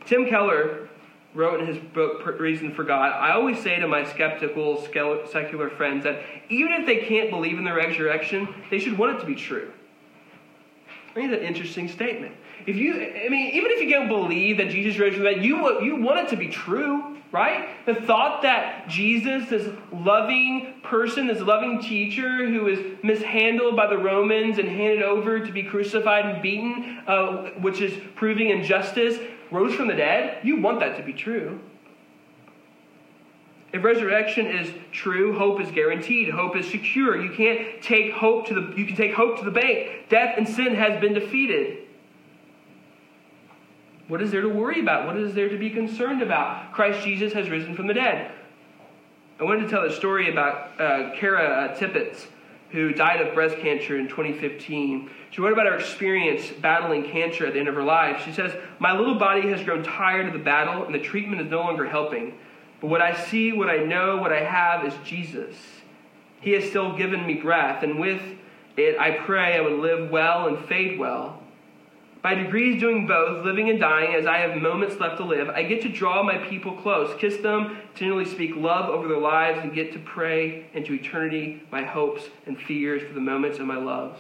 Tim 0.06 0.26
Keller 0.26 0.88
wrote 1.34 1.60
in 1.60 1.66
his 1.66 1.78
book, 1.78 2.24
Reason 2.38 2.72
for 2.74 2.84
God, 2.84 3.10
I 3.10 3.32
always 3.32 3.60
say 3.60 3.78
to 3.78 3.88
my 3.88 4.04
skeptical, 4.04 4.86
secular 4.86 5.70
friends 5.70 6.04
that 6.04 6.22
even 6.48 6.72
if 6.72 6.86
they 6.86 6.98
can't 6.98 7.30
believe 7.30 7.58
in 7.58 7.64
the 7.64 7.72
resurrection, 7.72 8.48
they 8.70 8.78
should 8.78 8.96
want 8.96 9.16
it 9.16 9.20
to 9.20 9.26
be 9.26 9.34
true. 9.34 9.72
I 11.10 11.14
think 11.14 11.30
that's 11.30 11.42
an 11.42 11.48
interesting 11.48 11.88
statement. 11.88 12.34
If 12.66 12.76
you, 12.76 12.94
I 12.94 13.28
mean, 13.28 13.54
even 13.54 13.70
if 13.72 13.82
you 13.82 13.90
don't 13.90 14.08
believe 14.08 14.56
that 14.56 14.70
Jesus 14.70 14.98
rose 14.98 15.14
from 15.14 15.24
the 15.24 15.34
dead, 15.34 15.44
you, 15.44 15.82
you 15.82 15.96
want 15.96 16.20
it 16.20 16.28
to 16.30 16.36
be 16.36 16.48
true, 16.48 17.18
right? 17.30 17.68
The 17.84 17.94
thought 17.94 18.42
that 18.42 18.88
Jesus, 18.88 19.50
this 19.50 19.68
loving 19.92 20.74
person, 20.82 21.26
this 21.26 21.40
loving 21.40 21.80
teacher 21.80 22.48
who 22.48 22.64
was 22.64 22.78
mishandled 23.02 23.76
by 23.76 23.88
the 23.88 23.98
Romans 23.98 24.58
and 24.58 24.68
handed 24.68 25.02
over 25.02 25.44
to 25.44 25.52
be 25.52 25.62
crucified 25.62 26.24
and 26.24 26.42
beaten, 26.42 27.02
uh, 27.06 27.50
which 27.60 27.80
is 27.80 27.92
proving 28.14 28.48
injustice, 28.48 29.18
rose 29.50 29.74
from 29.74 29.88
the 29.88 29.94
dead, 29.94 30.38
you 30.42 30.60
want 30.60 30.80
that 30.80 30.96
to 30.96 31.02
be 31.02 31.12
true. 31.12 31.60
If 33.74 33.82
resurrection 33.82 34.46
is 34.46 34.70
true, 34.92 35.36
hope 35.36 35.60
is 35.60 35.68
guaranteed. 35.72 36.30
Hope 36.30 36.56
is 36.56 36.70
secure. 36.70 37.20
You 37.20 37.32
can't 37.34 37.82
take 37.82 38.12
hope 38.12 38.46
to 38.46 38.54
the 38.54 38.72
you 38.76 38.86
can 38.86 38.94
take 38.94 39.12
hope 39.12 39.36
to 39.40 39.44
the 39.44 39.50
bank. 39.50 40.08
Death 40.08 40.36
and 40.38 40.48
sin 40.48 40.76
has 40.76 41.00
been 41.00 41.12
defeated. 41.12 41.83
What 44.14 44.22
is 44.22 44.30
there 44.30 44.42
to 44.42 44.48
worry 44.48 44.78
about? 44.78 45.08
What 45.08 45.16
is 45.16 45.34
there 45.34 45.48
to 45.48 45.58
be 45.58 45.70
concerned 45.70 46.22
about? 46.22 46.72
Christ 46.72 47.04
Jesus 47.04 47.32
has 47.32 47.50
risen 47.50 47.74
from 47.74 47.88
the 47.88 47.94
dead. 47.94 48.30
I 49.40 49.42
wanted 49.42 49.62
to 49.62 49.68
tell 49.68 49.82
a 49.82 49.92
story 49.92 50.30
about 50.30 50.80
uh, 50.80 51.16
Kara 51.16 51.74
Tippett, 51.76 52.24
who 52.70 52.92
died 52.92 53.20
of 53.20 53.34
breast 53.34 53.56
cancer 53.58 53.98
in 53.98 54.06
2015. 54.06 55.10
She 55.32 55.40
wrote 55.40 55.52
about 55.52 55.66
her 55.66 55.76
experience 55.76 56.48
battling 56.48 57.10
cancer 57.10 57.44
at 57.44 57.54
the 57.54 57.58
end 57.58 57.66
of 57.66 57.74
her 57.74 57.82
life. 57.82 58.22
She 58.24 58.32
says, 58.32 58.52
My 58.78 58.96
little 58.96 59.16
body 59.16 59.48
has 59.48 59.64
grown 59.64 59.82
tired 59.82 60.28
of 60.28 60.32
the 60.32 60.38
battle, 60.38 60.84
and 60.84 60.94
the 60.94 61.00
treatment 61.00 61.42
is 61.42 61.50
no 61.50 61.62
longer 61.62 61.88
helping. 61.88 62.34
But 62.80 62.90
what 62.90 63.02
I 63.02 63.20
see, 63.20 63.50
what 63.50 63.68
I 63.68 63.78
know, 63.78 64.18
what 64.18 64.32
I 64.32 64.44
have 64.44 64.84
is 64.84 64.94
Jesus. 65.04 65.56
He 66.40 66.52
has 66.52 66.70
still 66.70 66.96
given 66.96 67.26
me 67.26 67.34
breath, 67.34 67.82
and 67.82 67.98
with 67.98 68.22
it 68.76 68.96
I 68.96 69.10
pray 69.10 69.58
I 69.58 69.60
would 69.60 69.80
live 69.80 70.08
well 70.08 70.46
and 70.46 70.64
fade 70.66 71.00
well. 71.00 71.33
By 72.24 72.34
degrees, 72.34 72.80
doing 72.80 73.06
both, 73.06 73.44
living 73.44 73.68
and 73.68 73.78
dying, 73.78 74.14
as 74.14 74.24
I 74.24 74.38
have 74.38 74.56
moments 74.56 74.98
left 74.98 75.18
to 75.18 75.24
live, 75.24 75.50
I 75.50 75.62
get 75.62 75.82
to 75.82 75.90
draw 75.90 76.22
my 76.22 76.38
people 76.38 76.72
close, 76.72 77.14
kiss 77.20 77.36
them, 77.36 77.76
continually 77.88 78.24
speak 78.24 78.56
love 78.56 78.88
over 78.88 79.06
their 79.06 79.18
lives, 79.18 79.58
and 79.62 79.74
get 79.74 79.92
to 79.92 79.98
pray 79.98 80.64
into 80.72 80.94
eternity 80.94 81.62
my 81.70 81.82
hopes 81.82 82.30
and 82.46 82.58
fears 82.58 83.02
for 83.06 83.12
the 83.12 83.20
moments 83.20 83.58
of 83.58 83.66
my 83.66 83.76
loves. 83.76 84.18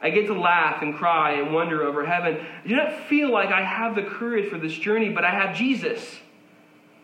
I 0.00 0.10
get 0.10 0.28
to 0.28 0.40
laugh 0.40 0.80
and 0.80 0.94
cry 0.94 1.32
and 1.32 1.52
wonder 1.52 1.82
over 1.82 2.06
heaven. 2.06 2.38
I 2.64 2.68
do 2.68 2.76
not 2.76 3.08
feel 3.08 3.32
like 3.32 3.48
I 3.48 3.64
have 3.64 3.96
the 3.96 4.04
courage 4.04 4.48
for 4.48 4.58
this 4.58 4.74
journey, 4.74 5.08
but 5.08 5.24
I 5.24 5.32
have 5.32 5.56
Jesus 5.56 6.20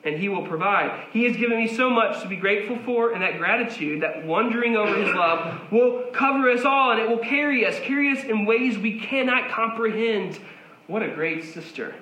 and 0.05 0.19
He 0.19 0.29
will 0.29 0.47
provide. 0.47 1.07
He 1.13 1.25
has 1.25 1.37
given 1.37 1.59
me 1.59 1.69
so 1.69 1.89
much 1.89 2.21
to 2.23 2.29
be 2.29 2.37
grateful 2.37 2.79
for, 2.85 3.13
and 3.13 3.23
that 3.23 3.39
gratitude, 3.39 4.03
that 4.03 4.25
wondering 4.27 4.77
over 4.77 4.95
His 4.95 5.15
love, 5.15 5.73
will 5.73 6.05
cover 6.13 6.51
us 6.51 6.65
all 6.65 6.93
and 6.93 7.01
it 7.01 7.09
will 7.09 7.19
carry 7.19 7.67
us, 7.67 7.79
carry 7.81 8.11
us 8.11 8.25
in 8.25 8.45
ways 8.45 8.79
we 8.79 9.01
cannot 9.01 9.51
comprehend. 9.51 10.39
What 10.87 11.03
a 11.03 11.09
great 11.09 11.45
sister. 11.45 11.95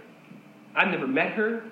I've 0.75 0.88
never 0.88 1.07
met 1.07 1.33
her, 1.33 1.62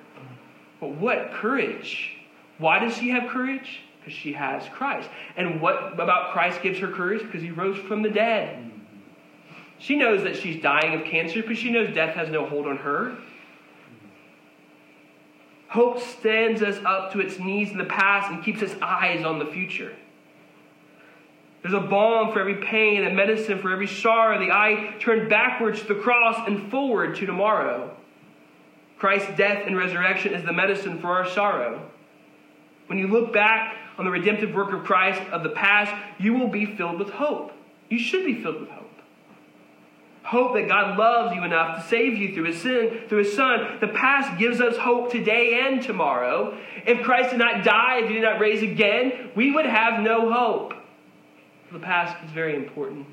but 0.79 0.91
what 0.91 1.33
courage. 1.33 2.17
Why 2.59 2.79
does 2.79 2.97
she 2.97 3.09
have 3.09 3.31
courage? 3.31 3.81
Because 3.99 4.13
she 4.13 4.33
has 4.35 4.63
Christ. 4.73 5.09
And 5.37 5.61
what 5.61 5.95
about 5.95 6.33
Christ 6.33 6.63
gives 6.63 6.79
her 6.79 6.89
courage? 6.89 7.23
Because 7.23 7.43
He 7.43 7.51
rose 7.51 7.79
from 7.79 8.03
the 8.03 8.11
dead. 8.11 8.71
She 9.79 9.97
knows 9.97 10.23
that 10.25 10.37
she's 10.37 10.63
dying 10.63 11.01
of 11.01 11.07
cancer 11.07 11.41
because 11.41 11.59
she 11.59 11.71
knows 11.71 11.95
death 11.95 12.15
has 12.15 12.29
no 12.29 12.47
hold 12.47 12.67
on 12.67 12.77
her. 12.77 13.17
Hope 15.71 16.01
stands 16.01 16.63
us 16.63 16.79
up 16.85 17.13
to 17.13 17.21
its 17.21 17.39
knees 17.39 17.71
in 17.71 17.79
the 17.79 17.85
past 17.85 18.29
and 18.29 18.43
keeps 18.43 18.61
its 18.61 18.75
eyes 18.83 19.25
on 19.25 19.39
the 19.39 19.47
future. 19.47 19.95
There's 21.63 21.75
a 21.75 21.79
balm 21.81 22.33
for 22.33 22.41
every 22.41 22.57
pain 22.57 23.05
and 23.05 23.15
medicine 23.15 23.61
for 23.61 23.71
every 23.71 23.87
sorrow. 23.87 24.41
The 24.41 24.51
eye 24.51 24.97
turned 24.99 25.31
backwards 25.31 25.81
to 25.83 25.87
the 25.87 26.01
cross 26.01 26.43
and 26.49 26.73
forward 26.73 27.15
to 27.17 27.27
tomorrow. 27.27 27.97
Christ's 28.99 29.31
death 29.37 29.63
and 29.65 29.77
resurrection 29.77 30.35
is 30.35 30.45
the 30.45 30.53
medicine 30.53 30.99
for 30.99 31.07
our 31.07 31.29
sorrow. 31.29 31.89
When 32.89 32.99
you 32.99 33.07
look 33.07 33.33
back 33.33 33.77
on 33.97 34.05
the 34.05 34.11
redemptive 34.11 34.53
work 34.53 34.73
of 34.73 34.83
Christ 34.83 35.21
of 35.31 35.45
the 35.45 35.51
past, 35.51 35.95
you 36.19 36.35
will 36.35 36.49
be 36.49 36.67
filled 36.67 36.99
with 36.99 37.11
hope. 37.11 37.53
You 37.89 38.01
should 38.01 38.25
be 38.25 38.43
filled 38.43 38.59
with 38.59 38.71
hope 38.71 38.90
hope 40.31 40.55
that 40.55 40.69
God 40.69 40.97
loves 40.97 41.35
you 41.35 41.43
enough 41.43 41.83
to 41.83 41.89
save 41.89 42.17
you 42.17 42.33
through 42.33 42.45
his 42.45 42.63
sin, 42.63 43.01
through 43.09 43.25
his 43.25 43.35
son. 43.35 43.79
The 43.81 43.89
past 43.89 44.39
gives 44.39 44.61
us 44.61 44.77
hope 44.77 45.11
today 45.11 45.61
and 45.67 45.83
tomorrow. 45.83 46.57
If 46.87 47.03
Christ 47.03 47.31
did 47.31 47.41
not 47.41 47.65
die, 47.65 47.99
if 47.99 48.09
he 48.09 48.15
did 48.15 48.23
not 48.23 48.39
raise 48.39 48.63
again, 48.63 49.33
we 49.35 49.51
would 49.51 49.67
have 49.67 50.01
no 50.01 50.33
hope. 50.33 50.75
The 51.73 51.81
past 51.81 52.17
is 52.25 52.31
very 52.31 52.55
important 52.55 53.07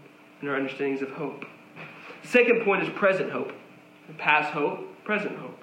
in 0.44 0.48
our 0.48 0.56
understandings 0.56 1.02
of 1.02 1.10
hope. 1.10 1.44
The 2.22 2.28
second 2.28 2.64
point 2.64 2.84
is 2.84 2.90
present 2.90 3.32
hope. 3.32 3.52
Past 4.20 4.54
hope, 4.54 5.04
present 5.04 5.38
hope. 5.40 5.58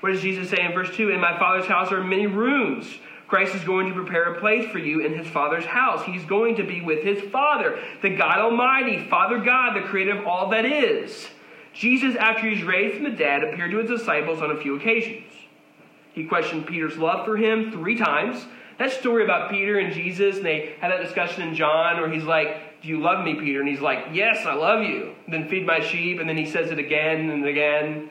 What 0.00 0.10
does 0.12 0.22
Jesus 0.22 0.50
say 0.50 0.60
in 0.60 0.72
verse 0.72 0.94
2? 0.96 1.10
In 1.10 1.20
my 1.20 1.38
Father's 1.38 1.66
house 1.66 1.92
are 1.92 2.02
many 2.02 2.26
rooms. 2.26 2.98
Christ 3.34 3.56
is 3.56 3.64
going 3.64 3.88
to 3.88 3.94
prepare 3.94 4.32
a 4.32 4.38
place 4.38 4.70
for 4.70 4.78
you 4.78 5.00
in 5.00 5.18
his 5.18 5.26
Father's 5.26 5.64
house. 5.64 6.04
He's 6.06 6.24
going 6.24 6.54
to 6.54 6.62
be 6.62 6.80
with 6.80 7.02
his 7.02 7.20
Father, 7.32 7.80
the 8.00 8.10
God 8.10 8.38
Almighty, 8.38 9.08
Father 9.08 9.40
God, 9.40 9.74
the 9.74 9.88
creator 9.88 10.16
of 10.16 10.24
all 10.24 10.50
that 10.50 10.64
is. 10.64 11.26
Jesus, 11.72 12.14
after 12.14 12.48
he's 12.48 12.62
raised 12.62 12.94
from 12.94 13.02
the 13.02 13.10
dead, 13.10 13.42
appeared 13.42 13.72
to 13.72 13.78
his 13.78 13.90
disciples 13.90 14.40
on 14.40 14.52
a 14.52 14.56
few 14.56 14.76
occasions. 14.76 15.32
He 16.12 16.26
questioned 16.26 16.68
Peter's 16.68 16.96
love 16.96 17.24
for 17.24 17.36
him 17.36 17.72
three 17.72 17.98
times. 17.98 18.46
That 18.78 18.92
story 18.92 19.24
about 19.24 19.50
Peter 19.50 19.80
and 19.80 19.92
Jesus, 19.92 20.36
and 20.36 20.46
they 20.46 20.76
had 20.80 20.92
that 20.92 21.02
discussion 21.02 21.42
in 21.42 21.56
John 21.56 22.00
where 22.00 22.12
he's 22.12 22.22
like, 22.22 22.82
Do 22.82 22.88
you 22.88 23.00
love 23.00 23.24
me, 23.24 23.34
Peter? 23.34 23.58
And 23.58 23.68
he's 23.68 23.80
like, 23.80 24.10
Yes, 24.12 24.46
I 24.46 24.54
love 24.54 24.84
you. 24.84 25.12
And 25.24 25.34
then 25.34 25.48
feed 25.48 25.66
my 25.66 25.80
sheep, 25.80 26.20
and 26.20 26.28
then 26.28 26.36
he 26.36 26.46
says 26.46 26.70
it 26.70 26.78
again 26.78 27.30
and 27.30 27.44
again. 27.44 28.10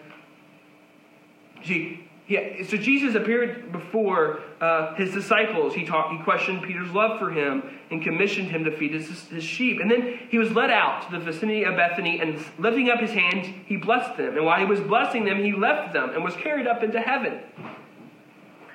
See, 1.63 2.02
yeah, 2.25 2.65
so 2.65 2.77
Jesus 2.77 3.15
appeared 3.15 3.73
before 3.73 4.39
uh, 4.61 4.95
his 4.95 5.11
disciples. 5.13 5.73
He 5.73 5.85
talked, 5.85 6.13
he 6.13 6.23
questioned 6.23 6.63
Peter's 6.63 6.91
love 6.91 7.19
for 7.19 7.29
him 7.29 7.63
and 7.91 8.01
commissioned 8.01 8.47
him 8.47 8.63
to 8.63 8.71
feed 8.71 8.93
his, 8.93 9.09
his 9.27 9.43
sheep. 9.43 9.81
And 9.81 9.91
then 9.91 10.19
he 10.29 10.37
was 10.37 10.51
led 10.51 10.69
out 10.69 11.05
to 11.05 11.11
the 11.11 11.19
vicinity 11.19 11.65
of 11.65 11.75
Bethany 11.75 12.21
and 12.21 12.41
lifting 12.57 12.89
up 12.89 12.99
his 12.99 13.11
hands, 13.11 13.47
he 13.65 13.75
blessed 13.75 14.15
them. 14.15 14.37
And 14.37 14.45
while 14.45 14.57
he 14.57 14.65
was 14.65 14.79
blessing 14.79 15.25
them, 15.25 15.43
he 15.43 15.51
left 15.51 15.91
them 15.91 16.11
and 16.11 16.23
was 16.23 16.35
carried 16.35 16.65
up 16.65 16.81
into 16.81 17.01
heaven. 17.01 17.41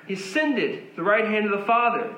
He 0.07 0.13
ascended 0.13 0.95
the 0.95 1.03
right 1.03 1.25
hand 1.25 1.51
of 1.51 1.59
the 1.59 1.65
Father. 1.65 2.13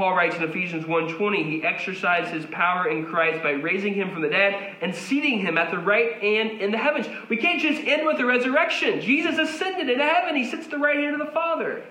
Paul 0.00 0.14
writes 0.14 0.36
in 0.36 0.42
Ephesians 0.44 0.86
1:20, 0.86 1.42
he 1.42 1.62
exercised 1.62 2.32
his 2.32 2.46
power 2.46 2.88
in 2.88 3.04
Christ 3.04 3.42
by 3.42 3.50
raising 3.50 3.92
him 3.92 4.10
from 4.10 4.22
the 4.22 4.30
dead 4.30 4.74
and 4.80 4.94
seating 4.94 5.40
him 5.40 5.58
at 5.58 5.70
the 5.70 5.78
right 5.78 6.14
hand 6.22 6.62
in 6.62 6.70
the 6.70 6.78
heavens. 6.78 7.06
We 7.28 7.36
can't 7.36 7.60
just 7.60 7.86
end 7.86 8.06
with 8.06 8.16
the 8.16 8.24
resurrection. 8.24 9.02
Jesus 9.02 9.36
ascended 9.36 9.90
into 9.90 10.02
heaven. 10.02 10.36
He 10.36 10.46
sits 10.46 10.64
at 10.64 10.70
the 10.70 10.78
right 10.78 10.96
hand 10.96 11.20
of 11.20 11.26
the 11.26 11.32
Father. 11.34 11.82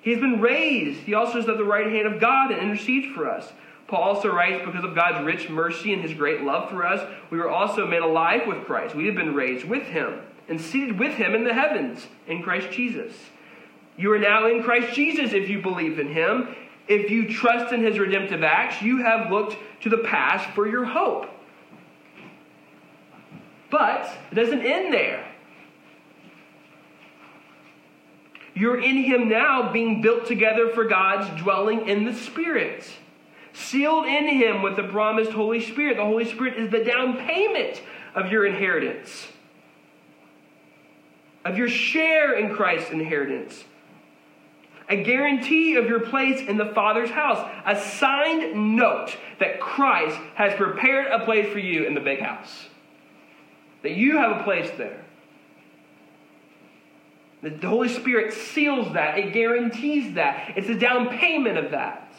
He 0.00 0.12
has 0.12 0.20
been 0.20 0.40
raised. 0.40 1.00
He 1.00 1.12
also 1.12 1.38
is 1.38 1.46
at 1.50 1.58
the 1.58 1.64
right 1.64 1.88
hand 1.88 2.06
of 2.06 2.18
God 2.18 2.50
and 2.50 2.62
intercedes 2.62 3.14
for 3.14 3.28
us. 3.28 3.52
Paul 3.86 4.00
also 4.00 4.34
writes, 4.34 4.64
because 4.64 4.84
of 4.84 4.94
God's 4.94 5.22
rich 5.26 5.50
mercy 5.50 5.92
and 5.92 6.00
his 6.00 6.14
great 6.14 6.40
love 6.40 6.70
for 6.70 6.86
us, 6.86 7.06
we 7.28 7.36
were 7.36 7.50
also 7.50 7.86
made 7.86 8.00
alive 8.00 8.46
with 8.46 8.64
Christ. 8.64 8.94
We 8.94 9.04
have 9.04 9.16
been 9.16 9.34
raised 9.34 9.68
with 9.68 9.82
him 9.82 10.22
and 10.48 10.58
seated 10.58 10.98
with 10.98 11.16
him 11.16 11.34
in 11.34 11.44
the 11.44 11.52
heavens 11.52 12.06
in 12.26 12.42
Christ 12.42 12.70
Jesus. 12.70 13.12
You 14.00 14.10
are 14.12 14.18
now 14.18 14.46
in 14.46 14.62
Christ 14.62 14.94
Jesus 14.94 15.34
if 15.34 15.50
you 15.50 15.60
believe 15.60 15.98
in 15.98 16.10
him. 16.10 16.56
If 16.88 17.10
you 17.10 17.28
trust 17.28 17.70
in 17.74 17.82
his 17.82 17.98
redemptive 17.98 18.42
acts, 18.42 18.80
you 18.80 19.02
have 19.02 19.30
looked 19.30 19.58
to 19.82 19.90
the 19.90 19.98
past 19.98 20.48
for 20.54 20.66
your 20.66 20.86
hope. 20.86 21.26
But 23.70 24.10
it 24.32 24.34
doesn't 24.34 24.62
end 24.62 24.94
there. 24.94 25.26
You're 28.54 28.80
in 28.80 28.96
him 28.96 29.28
now, 29.28 29.70
being 29.70 30.00
built 30.00 30.24
together 30.24 30.70
for 30.70 30.84
God's 30.86 31.28
dwelling 31.42 31.86
in 31.86 32.06
the 32.06 32.14
Spirit. 32.14 32.90
Sealed 33.52 34.06
in 34.06 34.28
him 34.28 34.62
with 34.62 34.76
the 34.76 34.84
promised 34.84 35.32
Holy 35.32 35.60
Spirit. 35.60 35.98
The 35.98 36.06
Holy 36.06 36.24
Spirit 36.24 36.56
is 36.56 36.70
the 36.70 36.82
down 36.82 37.18
payment 37.18 37.82
of 38.14 38.32
your 38.32 38.46
inheritance, 38.46 39.28
of 41.44 41.58
your 41.58 41.68
share 41.68 42.38
in 42.38 42.54
Christ's 42.54 42.92
inheritance 42.92 43.64
a 44.90 45.02
guarantee 45.02 45.76
of 45.76 45.86
your 45.86 46.00
place 46.00 46.40
in 46.40 46.58
the 46.58 46.66
Father's 46.66 47.10
house, 47.10 47.48
a 47.64 47.80
signed 47.80 48.76
note 48.76 49.16
that 49.38 49.60
Christ 49.60 50.18
has 50.34 50.52
prepared 50.54 51.06
a 51.06 51.24
place 51.24 51.50
for 51.52 51.60
you 51.60 51.84
in 51.84 51.94
the 51.94 52.00
big 52.00 52.20
house, 52.20 52.66
that 53.82 53.92
you 53.92 54.18
have 54.18 54.40
a 54.40 54.44
place 54.44 54.70
there. 54.76 55.04
The 57.42 57.66
Holy 57.66 57.88
Spirit 57.88 58.34
seals 58.34 58.92
that, 58.92 59.18
it 59.18 59.32
guarantees 59.32 60.14
that. 60.16 60.54
It's 60.56 60.68
a 60.68 60.74
down 60.74 61.08
payment 61.08 61.56
of 61.56 61.70
that. 61.70 62.12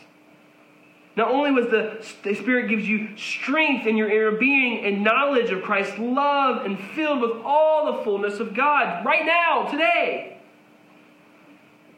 Not 1.15 1.29
only 1.29 1.51
was 1.51 1.67
the, 1.67 2.03
the 2.23 2.33
Spirit 2.35 2.69
gives 2.69 2.87
you 2.87 3.15
strength 3.17 3.85
in 3.85 3.97
your 3.97 4.09
inner 4.09 4.37
being 4.37 4.85
and 4.85 5.03
knowledge 5.03 5.51
of 5.51 5.61
Christ's 5.61 5.99
love 5.99 6.65
and 6.65 6.79
filled 6.79 7.21
with 7.21 7.43
all 7.43 7.97
the 7.97 8.03
fullness 8.03 8.39
of 8.39 8.55
God 8.55 9.05
right 9.05 9.25
now, 9.25 9.67
today. 9.69 10.40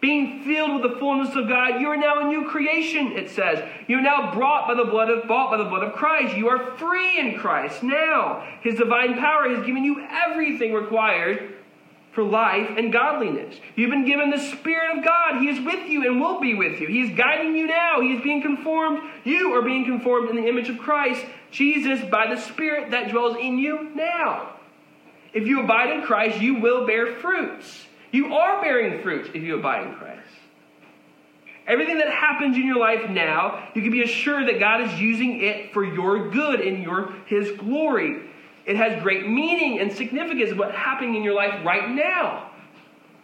Being 0.04 0.44
filled 0.44 0.74
with 0.74 0.92
the 0.92 1.00
fullness 1.00 1.34
of 1.34 1.48
God, 1.48 1.80
you 1.80 1.88
are 1.88 1.96
now 1.96 2.20
a 2.20 2.28
new 2.28 2.50
creation, 2.50 3.14
it 3.14 3.30
says. 3.30 3.64
You 3.88 4.00
are 4.00 4.02
now 4.02 4.34
brought 4.34 4.68
by 4.68 4.74
the 4.74 4.84
blood 4.84 5.10
of 5.10 5.30
bought 5.30 5.50
by 5.50 5.56
the 5.56 5.64
blood 5.64 5.82
of 5.82 5.94
Christ. 5.94 6.36
You 6.36 6.50
are 6.50 6.76
free 6.76 7.18
in 7.18 7.40
Christ 7.40 7.84
now. 7.84 8.46
His 8.64 8.76
divine 8.76 9.18
power 9.18 9.48
has 9.48 9.66
given 9.66 9.86
you 9.86 10.06
everything 10.12 10.74
required 10.74 11.56
for 12.12 12.22
life 12.22 12.70
and 12.78 12.92
godliness. 12.92 13.56
You've 13.78 13.92
been 13.92 14.06
given 14.06 14.30
the 14.30 14.40
Spirit 14.40 14.98
of 14.98 15.06
God. 15.06 15.40
He 15.40 15.48
is 15.48 15.66
with 15.66 15.88
you 15.88 16.06
and 16.06 16.20
will 16.20 16.42
be 16.42 16.54
with 16.54 16.82
you. 16.82 16.88
He 16.90 17.00
is 17.00 17.18
guiding 17.18 17.56
you 17.56 17.68
now. 17.68 18.02
He 18.02 18.12
is 18.12 18.22
being 18.22 18.42
conformed. 18.42 19.00
You 19.24 19.54
are 19.54 19.62
being 19.62 19.86
conformed 19.86 20.30
in 20.30 20.36
the 20.36 20.50
image 20.50 20.68
of 20.68 20.80
Christ, 20.80 21.26
Jesus, 21.50 22.02
by 22.12 22.28
the 22.28 22.42
Spirit 22.42 22.92
that 22.92 23.10
dwells 23.10 23.38
in 23.38 23.58
you 23.58 23.90
now. 23.96 24.50
If 25.34 25.48
you 25.48 25.64
abide 25.64 25.92
in 25.92 26.02
Christ, 26.02 26.42
you 26.42 26.60
will 26.60 26.86
bear 26.86 27.16
fruits. 27.22 27.86
You 28.14 28.36
are 28.36 28.62
bearing 28.62 29.02
fruit 29.02 29.32
if 29.34 29.42
you 29.42 29.58
abide 29.58 29.88
in 29.88 29.96
Christ. 29.96 30.22
Everything 31.66 31.98
that 31.98 32.12
happens 32.12 32.56
in 32.56 32.66
your 32.68 32.78
life 32.78 33.10
now, 33.10 33.70
you 33.74 33.82
can 33.82 33.92
be 33.92 34.04
assured 34.04 34.48
that 34.48 34.60
God 34.60 34.82
is 34.82 35.00
using 35.00 35.42
it 35.42 35.74
for 35.74 35.84
your 35.84 36.30
good 36.30 36.62
and 36.62 36.84
your 36.84 37.16
his 37.26 37.52
glory. 37.58 38.30
It 38.68 38.76
has 38.76 39.02
great 39.02 39.28
meaning 39.28 39.80
and 39.80 39.92
significance 39.92 40.54
what's 40.54 40.76
happening 40.76 41.16
in 41.16 41.24
your 41.24 41.34
life 41.34 41.66
right 41.66 41.90
now. 41.90 42.52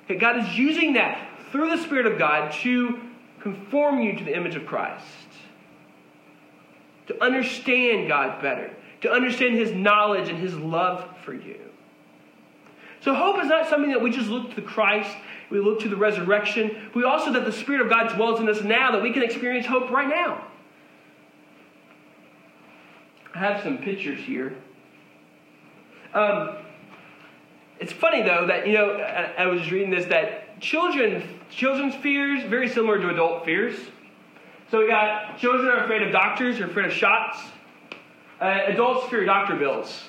Okay, 0.06 0.18
God 0.18 0.38
is 0.38 0.58
using 0.58 0.94
that 0.94 1.30
through 1.52 1.70
the 1.70 1.84
Spirit 1.84 2.08
of 2.08 2.18
God 2.18 2.52
to 2.64 3.00
conform 3.42 4.02
you 4.02 4.18
to 4.18 4.24
the 4.24 4.36
image 4.36 4.56
of 4.56 4.66
Christ, 4.66 5.06
to 7.08 7.24
understand 7.24 8.08
God 8.08 8.42
better, 8.42 8.76
to 9.02 9.12
understand 9.12 9.56
His 9.56 9.72
knowledge 9.72 10.30
and 10.30 10.40
His 10.40 10.56
love 10.56 11.08
for 11.24 11.34
you. 11.36 11.69
So, 13.02 13.14
hope 13.14 13.42
is 13.42 13.48
not 13.48 13.70
something 13.70 13.92
that 13.92 14.02
we 14.02 14.12
just 14.12 14.30
look 14.30 14.54
to 14.56 14.62
Christ, 14.62 15.16
we 15.50 15.60
look 15.60 15.80
to 15.82 15.90
the 15.90 15.96
resurrection. 15.96 16.90
We 16.94 17.04
also 17.04 17.32
that 17.34 17.46
the 17.46 17.52
Spirit 17.52 17.82
of 17.82 17.90
God 17.90 18.14
dwells 18.16 18.40
in 18.40 18.50
us 18.50 18.62
now, 18.62 18.92
that 18.92 19.02
we 19.02 19.14
can 19.14 19.24
experience 19.24 19.66
hope 19.66 19.90
right 19.90 20.08
now. 20.08 20.46
I 23.34 23.40
have 23.40 23.64
some 23.64 23.78
pictures 23.78 24.20
here. 24.20 24.56
Um, 26.14 26.58
it's 27.80 27.94
funny 27.94 28.24
though 28.24 28.48
that 28.48 28.68
you 28.68 28.74
know 28.74 28.94
I, 28.94 29.44
I, 29.44 29.46
was 29.46 29.72
reading 29.72 29.92
this 29.92 30.06
that 30.06 30.60
children 30.60 31.40
children's 31.50 31.96
fears 31.96 32.44
very 32.50 32.68
similar 32.68 33.00
to 33.00 33.10
adult 33.10 33.46
fears. 33.46 33.80
So 34.72 34.80
we 34.80 34.88
got 34.88 35.38
children 35.38 35.68
are 35.70 35.84
afraid 35.84 36.02
of 36.02 36.12
doctors, 36.12 36.60
are 36.60 36.66
afraid 36.66 36.88
of 36.88 36.94
shots. 36.94 37.40
Uh, 38.42 38.60
adults 38.68 39.08
fear 39.08 39.26
doctor 39.26 39.56
bills. 39.56 40.04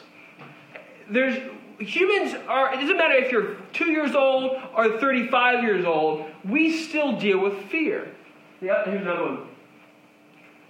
There's 1.08 1.36
humans 1.80 2.34
are. 2.48 2.72
It 2.72 2.80
doesn't 2.80 2.96
matter 2.96 3.14
if 3.14 3.32
you're 3.32 3.56
two 3.72 3.90
years 3.90 4.14
old 4.14 4.58
or 4.76 4.98
35 4.98 5.62
years 5.62 5.84
old. 5.84 6.26
We 6.44 6.72
still 6.72 7.18
deal 7.18 7.40
with 7.40 7.64
fear. 7.70 8.14
Yeah, 8.60 8.84
here's 8.84 9.02
another 9.02 9.24
one. 9.24 9.48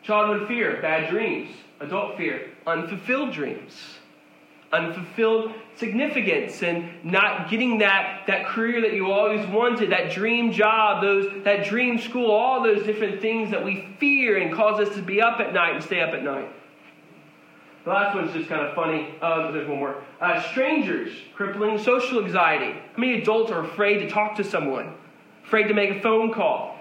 Childhood 0.02 0.48
fear, 0.48 0.80
bad 0.80 1.10
dreams. 1.10 1.50
Adult 1.80 2.16
fear, 2.16 2.50
unfulfilled 2.66 3.32
dreams 3.32 3.72
unfulfilled 4.72 5.52
significance 5.76 6.62
and 6.62 6.88
not 7.04 7.50
getting 7.50 7.78
that, 7.78 8.22
that 8.26 8.46
career 8.46 8.80
that 8.82 8.92
you 8.92 9.10
always 9.10 9.44
wanted, 9.48 9.90
that 9.90 10.12
dream 10.12 10.52
job, 10.52 11.02
those, 11.02 11.42
that 11.44 11.64
dream 11.64 11.98
school, 11.98 12.30
all 12.30 12.62
those 12.62 12.84
different 12.84 13.20
things 13.20 13.50
that 13.50 13.64
we 13.64 13.88
fear 13.98 14.38
and 14.38 14.54
cause 14.54 14.80
us 14.80 14.94
to 14.94 15.02
be 15.02 15.20
up 15.20 15.40
at 15.40 15.52
night 15.52 15.74
and 15.74 15.82
stay 15.82 16.00
up 16.00 16.14
at 16.14 16.22
night. 16.22 16.48
The 17.84 17.90
last 17.90 18.14
one's 18.14 18.32
just 18.32 18.48
kind 18.48 18.66
of 18.66 18.74
funny. 18.74 19.14
Uh, 19.22 19.50
there's 19.52 19.66
one 19.66 19.78
more. 19.78 20.02
Uh, 20.20 20.42
strangers, 20.50 21.12
crippling 21.34 21.78
social 21.78 22.22
anxiety. 22.22 22.72
How 22.72 22.98
many 22.98 23.22
adults 23.22 23.50
are 23.50 23.64
afraid 23.64 24.00
to 24.00 24.10
talk 24.10 24.36
to 24.36 24.44
someone? 24.44 24.94
Afraid 25.46 25.68
to 25.68 25.74
make 25.74 25.90
a 25.90 26.00
phone 26.00 26.32
call? 26.32 26.78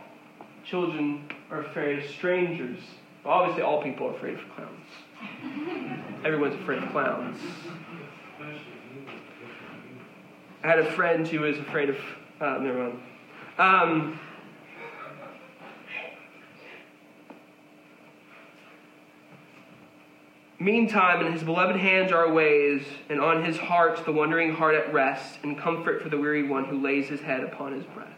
Children 0.65 1.29
are 1.51 1.61
afraid 1.61 1.99
of 1.99 2.09
strangers. 2.09 2.79
Well, 3.23 3.33
obviously, 3.33 3.63
all 3.63 3.81
people 3.81 4.07
are 4.07 4.15
afraid 4.15 4.35
of 4.35 4.41
clowns. 4.55 6.05
Everyone's 6.25 6.55
afraid 6.55 6.83
of 6.83 6.89
clowns. 6.91 7.39
I 10.63 10.67
had 10.67 10.79
a 10.79 10.91
friend 10.91 11.25
who 11.27 11.41
was 11.41 11.57
afraid 11.57 11.89
of. 11.89 11.97
Uh, 12.41 12.57
never 12.57 12.77
mind. 12.77 12.99
Um, 13.57 14.19
Meantime, 20.61 21.25
in 21.25 21.31
his 21.31 21.41
beloved 21.41 21.77
hands 21.77 22.11
are 22.11 22.29
ways, 22.29 22.83
and 23.07 23.21
on 23.21 23.45
his 23.45 23.57
heart 23.57 24.03
the 24.03 24.11
wondering 24.11 24.53
heart 24.53 24.75
at 24.75 24.93
rest, 24.93 25.39
and 25.43 25.57
comfort 25.57 26.01
for 26.01 26.09
the 26.09 26.17
weary 26.17 26.43
one 26.43 26.65
who 26.65 26.81
lays 26.81 27.07
his 27.07 27.21
head 27.21 27.45
upon 27.45 27.73
his 27.73 27.85
breast. 27.85 28.11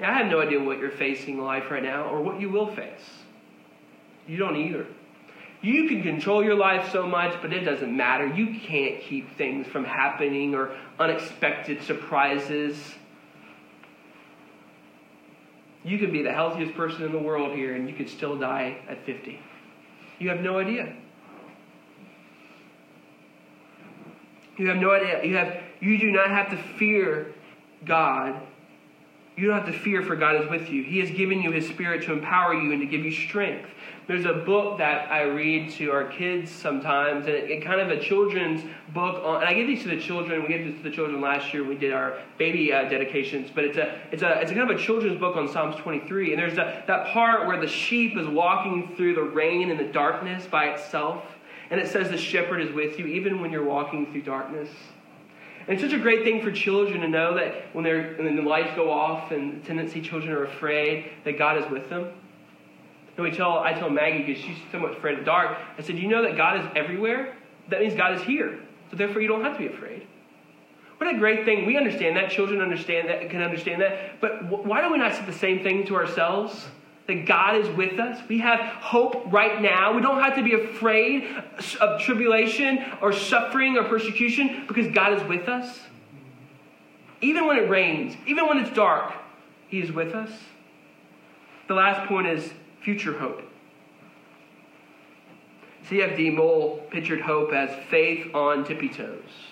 Yeah, 0.00 0.10
I 0.10 0.14
have 0.14 0.26
no 0.26 0.40
idea 0.40 0.60
what 0.60 0.78
you're 0.78 0.90
facing 0.90 1.38
in 1.38 1.44
life 1.44 1.70
right 1.70 1.82
now, 1.82 2.08
or 2.08 2.20
what 2.20 2.40
you 2.40 2.50
will 2.50 2.66
face. 2.74 3.22
You 4.26 4.38
don't 4.38 4.56
either. 4.56 4.86
You 5.62 5.88
can 5.88 6.02
control 6.02 6.42
your 6.42 6.56
life 6.56 6.90
so 6.90 7.06
much, 7.06 7.40
but 7.42 7.52
it 7.52 7.60
doesn't 7.60 7.94
matter. 7.94 8.26
You 8.26 8.58
can't 8.60 9.00
keep 9.02 9.36
things 9.36 9.66
from 9.66 9.84
happening 9.84 10.54
or 10.54 10.74
unexpected 10.98 11.82
surprises. 11.82 12.94
You 15.84 15.98
could 15.98 16.12
be 16.12 16.22
the 16.22 16.32
healthiest 16.32 16.74
person 16.74 17.04
in 17.04 17.12
the 17.12 17.18
world 17.18 17.54
here 17.54 17.74
and 17.74 17.88
you 17.88 17.94
could 17.94 18.08
still 18.08 18.38
die 18.38 18.78
at 18.88 19.04
50. 19.04 19.38
You 20.20 20.28
have 20.28 20.40
no 20.40 20.58
idea. 20.58 20.94
You 24.58 24.68
have 24.68 24.76
no 24.76 24.92
idea. 24.92 25.24
You 25.24 25.36
have 25.36 25.62
you 25.80 25.98
do 25.98 26.12
not 26.12 26.28
have 26.28 26.50
to 26.50 26.56
fear 26.78 27.32
God. 27.86 28.38
You 29.36 29.48
don't 29.48 29.64
have 29.64 29.72
to 29.72 29.78
fear 29.78 30.02
for 30.02 30.14
God 30.16 30.42
is 30.42 30.50
with 30.50 30.68
you. 30.68 30.84
He 30.84 30.98
has 30.98 31.10
given 31.10 31.40
you 31.40 31.50
his 31.50 31.66
spirit 31.66 32.04
to 32.04 32.12
empower 32.12 32.52
you 32.52 32.70
and 32.70 32.80
to 32.82 32.86
give 32.86 33.02
you 33.02 33.10
strength. 33.10 33.70
There's 34.10 34.24
a 34.24 34.32
book 34.32 34.78
that 34.78 35.08
I 35.08 35.22
read 35.22 35.70
to 35.74 35.92
our 35.92 36.02
kids 36.02 36.50
sometimes, 36.50 37.26
and 37.26 37.34
it, 37.36 37.48
it 37.48 37.64
kind 37.64 37.80
of 37.80 37.96
a 37.96 38.02
children's 38.02 38.60
book. 38.92 39.22
On, 39.24 39.36
and 39.36 39.44
I 39.44 39.54
give 39.54 39.68
these 39.68 39.84
to 39.84 39.88
the 39.88 40.00
children. 40.00 40.42
We 40.42 40.48
gave 40.48 40.66
this 40.66 40.76
to 40.78 40.82
the 40.82 40.90
children 40.90 41.20
last 41.20 41.54
year. 41.54 41.62
We 41.62 41.76
did 41.76 41.92
our 41.92 42.18
baby 42.36 42.72
uh, 42.72 42.88
dedications, 42.88 43.52
but 43.54 43.62
it's 43.62 43.78
a 43.78 44.00
it's 44.10 44.24
a 44.24 44.40
it's 44.40 44.50
a 44.50 44.54
kind 44.56 44.68
of 44.68 44.76
a 44.76 44.82
children's 44.82 45.20
book 45.20 45.36
on 45.36 45.46
Psalms 45.46 45.76
23. 45.76 46.32
And 46.32 46.42
there's 46.42 46.58
a, 46.58 46.82
that 46.88 47.06
part 47.12 47.46
where 47.46 47.60
the 47.60 47.68
sheep 47.68 48.18
is 48.18 48.26
walking 48.26 48.96
through 48.96 49.14
the 49.14 49.22
rain 49.22 49.70
and 49.70 49.78
the 49.78 49.92
darkness 49.92 50.44
by 50.44 50.70
itself, 50.70 51.22
and 51.70 51.80
it 51.80 51.86
says 51.86 52.10
the 52.10 52.18
shepherd 52.18 52.62
is 52.62 52.74
with 52.74 52.98
you 52.98 53.06
even 53.06 53.40
when 53.40 53.52
you're 53.52 53.64
walking 53.64 54.10
through 54.10 54.22
darkness. 54.22 54.70
And 55.68 55.78
it's 55.78 55.82
such 55.82 55.92
a 55.92 56.02
great 56.02 56.24
thing 56.24 56.42
for 56.42 56.50
children 56.50 57.02
to 57.02 57.08
know 57.08 57.36
that 57.36 57.72
when, 57.76 57.84
they're, 57.84 58.14
when 58.14 58.34
the 58.34 58.42
lights 58.42 58.74
go 58.74 58.90
off 58.90 59.30
and 59.30 59.62
the 59.62 59.66
tendency 59.68 60.00
children 60.00 60.32
are 60.32 60.46
afraid, 60.46 61.12
that 61.22 61.38
God 61.38 61.62
is 61.62 61.70
with 61.70 61.88
them. 61.88 62.08
And 63.20 63.30
we 63.30 63.36
tell, 63.36 63.58
I 63.58 63.74
tell 63.74 63.90
Maggie, 63.90 64.22
because 64.22 64.42
she's 64.42 64.56
so 64.72 64.78
much 64.78 64.96
afraid 64.96 65.18
of 65.18 65.26
dark, 65.26 65.58
I 65.76 65.82
said, 65.82 65.98
you 65.98 66.08
know 66.08 66.22
that 66.22 66.38
God 66.38 66.58
is 66.58 66.66
everywhere? 66.74 67.36
That 67.68 67.80
means 67.80 67.92
God 67.92 68.14
is 68.14 68.22
here. 68.22 68.58
So 68.90 68.96
therefore, 68.96 69.20
you 69.20 69.28
don't 69.28 69.44
have 69.44 69.52
to 69.52 69.58
be 69.58 69.66
afraid. 69.66 70.06
What 70.96 71.14
a 71.14 71.18
great 71.18 71.44
thing. 71.44 71.66
We 71.66 71.76
understand 71.76 72.16
that. 72.16 72.30
Children 72.30 72.62
understand 72.62 73.10
that, 73.10 73.28
can 73.28 73.42
understand 73.42 73.82
that. 73.82 74.22
But 74.22 74.44
why 74.64 74.80
do 74.80 74.90
we 74.90 74.96
not 74.96 75.14
say 75.14 75.26
the 75.26 75.34
same 75.34 75.62
thing 75.62 75.86
to 75.88 75.96
ourselves? 75.96 76.66
That 77.08 77.26
God 77.26 77.56
is 77.56 77.68
with 77.76 78.00
us. 78.00 78.26
We 78.26 78.38
have 78.38 78.58
hope 78.60 79.30
right 79.30 79.60
now. 79.60 79.92
We 79.94 80.00
don't 80.00 80.22
have 80.22 80.36
to 80.36 80.42
be 80.42 80.54
afraid 80.54 81.28
of 81.78 82.00
tribulation 82.00 82.82
or 83.02 83.12
suffering 83.12 83.76
or 83.76 83.84
persecution 83.84 84.64
because 84.66 84.86
God 84.94 85.20
is 85.20 85.28
with 85.28 85.46
us. 85.46 85.78
Even 87.20 87.46
when 87.46 87.58
it 87.58 87.68
rains, 87.68 88.16
even 88.26 88.46
when 88.46 88.56
it's 88.56 88.74
dark, 88.74 89.12
He 89.68 89.80
is 89.80 89.92
with 89.92 90.14
us. 90.14 90.30
The 91.68 91.74
last 91.74 92.08
point 92.08 92.26
is 92.26 92.50
future 92.82 93.18
hope. 93.18 93.42
C.F.D. 95.88 96.30
Moule 96.30 96.86
pictured 96.90 97.20
hope 97.20 97.52
as 97.52 97.70
faith 97.90 98.34
on 98.34 98.64
tippy 98.64 98.88
toes. 98.88 99.50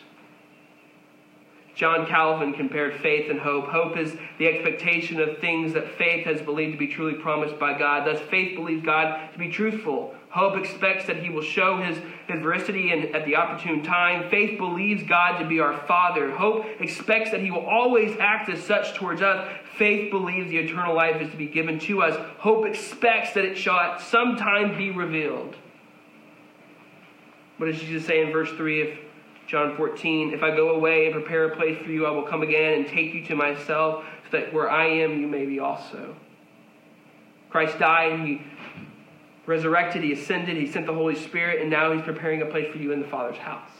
John 1.74 2.06
Calvin 2.06 2.54
compared 2.54 3.00
faith 3.00 3.30
and 3.30 3.38
hope. 3.38 3.68
Hope 3.68 3.96
is 3.96 4.16
the 4.38 4.48
expectation 4.48 5.20
of 5.20 5.38
things 5.38 5.74
that 5.74 5.96
faith 5.96 6.26
has 6.26 6.42
believed 6.42 6.72
to 6.72 6.78
be 6.78 6.88
truly 6.88 7.14
promised 7.14 7.56
by 7.56 7.78
God. 7.78 8.04
Thus, 8.04 8.20
faith 8.30 8.56
believes 8.56 8.84
God 8.84 9.32
to 9.32 9.38
be 9.38 9.48
truthful. 9.48 10.12
Hope 10.30 10.56
expects 10.56 11.06
that 11.06 11.22
He 11.22 11.30
will 11.30 11.42
show 11.42 11.76
His, 11.76 11.96
his 12.26 12.40
veracity 12.40 12.90
at 12.90 13.24
the 13.24 13.36
opportune 13.36 13.84
time. 13.84 14.28
Faith 14.28 14.58
believes 14.58 15.04
God 15.04 15.38
to 15.38 15.46
be 15.46 15.60
our 15.60 15.78
Father. 15.86 16.32
Hope 16.32 16.66
expects 16.80 17.30
that 17.30 17.42
He 17.42 17.52
will 17.52 17.64
always 17.64 18.16
act 18.18 18.48
as 18.48 18.60
such 18.60 18.94
towards 18.94 19.22
us. 19.22 19.48
Faith 19.78 20.10
believes 20.10 20.50
the 20.50 20.58
eternal 20.58 20.94
life 20.94 21.22
is 21.22 21.30
to 21.30 21.36
be 21.36 21.46
given 21.46 21.78
to 21.78 22.02
us. 22.02 22.16
Hope 22.38 22.66
expects 22.66 23.32
that 23.34 23.44
it 23.44 23.56
shall 23.56 23.78
at 23.78 24.00
some 24.00 24.36
time 24.36 24.76
be 24.76 24.90
revealed. 24.90 25.54
What 27.58 27.66
does 27.66 27.80
Jesus 27.80 28.04
say 28.04 28.22
in 28.22 28.32
verse 28.32 28.50
3? 28.50 28.90
of 28.90 28.98
John 29.46 29.76
14, 29.76 30.34
if 30.34 30.42
I 30.42 30.54
go 30.54 30.70
away 30.70 31.06
and 31.06 31.14
prepare 31.14 31.44
a 31.44 31.56
place 31.56 31.78
for 31.82 31.90
you, 31.90 32.06
I 32.06 32.10
will 32.10 32.24
come 32.24 32.42
again 32.42 32.74
and 32.74 32.86
take 32.88 33.14
you 33.14 33.24
to 33.26 33.36
myself, 33.36 34.04
so 34.30 34.36
that 34.36 34.52
where 34.52 34.68
I 34.68 34.86
am, 34.86 35.20
you 35.20 35.26
may 35.26 35.46
be 35.46 35.60
also. 35.60 36.14
Christ 37.48 37.78
died, 37.78 38.20
he 38.20 38.42
resurrected, 39.46 40.02
he 40.02 40.12
ascended, 40.12 40.56
he 40.56 40.66
sent 40.66 40.86
the 40.86 40.92
Holy 40.92 41.14
Spirit, 41.14 41.62
and 41.62 41.70
now 41.70 41.92
he's 41.92 42.02
preparing 42.02 42.42
a 42.42 42.46
place 42.46 42.70
for 42.70 42.78
you 42.78 42.92
in 42.92 43.00
the 43.00 43.08
Father's 43.08 43.38
house. 43.38 43.70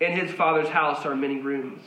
In 0.00 0.12
his 0.12 0.30
Father's 0.30 0.68
house 0.68 1.04
are 1.04 1.14
many 1.14 1.40
rooms. 1.40 1.82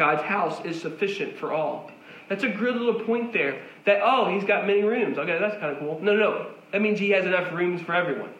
God's 0.00 0.22
house 0.22 0.64
is 0.64 0.80
sufficient 0.80 1.36
for 1.36 1.52
all. 1.52 1.90
That's 2.30 2.42
a 2.42 2.48
good 2.48 2.74
little 2.74 3.04
point 3.04 3.34
there. 3.34 3.60
That, 3.84 4.00
oh, 4.02 4.32
he's 4.32 4.44
got 4.44 4.66
many 4.66 4.80
rooms. 4.82 5.18
Okay, 5.18 5.38
that's 5.38 5.58
kind 5.58 5.76
of 5.76 5.78
cool. 5.78 6.00
No, 6.00 6.16
no. 6.16 6.52
That 6.72 6.80
means 6.80 6.98
he 6.98 7.10
has 7.10 7.26
enough 7.26 7.52
rooms 7.52 7.82
for 7.82 7.94
everyone. 7.94 8.30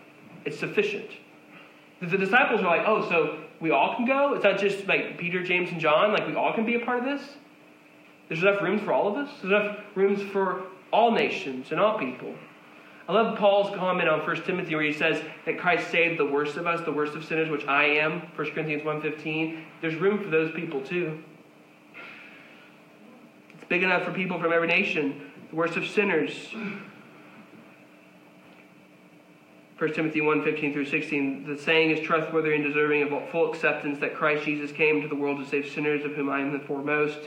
It's 0.46 0.58
sufficient. 0.58 1.10
The 2.00 2.16
disciples 2.16 2.62
are 2.62 2.78
like, 2.78 2.88
oh, 2.88 3.06
so 3.10 3.40
we 3.60 3.72
all 3.72 3.94
can 3.94 4.06
go? 4.06 4.32
It's 4.32 4.42
not 4.42 4.58
just 4.58 4.88
like 4.88 5.18
Peter, 5.18 5.42
James, 5.42 5.70
and 5.70 5.78
John. 5.78 6.14
Like 6.14 6.26
we 6.26 6.34
all 6.34 6.54
can 6.54 6.64
be 6.64 6.76
a 6.76 6.80
part 6.80 7.00
of 7.00 7.04
this? 7.04 7.28
There's 8.30 8.40
enough 8.40 8.62
rooms 8.62 8.80
for 8.80 8.94
all 8.94 9.08
of 9.08 9.16
us? 9.18 9.30
There's 9.42 9.52
enough 9.52 9.80
rooms 9.94 10.22
for 10.32 10.62
all 10.94 11.12
nations 11.12 11.72
and 11.72 11.78
all 11.78 11.98
people. 11.98 12.34
I 13.06 13.12
love 13.12 13.36
Paul's 13.36 13.76
comment 13.76 14.08
on 14.08 14.20
1 14.20 14.44
Timothy 14.44 14.74
where 14.76 14.84
he 14.84 14.94
says 14.94 15.22
that 15.44 15.58
Christ 15.58 15.90
saved 15.90 16.18
the 16.18 16.24
worst 16.24 16.56
of 16.56 16.66
us, 16.66 16.80
the 16.86 16.92
worst 16.92 17.14
of 17.16 17.24
sinners, 17.26 17.50
which 17.50 17.66
I 17.66 17.84
am, 17.84 18.22
1 18.34 18.50
Corinthians 18.52 18.82
1.15. 18.82 19.62
There's 19.82 19.96
room 19.96 20.24
for 20.24 20.30
those 20.30 20.52
people 20.52 20.80
too. 20.80 21.22
Big 23.70 23.84
enough 23.84 24.02
for 24.02 24.12
people 24.12 24.36
from 24.40 24.52
every 24.52 24.66
nation, 24.66 25.30
the 25.48 25.54
worst 25.54 25.76
of 25.76 25.86
sinners. 25.86 26.48
1 29.78 29.94
Timothy 29.94 30.20
1 30.20 30.42
15 30.42 30.72
through 30.72 30.86
16, 30.86 31.46
the 31.46 31.56
saying 31.56 31.90
is 31.90 32.04
trustworthy 32.04 32.52
and 32.56 32.64
deserving 32.64 33.02
of 33.02 33.30
full 33.30 33.48
acceptance 33.48 34.00
that 34.00 34.16
Christ 34.16 34.44
Jesus 34.44 34.72
came 34.72 35.00
to 35.00 35.08
the 35.08 35.14
world 35.14 35.38
to 35.38 35.48
save 35.48 35.70
sinners, 35.70 36.04
of 36.04 36.14
whom 36.14 36.28
I 36.28 36.40
am 36.40 36.52
the 36.52 36.58
foremost. 36.58 37.20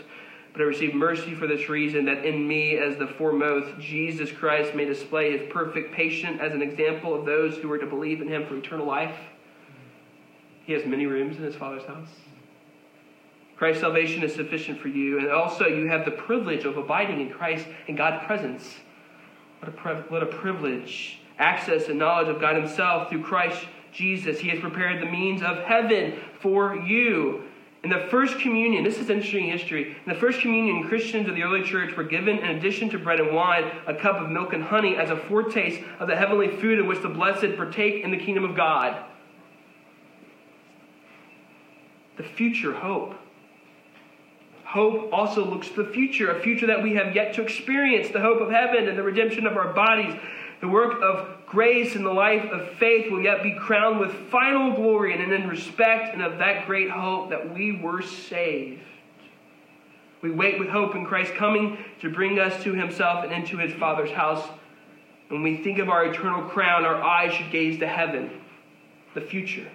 But 0.52 0.62
I 0.62 0.66
received 0.66 0.94
mercy 0.94 1.34
for 1.34 1.48
this 1.48 1.70
reason, 1.70 2.04
that 2.06 2.26
in 2.26 2.46
me, 2.46 2.78
as 2.78 2.98
the 2.98 3.08
foremost, 3.08 3.80
Jesus 3.80 4.30
Christ 4.30 4.76
may 4.76 4.84
display 4.84 5.38
his 5.38 5.50
perfect 5.50 5.94
patience 5.94 6.40
as 6.42 6.52
an 6.52 6.62
example 6.62 7.18
of 7.18 7.26
those 7.26 7.56
who 7.56 7.72
are 7.72 7.78
to 7.78 7.88
believe 7.88 8.22
in 8.22 8.28
him 8.28 8.46
for 8.46 8.58
eternal 8.58 8.86
life. 8.86 9.16
He 10.66 10.74
has 10.74 10.86
many 10.86 11.06
rooms 11.06 11.38
in 11.38 11.44
his 11.44 11.56
Father's 11.56 11.86
house. 11.86 12.10
Christ's 13.64 13.80
salvation 13.80 14.24
is 14.24 14.36
sufficient 14.36 14.78
for 14.82 14.90
you, 14.90 15.20
and 15.20 15.32
also 15.32 15.68
you 15.68 15.88
have 15.88 16.04
the 16.04 16.12
privilege 16.12 16.66
of 16.66 16.76
abiding 16.76 17.22
in 17.22 17.30
Christ 17.30 17.66
and 17.88 17.96
God's 17.96 18.26
presence. 18.26 18.76
What 19.62 19.74
a, 19.74 19.96
what 20.10 20.22
a 20.22 20.26
privilege 20.26 21.22
access 21.40 21.88
and 21.88 21.98
knowledge 21.98 22.28
of 22.28 22.42
God 22.42 22.58
Himself 22.58 23.08
through 23.08 23.24
Christ 23.24 23.66
Jesus. 23.94 24.38
He 24.38 24.50
has 24.50 24.60
prepared 24.60 25.02
the 25.02 25.10
means 25.10 25.42
of 25.42 25.60
heaven 25.60 26.20
for 26.42 26.76
you. 26.76 27.44
In 27.86 27.90
the 27.90 28.06
first 28.12 28.38
communion, 28.40 28.84
this 28.84 28.98
is 28.98 29.10
interesting 29.10 29.50
history. 29.50 29.96
In 30.06 30.14
the 30.14 30.20
first 30.20 30.42
communion, 30.42 30.90
Christians 30.90 31.30
of 31.30 31.36
the 31.36 31.44
early 31.44 31.64
church 31.64 31.96
were 31.96 32.04
given, 32.04 32.40
in 32.40 32.58
addition 32.58 32.90
to 32.90 33.00
bread 33.00 33.22
and 33.22 33.34
wine, 33.34 33.64
a 33.88 33.96
cup 33.96 34.18
of 34.18 34.30
milk 34.30 34.52
and 34.52 34.66
honey 34.66 34.98
as 34.98 35.10
a 35.10 35.16
foretaste 35.16 35.82
of 36.02 36.10
the 36.10 36.18
heavenly 36.18 36.50
food 36.50 36.80
in 36.80 36.88
which 36.88 37.02
the 37.02 37.08
blessed 37.08 37.56
partake 37.56 38.04
in 38.04 38.12
the 38.12 38.18
kingdom 38.18 38.44
of 38.44 38.58
God. 38.58 39.06
The 42.18 42.24
future 42.24 42.74
hope. 42.74 43.16
Hope 44.74 45.14
also 45.14 45.46
looks 45.46 45.70
to 45.70 45.84
the 45.84 45.92
future, 45.92 46.32
a 46.32 46.42
future 46.42 46.66
that 46.66 46.82
we 46.82 46.96
have 46.96 47.16
yet 47.16 47.36
to 47.36 47.44
experience, 47.44 48.10
the 48.10 48.20
hope 48.20 48.42
of 48.42 48.50
heaven 48.50 48.88
and 48.88 48.98
the 48.98 49.04
redemption 49.04 49.46
of 49.46 49.56
our 49.56 49.72
bodies. 49.72 50.20
The 50.62 50.68
work 50.68 51.00
of 51.00 51.46
grace 51.46 51.96
and 51.96 52.04
the 52.04 52.12
life 52.12 52.50
of 52.50 52.70
faith 52.80 53.12
will 53.12 53.22
yet 53.22 53.44
be 53.44 53.54
crowned 53.54 54.00
with 54.00 54.12
final 54.32 54.74
glory 54.74 55.14
and 55.14 55.32
in 55.32 55.48
respect 55.48 56.16
and 56.16 56.24
of 56.24 56.40
that 56.40 56.66
great 56.66 56.90
hope 56.90 57.30
that 57.30 57.54
we 57.54 57.80
were 57.84 58.02
saved. 58.02 58.82
We 60.24 60.32
wait 60.32 60.58
with 60.58 60.70
hope 60.70 60.96
in 60.96 61.06
Christ 61.06 61.36
coming 61.36 61.78
to 62.02 62.10
bring 62.10 62.40
us 62.40 62.64
to 62.64 62.74
himself 62.74 63.24
and 63.24 63.32
into 63.32 63.60
his 63.60 63.74
Father's 63.74 64.10
house. 64.10 64.44
When 65.28 65.44
we 65.44 65.58
think 65.58 65.78
of 65.78 65.90
our 65.90 66.08
eternal 66.08 66.50
crown, 66.50 66.84
our 66.84 67.00
eyes 67.00 67.32
should 67.32 67.52
gaze 67.52 67.78
to 67.78 67.88
heaven, 67.88 68.42
the 69.14 69.22
future. 69.22 69.68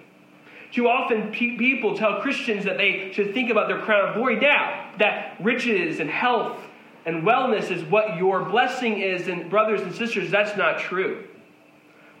Too 0.71 0.87
often, 0.87 1.31
pe- 1.31 1.57
people 1.57 1.97
tell 1.97 2.21
Christians 2.21 2.65
that 2.65 2.77
they 2.77 3.11
should 3.11 3.33
think 3.33 3.49
about 3.49 3.67
their 3.67 3.81
crown 3.81 4.09
of 4.09 4.15
glory 4.15 4.39
now, 4.39 4.91
that 4.99 5.35
riches 5.41 5.99
and 5.99 6.09
health 6.09 6.59
and 7.05 7.23
wellness 7.23 7.71
is 7.71 7.83
what 7.83 8.17
your 8.17 8.45
blessing 8.45 8.99
is. 8.99 9.27
And, 9.27 9.49
brothers 9.49 9.81
and 9.81 9.93
sisters, 9.95 10.29
that's 10.29 10.55
not 10.57 10.79
true. 10.79 11.27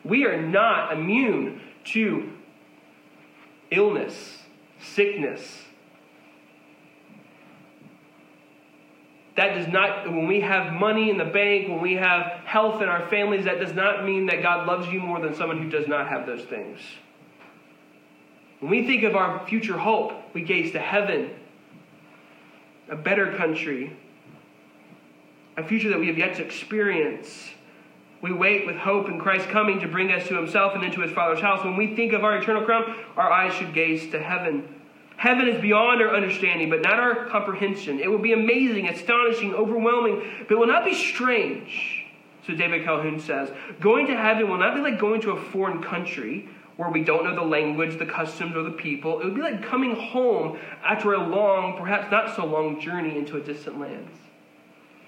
We 0.03 0.25
are 0.25 0.41
not 0.41 0.93
immune 0.93 1.61
to 1.85 2.31
illness, 3.69 4.39
sickness. 4.81 5.63
That 9.35 9.55
does 9.55 9.67
not, 9.67 10.07
when 10.07 10.27
we 10.27 10.41
have 10.41 10.73
money 10.73 11.09
in 11.09 11.17
the 11.17 11.25
bank, 11.25 11.69
when 11.69 11.81
we 11.81 11.93
have 11.93 12.41
health 12.45 12.81
in 12.81 12.89
our 12.89 13.07
families, 13.09 13.45
that 13.45 13.59
does 13.59 13.73
not 13.73 14.03
mean 14.03 14.25
that 14.25 14.41
God 14.41 14.67
loves 14.67 14.87
you 14.91 14.99
more 14.99 15.21
than 15.21 15.35
someone 15.35 15.61
who 15.61 15.69
does 15.69 15.87
not 15.87 16.09
have 16.09 16.25
those 16.25 16.43
things. 16.43 16.79
When 18.59 18.71
we 18.71 18.85
think 18.85 19.03
of 19.03 19.15
our 19.15 19.45
future 19.47 19.77
hope, 19.77 20.13
we 20.33 20.41
gaze 20.41 20.71
to 20.73 20.79
heaven, 20.79 21.31
a 22.89 22.95
better 22.95 23.35
country, 23.37 23.95
a 25.55 25.63
future 25.63 25.89
that 25.89 25.99
we 25.99 26.07
have 26.07 26.17
yet 26.17 26.35
to 26.35 26.43
experience. 26.43 27.49
We 28.21 28.33
wait 28.33 28.65
with 28.65 28.75
hope 28.75 29.07
in 29.07 29.19
Christ 29.19 29.47
coming 29.47 29.79
to 29.79 29.87
bring 29.87 30.11
us 30.11 30.27
to 30.27 30.35
himself 30.35 30.75
and 30.75 30.83
into 30.83 31.01
his 31.01 31.11
Father's 31.11 31.39
house. 31.39 31.63
When 31.63 31.77
we 31.77 31.95
think 31.95 32.11
of 32.11 32.25
our 32.25 32.35
eternal 32.37 32.63
crown, 32.63 32.95
our 33.15 33.31
eyes 33.31 33.53
should 33.53 33.73
gaze 33.73 34.11
to 34.11 34.21
heaven. 34.21 34.75
Heaven 35.15 35.47
is 35.47 35.61
beyond 35.61 36.01
our 36.01 36.13
understanding, 36.13 36.69
but 36.69 36.81
not 36.81 36.99
our 36.99 37.25
comprehension. 37.27 37.99
It 37.99 38.09
will 38.09 38.19
be 38.19 38.33
amazing, 38.33 38.89
astonishing, 38.89 39.53
overwhelming, 39.53 40.21
but 40.47 40.51
it 40.51 40.57
will 40.57 40.67
not 40.67 40.83
be 40.83 40.93
strange. 40.93 42.05
So 42.45 42.55
David 42.55 42.83
Calhoun 42.83 43.19
says, 43.19 43.51
going 43.79 44.07
to 44.07 44.17
heaven 44.17 44.49
will 44.49 44.57
not 44.57 44.75
be 44.75 44.81
like 44.81 44.99
going 44.99 45.21
to 45.21 45.31
a 45.31 45.41
foreign 45.41 45.83
country 45.83 46.49
where 46.79 46.89
we 46.89 47.03
don't 47.03 47.25
know 47.25 47.35
the 47.35 47.41
language, 47.41 47.99
the 47.99 48.05
customs, 48.05 48.55
or 48.55 48.63
the 48.63 48.71
people. 48.71 49.19
It 49.19 49.25
would 49.25 49.35
be 49.35 49.41
like 49.41 49.61
coming 49.61 49.97
home 49.97 50.57
after 50.81 51.11
a 51.11 51.17
long, 51.17 51.77
perhaps 51.77 52.09
not 52.09 52.33
so 52.37 52.45
long 52.45 52.79
journey 52.79 53.17
into 53.17 53.35
a 53.35 53.41
distant 53.41 53.81
land. 53.81 54.07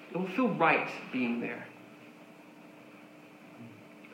It 0.09 0.17
will 0.17 0.27
feel 0.27 0.49
right 0.49 0.89
being 1.13 1.39
there. 1.39 1.65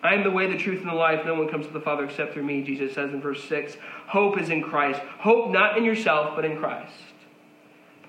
I 0.04 0.14
am 0.14 0.24
the 0.24 0.30
way, 0.30 0.46
the 0.52 0.60
truth, 0.60 0.82
and 0.82 0.90
the 0.90 0.94
life. 0.94 1.26
No 1.26 1.34
one 1.34 1.50
comes 1.50 1.66
to 1.66 1.74
the 1.74 1.82
Father 1.82 2.04
except 2.04 2.34
through 2.34 2.44
me, 2.44 2.62
Jesus 2.62 2.94
says 2.94 3.12
in 3.12 3.22
verse 3.22 3.44
6. 3.46 3.76
Hope 4.06 4.40
is 4.40 4.52
in 4.52 4.62
Christ. 4.62 5.02
Hope 5.18 5.50
not 5.50 5.80
in 5.80 5.84
yourself, 5.84 6.36
but 6.36 6.46
in 6.46 6.60
Christ. 6.60 6.94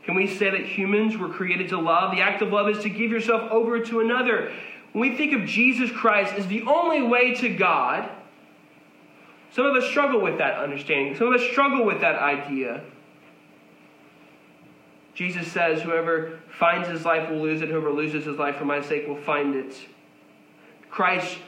Can 0.04 0.14
we 0.14 0.26
say 0.26 0.50
that 0.50 0.66
humans 0.66 1.16
were 1.16 1.30
created 1.30 1.70
to 1.70 1.80
love? 1.80 2.10
The 2.10 2.20
act 2.20 2.42
of 2.42 2.52
love 2.52 2.68
is 2.68 2.82
to 2.82 2.90
give 2.90 3.10
yourself 3.10 3.50
over 3.50 3.80
to 3.80 4.00
another. 4.00 4.52
When 4.92 5.08
we 5.08 5.16
think 5.16 5.32
of 5.32 5.46
Jesus 5.46 5.90
Christ 5.90 6.34
as 6.34 6.46
the 6.48 6.64
only 6.64 7.00
way 7.00 7.34
to 7.36 7.48
God, 7.48 8.10
some 9.52 9.66
of 9.66 9.74
us 9.76 9.88
struggle 9.88 10.20
with 10.20 10.38
that 10.38 10.58
understanding. 10.58 11.16
Some 11.16 11.28
of 11.28 11.40
us 11.40 11.46
struggle 11.48 11.84
with 11.84 12.00
that 12.00 12.16
idea. 12.16 12.82
Jesus 15.14 15.50
says, 15.50 15.82
Whoever 15.82 16.38
finds 16.48 16.88
his 16.88 17.04
life 17.04 17.28
will 17.28 17.40
lose 17.40 17.60
it, 17.62 17.68
whoever 17.68 17.90
loses 17.90 18.24
his 18.24 18.36
life 18.36 18.56
for 18.56 18.64
my 18.64 18.80
sake 18.80 19.08
will 19.08 19.20
find 19.22 19.54
it. 19.54 19.74
Christ 20.90 21.38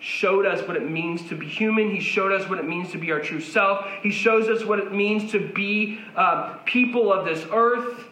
showed 0.00 0.44
us 0.46 0.66
what 0.66 0.76
it 0.76 0.90
means 0.90 1.28
to 1.28 1.36
be 1.36 1.46
human. 1.46 1.90
He 1.90 2.00
showed 2.00 2.32
us 2.32 2.48
what 2.48 2.58
it 2.58 2.66
means 2.66 2.90
to 2.92 2.98
be 2.98 3.12
our 3.12 3.20
true 3.20 3.40
self. 3.40 3.86
He 4.02 4.10
shows 4.10 4.48
us 4.48 4.64
what 4.64 4.78
it 4.78 4.92
means 4.92 5.32
to 5.32 5.52
be 5.52 6.00
uh, 6.16 6.56
people 6.64 7.12
of 7.12 7.24
this 7.24 7.46
earth. 7.52 8.04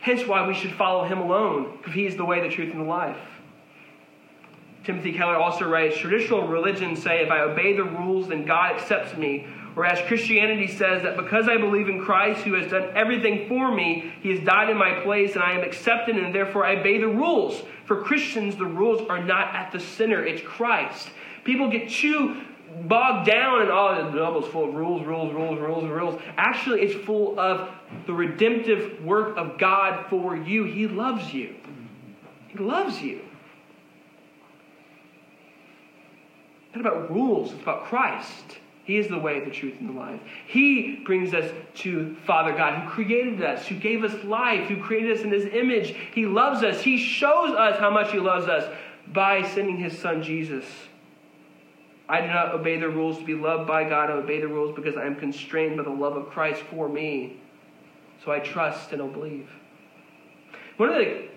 Hence, 0.00 0.26
why 0.26 0.46
we 0.46 0.54
should 0.54 0.72
follow 0.72 1.04
him 1.04 1.18
alone, 1.18 1.76
because 1.78 1.94
he 1.94 2.06
is 2.06 2.16
the 2.16 2.24
way, 2.24 2.40
the 2.40 2.54
truth, 2.54 2.70
and 2.72 2.80
the 2.80 2.84
life. 2.84 3.16
Timothy 4.88 5.12
Keller 5.12 5.36
also 5.36 5.68
writes 5.68 5.98
Traditional 5.98 6.48
religions 6.48 7.02
say 7.02 7.22
if 7.22 7.30
I 7.30 7.40
obey 7.40 7.76
the 7.76 7.84
rules, 7.84 8.28
then 8.28 8.46
God 8.46 8.72
accepts 8.72 9.14
me. 9.18 9.46
Whereas 9.74 10.00
Christianity 10.08 10.66
says 10.66 11.02
that 11.02 11.14
because 11.14 11.46
I 11.46 11.58
believe 11.58 11.90
in 11.90 12.02
Christ 12.02 12.40
who 12.40 12.54
has 12.54 12.70
done 12.70 12.96
everything 12.96 13.46
for 13.50 13.70
me, 13.70 14.14
he 14.22 14.30
has 14.30 14.42
died 14.46 14.70
in 14.70 14.78
my 14.78 14.98
place 15.00 15.34
and 15.34 15.42
I 15.42 15.52
am 15.52 15.62
accepted 15.62 16.16
and 16.16 16.34
therefore 16.34 16.64
I 16.64 16.76
obey 16.76 16.98
the 16.98 17.06
rules. 17.06 17.62
For 17.84 18.02
Christians, 18.02 18.56
the 18.56 18.64
rules 18.64 19.06
are 19.10 19.22
not 19.22 19.54
at 19.54 19.72
the 19.72 19.78
center, 19.78 20.24
it's 20.24 20.40
Christ. 20.40 21.10
People 21.44 21.68
get 21.68 21.90
too 21.90 22.40
bogged 22.84 23.26
down 23.26 23.60
and 23.60 23.70
oh, 23.70 24.10
the 24.10 24.18
Bible's 24.18 24.48
full 24.48 24.70
of 24.70 24.74
rules, 24.74 25.06
rules, 25.06 25.34
rules, 25.34 25.60
rules, 25.60 25.84
rules. 25.84 26.18
Actually, 26.38 26.80
it's 26.80 27.04
full 27.04 27.38
of 27.38 27.68
the 28.06 28.14
redemptive 28.14 29.04
work 29.04 29.36
of 29.36 29.58
God 29.58 30.06
for 30.08 30.34
you. 30.34 30.64
He 30.64 30.88
loves 30.88 31.34
you. 31.34 31.56
He 32.48 32.56
loves 32.56 33.02
you. 33.02 33.20
It's 36.67 36.67
not 36.78 36.86
about 36.86 37.10
rules, 37.10 37.52
it's 37.52 37.62
about 37.62 37.84
Christ. 37.84 38.58
He 38.84 38.96
is 38.96 39.08
the 39.08 39.18
way, 39.18 39.44
the 39.44 39.50
truth, 39.50 39.74
and 39.80 39.90
the 39.90 40.00
life. 40.00 40.20
He 40.46 41.02
brings 41.04 41.34
us 41.34 41.52
to 41.76 42.16
Father 42.26 42.52
God, 42.52 42.82
who 42.82 42.88
created 42.88 43.42
us, 43.42 43.66
who 43.66 43.74
gave 43.74 44.02
us 44.02 44.24
life, 44.24 44.66
who 44.68 44.82
created 44.82 45.18
us 45.18 45.24
in 45.24 45.30
His 45.30 45.44
image. 45.44 45.94
He 46.14 46.24
loves 46.24 46.62
us. 46.62 46.80
He 46.80 46.96
shows 46.96 47.50
us 47.50 47.78
how 47.78 47.90
much 47.90 48.12
He 48.12 48.18
loves 48.18 48.48
us 48.48 48.64
by 49.06 49.42
sending 49.42 49.76
His 49.76 49.98
Son 49.98 50.22
Jesus. 50.22 50.64
I 52.08 52.22
do 52.22 52.28
not 52.28 52.54
obey 52.54 52.78
the 52.78 52.88
rules 52.88 53.18
to 53.18 53.24
be 53.24 53.34
loved 53.34 53.68
by 53.68 53.86
God. 53.86 54.08
I 54.08 54.14
obey 54.14 54.40
the 54.40 54.48
rules 54.48 54.74
because 54.74 54.96
I 54.96 55.04
am 55.04 55.16
constrained 55.16 55.76
by 55.76 55.82
the 55.82 55.90
love 55.90 56.16
of 56.16 56.30
Christ 56.30 56.62
for 56.62 56.88
me. 56.88 57.38
So 58.24 58.32
I 58.32 58.38
trust 58.38 58.92
and 58.92 59.02
I'll 59.02 59.08
believe. 59.08 59.50
One 60.78 60.88
of 60.88 60.94
the 60.94 61.27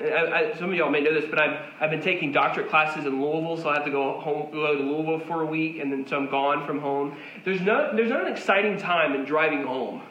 I, 0.00 0.52
I, 0.52 0.58
some 0.58 0.70
of 0.70 0.76
y'all 0.76 0.90
may 0.90 1.00
know 1.00 1.12
this, 1.12 1.28
but 1.28 1.38
I've, 1.38 1.60
I've 1.78 1.90
been 1.90 2.00
taking 2.00 2.32
doctorate 2.32 2.70
classes 2.70 3.04
in 3.04 3.20
Louisville, 3.20 3.58
so 3.58 3.68
I 3.68 3.74
have 3.74 3.84
to 3.84 3.90
go 3.90 4.18
home, 4.20 4.50
go 4.50 4.74
to 4.74 4.82
Louisville 4.82 5.20
for 5.26 5.42
a 5.42 5.46
week, 5.46 5.78
and 5.78 5.92
then 5.92 6.06
so 6.06 6.16
I'm 6.16 6.30
gone 6.30 6.66
from 6.66 6.80
home. 6.80 7.16
There's 7.44 7.60
no, 7.60 7.94
there's 7.94 8.10
not 8.10 8.26
an 8.26 8.32
exciting 8.32 8.78
time 8.78 9.14
in 9.14 9.24
driving 9.24 9.64
home 9.64 10.02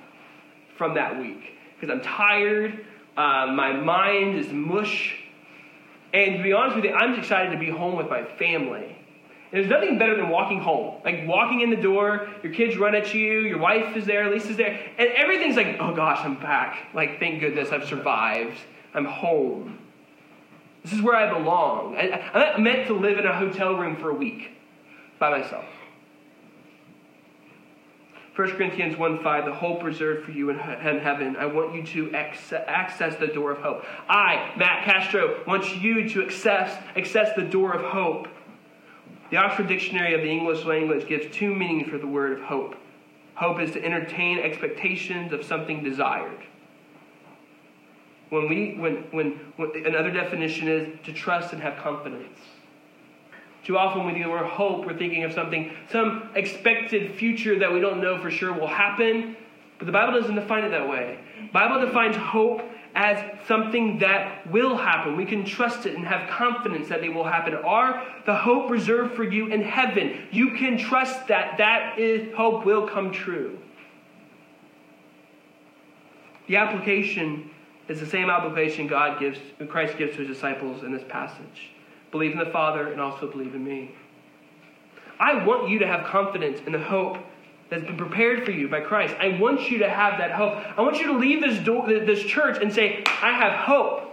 from 0.78 0.94
that 0.94 1.20
week 1.20 1.54
because 1.76 1.94
I'm 1.94 2.02
tired, 2.02 2.86
uh, 3.18 3.48
my 3.48 3.74
mind 3.74 4.38
is 4.38 4.52
mush, 4.52 5.16
and 6.14 6.38
to 6.38 6.44
be 6.44 6.54
honest 6.54 6.76
with 6.76 6.86
you, 6.86 6.94
I'm 6.94 7.18
excited 7.18 7.52
to 7.52 7.58
be 7.58 7.70
home 7.70 7.96
with 7.96 8.10
my 8.10 8.24
family. 8.24 8.96
And 9.52 9.64
there's 9.64 9.70
nothing 9.70 9.98
better 9.98 10.16
than 10.16 10.30
walking 10.30 10.60
home. 10.60 11.02
Like 11.04 11.28
walking 11.28 11.62
in 11.62 11.72
the 11.72 11.76
door, 11.76 12.30
your 12.44 12.54
kids 12.54 12.78
run 12.78 12.94
at 12.94 13.14
you, 13.16 13.40
your 13.40 13.58
wife 13.58 13.98
is 13.98 14.06
there, 14.06 14.30
Lisa's 14.30 14.58
there, 14.58 14.80
and 15.00 15.10
everything's 15.16 15.56
like, 15.56 15.78
oh 15.80 15.96
gosh, 15.96 16.20
I'm 16.24 16.36
back. 16.36 16.78
Like, 16.94 17.20
thank 17.20 17.40
goodness 17.40 17.72
I've 17.72 17.86
survived. 17.86 18.58
I'm 18.94 19.06
home. 19.06 19.80
This 20.84 20.94
is 20.94 21.02
where 21.02 21.16
I 21.16 21.32
belong. 21.32 21.96
I, 21.96 22.32
I'm 22.34 22.40
not 22.40 22.62
meant 22.62 22.88
to 22.88 22.94
live 22.94 23.18
in 23.18 23.26
a 23.26 23.38
hotel 23.38 23.76
room 23.76 23.98
for 23.98 24.10
a 24.10 24.14
week 24.14 24.52
by 25.20 25.30
myself. 25.30 25.66
1 28.40 28.52
Corinthians 28.52 28.98
1 28.98 29.22
5, 29.22 29.46
the 29.46 29.54
hope 29.54 29.84
reserved 29.84 30.24
for 30.24 30.32
you 30.32 30.50
in, 30.50 30.58
heaven. 30.58 31.36
I 31.36 31.46
want 31.46 31.76
you 31.76 31.86
to 31.88 32.16
access 32.16 33.18
the 33.18 33.28
door 33.28 33.52
of 33.52 33.58
hope. 33.58 33.84
I, 34.08 34.54
Matt 34.56 34.86
Castro, 34.86 35.44
want 35.46 35.76
you 35.76 36.08
to 36.08 36.24
access, 36.24 36.82
access 36.96 37.36
the 37.36 37.44
door 37.44 37.74
of 37.74 37.84
hope. 37.84 38.30
The 39.30 39.36
Oxford 39.36 39.68
Dictionary 39.68 40.14
of 40.14 40.22
the 40.22 40.30
English 40.30 40.64
language 40.64 41.06
gives 41.06 41.36
two 41.36 41.54
meanings 41.54 41.90
for 41.90 41.98
the 41.98 42.08
word 42.08 42.32
of 42.32 42.46
hope. 42.46 42.76
Hope 43.36 43.60
is 43.60 43.72
to 43.72 43.84
entertain 43.84 44.40
expectations 44.40 45.34
of 45.34 45.44
something 45.44 45.84
desired. 45.84 46.40
When 48.30 48.48
we, 48.48 48.76
when, 48.78 48.96
when, 49.12 49.40
when 49.56 49.86
another 49.86 50.12
definition 50.12 50.68
is 50.68 50.88
to 51.06 51.14
trust 51.14 51.54
and 51.54 51.62
have 51.62 51.78
confidence. 51.78 52.38
Too 53.64 53.78
often 53.78 54.06
when 54.06 54.16
we 54.16 54.26
word 54.26 54.46
hope, 54.46 54.86
we're 54.86 54.98
thinking 54.98 55.24
of 55.24 55.34
something, 55.34 55.72
some 55.92 56.30
expected 56.36 57.16
future 57.16 57.60
that 57.60 57.72
we 57.72 57.80
don't 57.80 58.02
know 58.02 58.22
for 58.22 58.32
sure 58.32 58.54
will 58.54 58.68
happen. 58.68 59.36
But 59.78 59.86
the 59.86 59.92
Bible 59.92 60.20
doesn't 60.20 60.36
define 60.36 60.64
it 60.64 60.70
that 60.70 60.88
way. 60.88 61.20
Bible 61.54 61.86
defines 61.86 62.16
hope 62.16 62.62
as 62.96 63.24
something 63.48 64.00
that 64.00 64.50
will 64.52 64.76
happen. 64.76 65.16
We 65.16 65.26
can 65.26 65.46
trust 65.46 65.86
it 65.86 65.96
and 65.96 66.06
have 66.06 66.30
confidence 66.30 66.90
that 66.90 67.04
it 67.04 67.14
will 67.14 67.24
happen. 67.24 67.54
Are 67.56 68.06
the 68.26 68.36
hope 68.36 68.70
reserved 68.70 69.16
for 69.16 69.24
you 69.24 69.48
in 69.48 69.62
heaven? 69.62 70.28
You 70.32 70.52
can 70.56 70.78
trust 70.78 71.28
that 71.28 71.58
that 71.58 72.00
is 72.00 72.34
hope 72.36 72.66
will 72.66 72.88
come 72.88 73.12
true. 73.12 73.58
The 76.48 76.58
application 76.58 77.52
is 77.90 78.00
the 78.00 78.06
same 78.06 78.30
application 78.30 78.88
God 78.88 79.20
gives, 79.20 79.40
Christ 79.68 79.98
gives 79.98 80.16
to 80.16 80.20
his 80.20 80.28
disciples 80.28 80.84
in 80.84 80.92
this 80.92 81.04
passage. 81.10 81.72
Believe 82.12 82.32
in 82.32 82.40
the 82.40 82.52
Father 82.52 82.92
and 82.92 83.02
also 83.02 83.30
believe 83.30 83.56
in 83.56 83.64
me. 83.64 83.96
I 85.20 85.44
want 85.44 85.70
you 85.70 85.80
to 85.80 85.88
have 85.88 86.06
confidence 86.06 86.60
in 86.66 86.72
the 86.72 86.80
hope 86.80 87.18
that's 87.70 87.84
been 87.84 87.98
prepared 87.98 88.46
for 88.46 88.52
you 88.52 88.68
by 88.68 88.82
Christ. 88.82 89.16
I 89.20 89.38
want 89.40 89.70
you 89.70 89.80
to 89.80 89.90
have 89.90 90.18
that 90.20 90.32
hope. 90.32 90.58
I 90.78 90.82
want 90.82 91.00
you 91.00 91.08
to 91.08 91.18
leave 91.18 91.42
this 91.42 91.64
door, 91.64 91.88
this 91.88 92.24
church 92.24 92.58
and 92.62 92.74
say, 92.74 93.04
I 93.06 93.32
have 93.32 93.54
hope. 93.54 94.06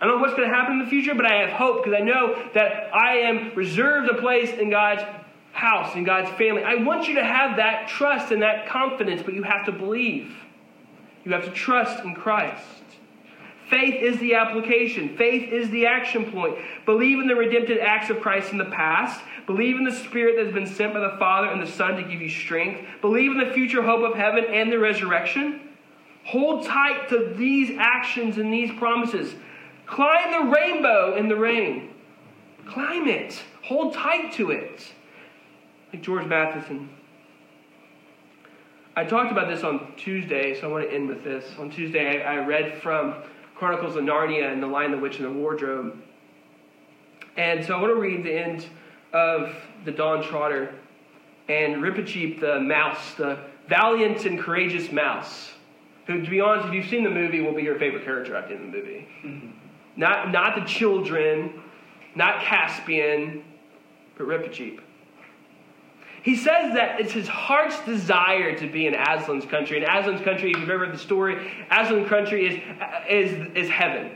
I 0.00 0.06
don't 0.06 0.16
know 0.16 0.22
what's 0.22 0.34
going 0.34 0.48
to 0.48 0.54
happen 0.54 0.78
in 0.78 0.84
the 0.84 0.90
future, 0.90 1.14
but 1.14 1.26
I 1.26 1.46
have 1.46 1.50
hope 1.50 1.84
because 1.84 2.00
I 2.00 2.02
know 2.02 2.34
that 2.54 2.94
I 2.94 3.18
am 3.18 3.54
reserved 3.54 4.08
a 4.08 4.20
place 4.20 4.50
in 4.50 4.70
God's 4.70 5.02
house, 5.52 5.94
in 5.94 6.04
God's 6.04 6.30
family. 6.38 6.62
I 6.64 6.76
want 6.76 7.06
you 7.06 7.16
to 7.16 7.24
have 7.24 7.56
that 7.56 7.88
trust 7.88 8.32
and 8.32 8.42
that 8.42 8.66
confidence, 8.66 9.22
but 9.22 9.34
you 9.34 9.42
have 9.42 9.66
to 9.66 9.72
believe. 9.72 10.34
You 11.24 11.32
have 11.32 11.44
to 11.44 11.50
trust 11.50 12.02
in 12.02 12.14
Christ. 12.14 12.64
Faith 13.70 14.02
is 14.02 14.18
the 14.18 14.34
application. 14.34 15.16
Faith 15.16 15.52
is 15.52 15.70
the 15.70 15.86
action 15.86 16.30
point. 16.32 16.58
Believe 16.84 17.20
in 17.20 17.28
the 17.28 17.36
redemptive 17.36 17.78
acts 17.80 18.10
of 18.10 18.20
Christ 18.20 18.50
in 18.50 18.58
the 18.58 18.64
past. 18.64 19.20
Believe 19.46 19.76
in 19.76 19.84
the 19.84 19.92
Spirit 19.92 20.36
that 20.36 20.46
has 20.46 20.54
been 20.54 20.66
sent 20.66 20.92
by 20.92 21.00
the 21.00 21.16
Father 21.18 21.46
and 21.46 21.62
the 21.62 21.70
Son 21.70 21.94
to 21.94 22.02
give 22.02 22.20
you 22.20 22.28
strength. 22.28 22.82
Believe 23.00 23.30
in 23.30 23.38
the 23.38 23.52
future 23.54 23.82
hope 23.82 24.02
of 24.02 24.18
heaven 24.18 24.44
and 24.44 24.72
the 24.72 24.78
resurrection. 24.78 25.68
Hold 26.24 26.66
tight 26.66 27.08
to 27.10 27.32
these 27.36 27.76
actions 27.78 28.38
and 28.38 28.52
these 28.52 28.72
promises. 28.76 29.34
Climb 29.86 30.32
the 30.32 30.50
rainbow 30.50 31.16
in 31.16 31.28
the 31.28 31.36
rain. 31.36 31.90
Climb 32.66 33.06
it. 33.06 33.40
Hold 33.62 33.94
tight 33.94 34.32
to 34.34 34.50
it. 34.50 34.92
Like 35.92 36.02
George 36.02 36.26
Matheson. 36.26 36.90
I 38.96 39.04
talked 39.04 39.30
about 39.30 39.48
this 39.48 39.62
on 39.62 39.92
Tuesday, 39.96 40.60
so 40.60 40.68
I 40.68 40.72
want 40.72 40.90
to 40.90 40.94
end 40.94 41.08
with 41.08 41.22
this. 41.22 41.44
On 41.58 41.70
Tuesday, 41.70 42.22
I 42.24 42.44
read 42.44 42.82
from 42.82 43.14
Chronicles 43.60 43.94
of 43.94 44.04
Narnia 44.04 44.50
and 44.50 44.62
The 44.62 44.66
Lion, 44.66 44.90
the 44.90 44.96
Witch, 44.96 45.18
and 45.18 45.26
the 45.26 45.38
Wardrobe. 45.38 46.02
And 47.36 47.62
so 47.62 47.76
I 47.76 47.80
want 47.82 47.94
to 47.94 48.00
read 48.00 48.24
the 48.24 48.32
end 48.32 48.66
of 49.12 49.54
the 49.84 49.92
Dawn 49.92 50.24
Treader 50.24 50.74
and 51.46 51.82
Reepicheep, 51.82 52.40
the 52.40 52.58
mouse, 52.58 53.12
the 53.18 53.38
valiant 53.68 54.24
and 54.24 54.40
courageous 54.40 54.90
mouse, 54.90 55.50
who, 56.06 56.22
to 56.22 56.30
be 56.30 56.40
honest, 56.40 56.68
if 56.68 56.72
you've 56.72 56.88
seen 56.88 57.04
the 57.04 57.10
movie, 57.10 57.42
will 57.42 57.54
be 57.54 57.62
your 57.62 57.78
favorite 57.78 58.02
character 58.02 58.34
in 58.50 58.70
the 58.70 58.78
movie. 58.78 59.06
Mm-hmm. 59.22 59.50
Not, 59.94 60.32
not 60.32 60.54
the 60.54 60.64
children, 60.64 61.60
not 62.14 62.40
Caspian, 62.40 63.44
but 64.16 64.26
Reepicheep. 64.26 64.80
He 66.22 66.36
says 66.36 66.74
that 66.74 67.00
it's 67.00 67.12
his 67.12 67.28
heart's 67.28 67.80
desire 67.84 68.58
to 68.58 68.70
be 68.70 68.86
in 68.86 68.94
Aslan's 68.94 69.46
country. 69.46 69.82
And 69.82 69.86
Aslan's 69.86 70.20
country, 70.20 70.50
if 70.50 70.58
you've 70.58 70.68
ever 70.68 70.84
read 70.84 70.92
the 70.92 70.98
story, 70.98 71.50
Aslan's 71.70 72.08
country 72.08 72.46
is, 72.46 73.32
is, 73.32 73.48
is 73.54 73.70
heaven. 73.70 74.12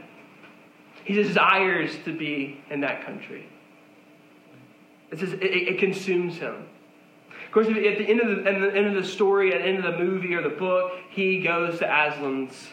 He 1.05 1.15
desires 1.15 1.97
to 2.05 2.17
be 2.17 2.61
in 2.71 2.81
that 2.81 3.05
country. 3.05 3.47
It, 5.11 5.19
says, 5.19 5.33
it, 5.33 5.43
it 5.43 5.79
consumes 5.79 6.37
him. 6.37 6.67
Of 7.47 7.53
course, 7.53 7.69
at 7.69 7.75
the, 7.75 7.81
end 7.81 8.21
of 8.21 8.45
the, 8.45 8.51
at 8.51 8.61
the 8.61 8.77
end 8.77 8.87
of 8.87 9.03
the 9.03 9.09
story, 9.09 9.55
at 9.55 9.63
the 9.63 9.67
end 9.67 9.85
of 9.85 9.97
the 9.97 10.05
movie 10.05 10.35
or 10.35 10.43
the 10.43 10.57
book, 10.57 10.93
he 11.11 11.41
goes 11.41 11.79
to 11.79 11.87
Aslan's 11.87 12.69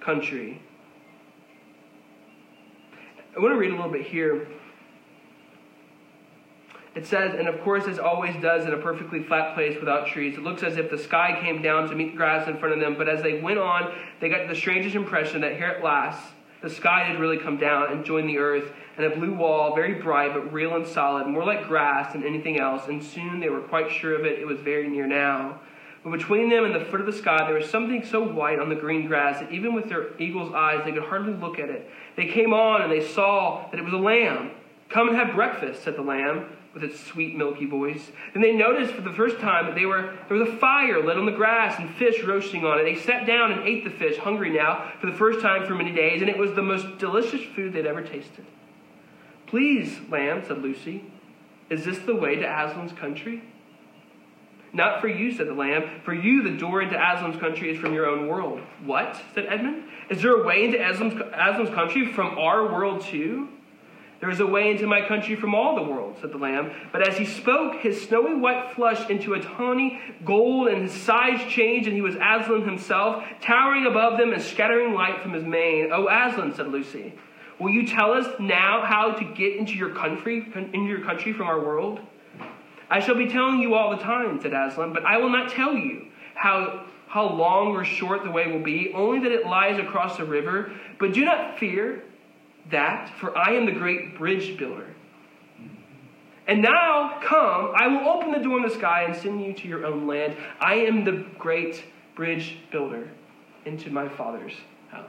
country. 0.00 0.62
I 3.36 3.40
want 3.40 3.52
to 3.52 3.58
read 3.58 3.72
a 3.72 3.76
little 3.76 3.90
bit 3.90 4.06
here 4.06 4.48
it 6.96 7.06
says, 7.06 7.34
and 7.38 7.46
of 7.46 7.60
course, 7.60 7.86
as 7.86 7.98
always 7.98 8.34
does 8.40 8.64
in 8.64 8.72
a 8.72 8.78
perfectly 8.78 9.22
flat 9.22 9.54
place 9.54 9.78
without 9.78 10.06
trees, 10.06 10.38
it 10.38 10.42
looks 10.42 10.62
as 10.62 10.78
if 10.78 10.90
the 10.90 10.96
sky 10.96 11.38
came 11.42 11.60
down 11.60 11.90
to 11.90 11.94
meet 11.94 12.12
the 12.12 12.16
grass 12.16 12.48
in 12.48 12.56
front 12.56 12.72
of 12.72 12.80
them. 12.80 12.96
But 12.96 13.06
as 13.06 13.22
they 13.22 13.38
went 13.38 13.58
on, 13.58 13.94
they 14.18 14.30
got 14.30 14.48
the 14.48 14.54
strangest 14.54 14.96
impression 14.96 15.42
that 15.42 15.56
here 15.56 15.66
at 15.66 15.84
last, 15.84 16.32
the 16.62 16.70
sky 16.70 17.04
had 17.04 17.20
really 17.20 17.36
come 17.36 17.58
down 17.58 17.92
and 17.92 18.02
joined 18.02 18.30
the 18.30 18.38
earth, 18.38 18.72
and 18.96 19.04
a 19.04 19.14
blue 19.14 19.34
wall, 19.34 19.74
very 19.74 20.00
bright 20.00 20.32
but 20.32 20.50
real 20.50 20.74
and 20.74 20.86
solid, 20.86 21.26
more 21.26 21.44
like 21.44 21.68
grass 21.68 22.14
than 22.14 22.24
anything 22.24 22.58
else. 22.58 22.88
And 22.88 23.04
soon 23.04 23.40
they 23.40 23.50
were 23.50 23.60
quite 23.60 23.90
sure 23.90 24.18
of 24.18 24.24
it. 24.24 24.38
It 24.38 24.46
was 24.46 24.58
very 24.60 24.88
near 24.88 25.06
now. 25.06 25.60
But 26.02 26.12
between 26.12 26.48
them 26.48 26.64
and 26.64 26.74
the 26.74 26.86
foot 26.86 27.00
of 27.00 27.06
the 27.06 27.12
sky, 27.12 27.44
there 27.46 27.58
was 27.58 27.68
something 27.68 28.06
so 28.06 28.26
white 28.26 28.58
on 28.58 28.70
the 28.70 28.74
green 28.74 29.06
grass 29.06 29.40
that 29.40 29.52
even 29.52 29.74
with 29.74 29.90
their 29.90 30.18
eagle's 30.18 30.54
eyes, 30.54 30.80
they 30.86 30.92
could 30.92 31.02
hardly 31.02 31.34
look 31.34 31.58
at 31.58 31.68
it. 31.68 31.90
They 32.16 32.28
came 32.28 32.54
on 32.54 32.80
and 32.80 32.90
they 32.90 33.06
saw 33.06 33.68
that 33.70 33.78
it 33.78 33.84
was 33.84 33.92
a 33.92 33.98
lamb. 33.98 34.52
Come 34.88 35.08
and 35.08 35.16
have 35.18 35.34
breakfast, 35.34 35.82
said 35.82 35.96
the 35.96 36.02
lamb 36.02 36.46
with 36.76 36.84
its 36.84 37.00
sweet, 37.00 37.34
milky 37.34 37.64
voice. 37.64 38.10
Then 38.34 38.42
they 38.42 38.52
noticed 38.52 38.92
for 38.92 39.00
the 39.00 39.12
first 39.14 39.38
time 39.40 39.64
that 39.64 39.74
they 39.74 39.86
were, 39.86 40.14
there 40.28 40.36
was 40.36 40.46
a 40.46 40.56
fire 40.58 41.02
lit 41.02 41.16
on 41.16 41.24
the 41.24 41.32
grass 41.32 41.80
and 41.80 41.88
fish 41.94 42.22
roasting 42.22 42.66
on 42.66 42.78
it. 42.78 42.84
They 42.84 43.00
sat 43.00 43.26
down 43.26 43.50
and 43.50 43.66
ate 43.66 43.84
the 43.84 43.90
fish, 43.90 44.18
hungry 44.18 44.50
now, 44.50 44.92
for 45.00 45.06
the 45.06 45.16
first 45.16 45.40
time 45.40 45.66
for 45.66 45.74
many 45.74 45.94
days, 45.94 46.20
and 46.20 46.28
it 46.28 46.36
was 46.36 46.52
the 46.52 46.60
most 46.60 46.98
delicious 46.98 47.40
food 47.54 47.72
they'd 47.72 47.86
ever 47.86 48.02
tasted. 48.02 48.44
Please, 49.46 50.00
lamb, 50.10 50.44
said 50.46 50.58
Lucy, 50.58 51.02
is 51.70 51.86
this 51.86 51.98
the 52.00 52.14
way 52.14 52.36
to 52.36 52.44
Aslan's 52.44 52.92
country? 52.92 53.42
Not 54.74 55.00
for 55.00 55.08
you, 55.08 55.32
said 55.32 55.48
the 55.48 55.54
lamb. 55.54 56.02
For 56.04 56.12
you, 56.12 56.42
the 56.42 56.58
door 56.58 56.82
into 56.82 56.96
Aslan's 56.96 57.40
country 57.40 57.70
is 57.70 57.78
from 57.78 57.94
your 57.94 58.06
own 58.06 58.28
world. 58.28 58.60
What? 58.84 59.18
said 59.34 59.46
Edmund. 59.48 59.84
Is 60.10 60.20
there 60.20 60.42
a 60.42 60.44
way 60.44 60.66
into 60.66 60.76
Aslan's, 60.76 61.70
country 61.70 62.12
from 62.12 62.38
our 62.38 62.70
world 62.70 63.00
too? 63.00 63.48
There 64.20 64.30
is 64.30 64.40
a 64.40 64.46
way 64.46 64.70
into 64.70 64.86
my 64.86 65.06
country 65.06 65.36
from 65.36 65.54
all 65.54 65.76
the 65.76 65.82
world, 65.82 66.16
said 66.20 66.32
the 66.32 66.38
Lamb. 66.38 66.70
But 66.90 67.06
as 67.06 67.18
he 67.18 67.26
spoke, 67.26 67.76
his 67.76 68.00
snowy 68.00 68.34
white 68.34 68.72
flushed 68.74 69.10
into 69.10 69.34
a 69.34 69.40
tawny 69.40 70.00
gold, 70.24 70.68
and 70.68 70.82
his 70.82 70.92
size 70.92 71.40
changed, 71.50 71.86
and 71.86 71.94
he 71.94 72.02
was 72.02 72.14
Aslan 72.14 72.64
himself, 72.64 73.24
towering 73.42 73.84
above 73.86 74.18
them 74.18 74.32
and 74.32 74.42
scattering 74.42 74.94
light 74.94 75.20
from 75.20 75.34
his 75.34 75.44
mane. 75.44 75.90
Oh, 75.92 76.08
Aslan, 76.08 76.54
said 76.54 76.68
Lucy, 76.68 77.12
will 77.58 77.70
you 77.70 77.86
tell 77.86 78.12
us 78.12 78.26
now 78.40 78.84
how 78.86 79.12
to 79.12 79.24
get 79.34 79.56
into 79.56 79.74
your 79.74 79.90
country, 79.90 80.50
into 80.54 80.88
your 80.88 81.04
country 81.04 81.34
from 81.34 81.46
our 81.46 81.60
world? 81.60 82.00
I 82.88 83.00
shall 83.00 83.16
be 83.16 83.28
telling 83.28 83.58
you 83.58 83.74
all 83.74 83.90
the 83.94 84.02
time, 84.02 84.40
said 84.40 84.54
Aslan, 84.54 84.94
but 84.94 85.04
I 85.04 85.18
will 85.18 85.30
not 85.30 85.50
tell 85.50 85.74
you 85.74 86.06
how 86.34 86.86
how 87.08 87.32
long 87.32 87.68
or 87.68 87.84
short 87.84 88.24
the 88.24 88.30
way 88.30 88.50
will 88.50 88.62
be, 88.62 88.92
only 88.92 89.20
that 89.20 89.32
it 89.32 89.46
lies 89.46 89.78
across 89.78 90.16
the 90.16 90.24
river. 90.24 90.72
But 90.98 91.14
do 91.14 91.24
not 91.24 91.58
fear 91.58 92.02
that, 92.70 93.12
for 93.18 93.36
I 93.36 93.52
am 93.52 93.66
the 93.66 93.72
great 93.72 94.16
bridge 94.16 94.58
builder. 94.58 94.86
And 96.48 96.62
now, 96.62 97.18
come, 97.22 97.72
I 97.74 97.88
will 97.88 98.08
open 98.08 98.30
the 98.30 98.38
door 98.38 98.56
in 98.58 98.62
the 98.62 98.70
sky 98.70 99.02
and 99.02 99.16
send 99.16 99.44
you 99.44 99.52
to 99.52 99.68
your 99.68 99.84
own 99.84 100.06
land. 100.06 100.36
I 100.60 100.74
am 100.74 101.04
the 101.04 101.26
great 101.38 101.84
bridge 102.14 102.58
builder 102.70 103.08
into 103.64 103.90
my 103.90 104.08
Father's 104.08 104.54
house. 104.90 105.06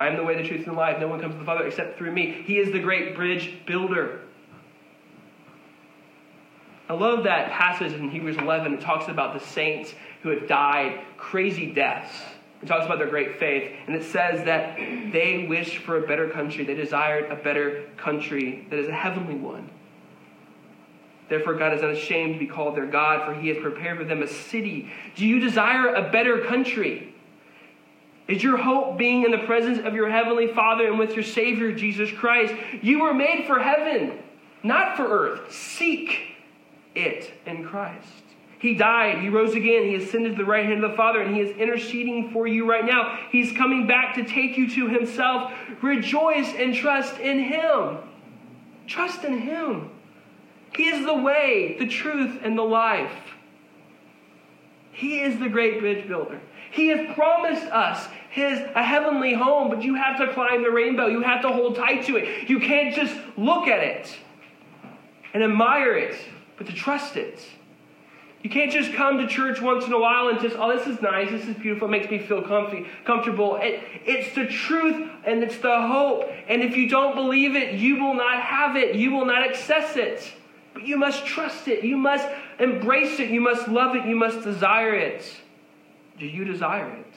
I 0.00 0.08
am 0.08 0.16
the 0.16 0.24
way, 0.24 0.40
the 0.40 0.48
truth, 0.48 0.66
and 0.66 0.74
the 0.74 0.80
life. 0.80 0.98
No 0.98 1.08
one 1.08 1.20
comes 1.20 1.34
to 1.34 1.38
the 1.38 1.44
Father 1.44 1.66
except 1.66 1.98
through 1.98 2.12
me. 2.12 2.42
He 2.46 2.58
is 2.58 2.72
the 2.72 2.78
great 2.78 3.14
bridge 3.14 3.54
builder. 3.66 4.20
I 6.88 6.94
love 6.94 7.24
that 7.24 7.52
passage 7.52 7.92
in 7.92 8.10
Hebrews 8.10 8.38
11. 8.38 8.74
It 8.74 8.80
talks 8.80 9.08
about 9.08 9.38
the 9.38 9.46
saints 9.46 9.92
who 10.22 10.30
have 10.30 10.48
died 10.48 11.00
crazy 11.18 11.72
deaths. 11.72 12.14
It 12.62 12.66
talks 12.66 12.84
about 12.84 12.98
their 12.98 13.08
great 13.08 13.38
faith. 13.38 13.72
And 13.86 13.96
it 13.96 14.04
says 14.04 14.44
that 14.44 14.76
they 14.76 15.46
wished 15.48 15.78
for 15.78 16.02
a 16.02 16.06
better 16.06 16.28
country. 16.28 16.64
They 16.64 16.74
desired 16.74 17.30
a 17.30 17.36
better 17.36 17.86
country 17.96 18.66
that 18.70 18.78
is 18.78 18.88
a 18.88 18.92
heavenly 18.92 19.34
one. 19.34 19.70
Therefore, 21.30 21.54
God 21.54 21.72
is 21.72 21.80
not 21.80 21.92
ashamed 21.92 22.34
to 22.34 22.38
be 22.40 22.46
called 22.46 22.76
their 22.76 22.86
God, 22.86 23.24
for 23.24 23.40
he 23.40 23.48
has 23.48 23.58
prepared 23.58 23.98
for 23.98 24.04
them 24.04 24.22
a 24.22 24.26
city. 24.26 24.90
Do 25.14 25.24
you 25.24 25.38
desire 25.38 25.94
a 25.94 26.10
better 26.10 26.44
country? 26.44 27.14
Is 28.26 28.42
your 28.42 28.56
hope 28.56 28.98
being 28.98 29.24
in 29.24 29.30
the 29.30 29.38
presence 29.38 29.78
of 29.84 29.94
your 29.94 30.10
heavenly 30.10 30.48
Father 30.48 30.86
and 30.86 30.98
with 30.98 31.14
your 31.14 31.24
Savior, 31.24 31.72
Jesus 31.72 32.10
Christ? 32.12 32.52
You 32.82 33.00
were 33.00 33.14
made 33.14 33.44
for 33.46 33.58
heaven, 33.60 34.18
not 34.62 34.96
for 34.96 35.04
earth. 35.04 35.52
Seek 35.52 36.36
it 36.94 37.32
in 37.46 37.64
Christ. 37.64 38.19
He 38.60 38.74
died, 38.74 39.22
he 39.22 39.30
rose 39.30 39.54
again, 39.54 39.84
he 39.84 39.94
ascended 39.94 40.32
to 40.32 40.36
the 40.36 40.44
right 40.44 40.66
hand 40.66 40.84
of 40.84 40.90
the 40.90 40.96
Father, 40.96 41.22
and 41.22 41.34
he 41.34 41.40
is 41.40 41.56
interceding 41.56 42.30
for 42.30 42.46
you 42.46 42.68
right 42.68 42.84
now. 42.84 43.18
He's 43.32 43.52
coming 43.52 43.86
back 43.86 44.14
to 44.16 44.24
take 44.24 44.58
you 44.58 44.68
to 44.72 44.86
himself. 44.86 45.50
Rejoice 45.80 46.52
and 46.54 46.74
trust 46.74 47.18
in 47.18 47.38
him. 47.38 47.98
Trust 48.86 49.24
in 49.24 49.38
him. 49.38 49.90
He 50.76 50.88
is 50.88 51.06
the 51.06 51.14
way, 51.14 51.76
the 51.78 51.86
truth, 51.86 52.40
and 52.42 52.56
the 52.56 52.62
life. 52.62 53.10
He 54.92 55.20
is 55.20 55.38
the 55.38 55.48
great 55.48 55.80
bridge 55.80 56.06
builder. 56.06 56.38
He 56.70 56.88
has 56.88 57.14
promised 57.14 57.64
us 57.64 58.08
his 58.30 58.60
a 58.74 58.84
heavenly 58.84 59.32
home, 59.32 59.70
but 59.70 59.82
you 59.82 59.94
have 59.94 60.18
to 60.18 60.34
climb 60.34 60.62
the 60.62 60.70
rainbow. 60.70 61.06
You 61.06 61.22
have 61.22 61.40
to 61.42 61.48
hold 61.48 61.76
tight 61.76 62.04
to 62.04 62.16
it. 62.16 62.50
You 62.50 62.60
can't 62.60 62.94
just 62.94 63.16
look 63.38 63.68
at 63.68 63.82
it 63.82 64.14
and 65.32 65.42
admire 65.42 65.96
it, 65.96 66.14
but 66.58 66.66
to 66.66 66.74
trust 66.74 67.16
it. 67.16 67.40
You 68.42 68.48
can't 68.48 68.72
just 68.72 68.94
come 68.94 69.18
to 69.18 69.26
church 69.26 69.60
once 69.60 69.84
in 69.84 69.92
a 69.92 69.98
while 69.98 70.28
and 70.28 70.40
just, 70.40 70.56
oh, 70.58 70.74
this 70.74 70.86
is 70.86 71.02
nice, 71.02 71.30
this 71.30 71.46
is 71.46 71.56
beautiful, 71.56 71.88
it 71.88 71.90
makes 71.90 72.10
me 72.10 72.18
feel 72.18 72.40
comfy, 72.40 72.86
comfortable. 73.04 73.56
It, 73.60 73.82
it's 74.06 74.34
the 74.34 74.46
truth 74.46 75.10
and 75.24 75.42
it's 75.42 75.58
the 75.58 75.80
hope. 75.82 76.24
And 76.48 76.62
if 76.62 76.74
you 76.74 76.88
don't 76.88 77.14
believe 77.14 77.54
it, 77.54 77.74
you 77.74 78.02
will 78.02 78.14
not 78.14 78.42
have 78.42 78.76
it. 78.76 78.94
You 78.94 79.10
will 79.10 79.26
not 79.26 79.46
access 79.46 79.96
it. 79.96 80.32
But 80.72 80.86
you 80.86 80.96
must 80.96 81.26
trust 81.26 81.68
it. 81.68 81.84
You 81.84 81.98
must 81.98 82.26
embrace 82.58 83.20
it. 83.20 83.28
You 83.28 83.42
must 83.42 83.68
love 83.68 83.94
it. 83.94 84.06
You 84.06 84.16
must 84.16 84.42
desire 84.42 84.94
it. 84.94 85.22
Do 86.18 86.24
you 86.24 86.44
desire 86.44 86.88
it? 86.90 87.14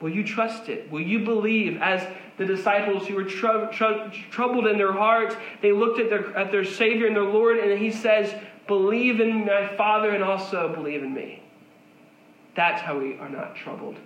Will 0.00 0.10
you 0.10 0.24
trust 0.24 0.68
it? 0.68 0.90
Will 0.90 1.00
you 1.00 1.20
believe 1.20 1.80
as 1.80 2.06
the 2.36 2.44
disciples 2.44 3.06
who 3.06 3.14
were 3.14 3.24
tr- 3.24 3.66
tr- 3.72 4.10
troubled 4.30 4.66
in 4.66 4.76
their 4.76 4.92
hearts, 4.92 5.36
they 5.60 5.70
looked 5.70 6.00
at 6.00 6.10
their, 6.10 6.36
at 6.36 6.50
their 6.50 6.64
Savior 6.64 7.06
and 7.06 7.14
their 7.14 7.22
Lord, 7.22 7.58
and 7.58 7.78
He 7.78 7.90
says, 7.90 8.34
Believe 8.66 9.20
in 9.20 9.44
my 9.46 9.74
Father 9.76 10.10
and 10.10 10.22
also 10.22 10.72
believe 10.74 11.02
in 11.02 11.12
me. 11.12 11.42
That's 12.54 12.80
how 12.80 12.98
we 12.98 13.16
are 13.18 13.28
not 13.28 13.56
troubled. 13.56 13.96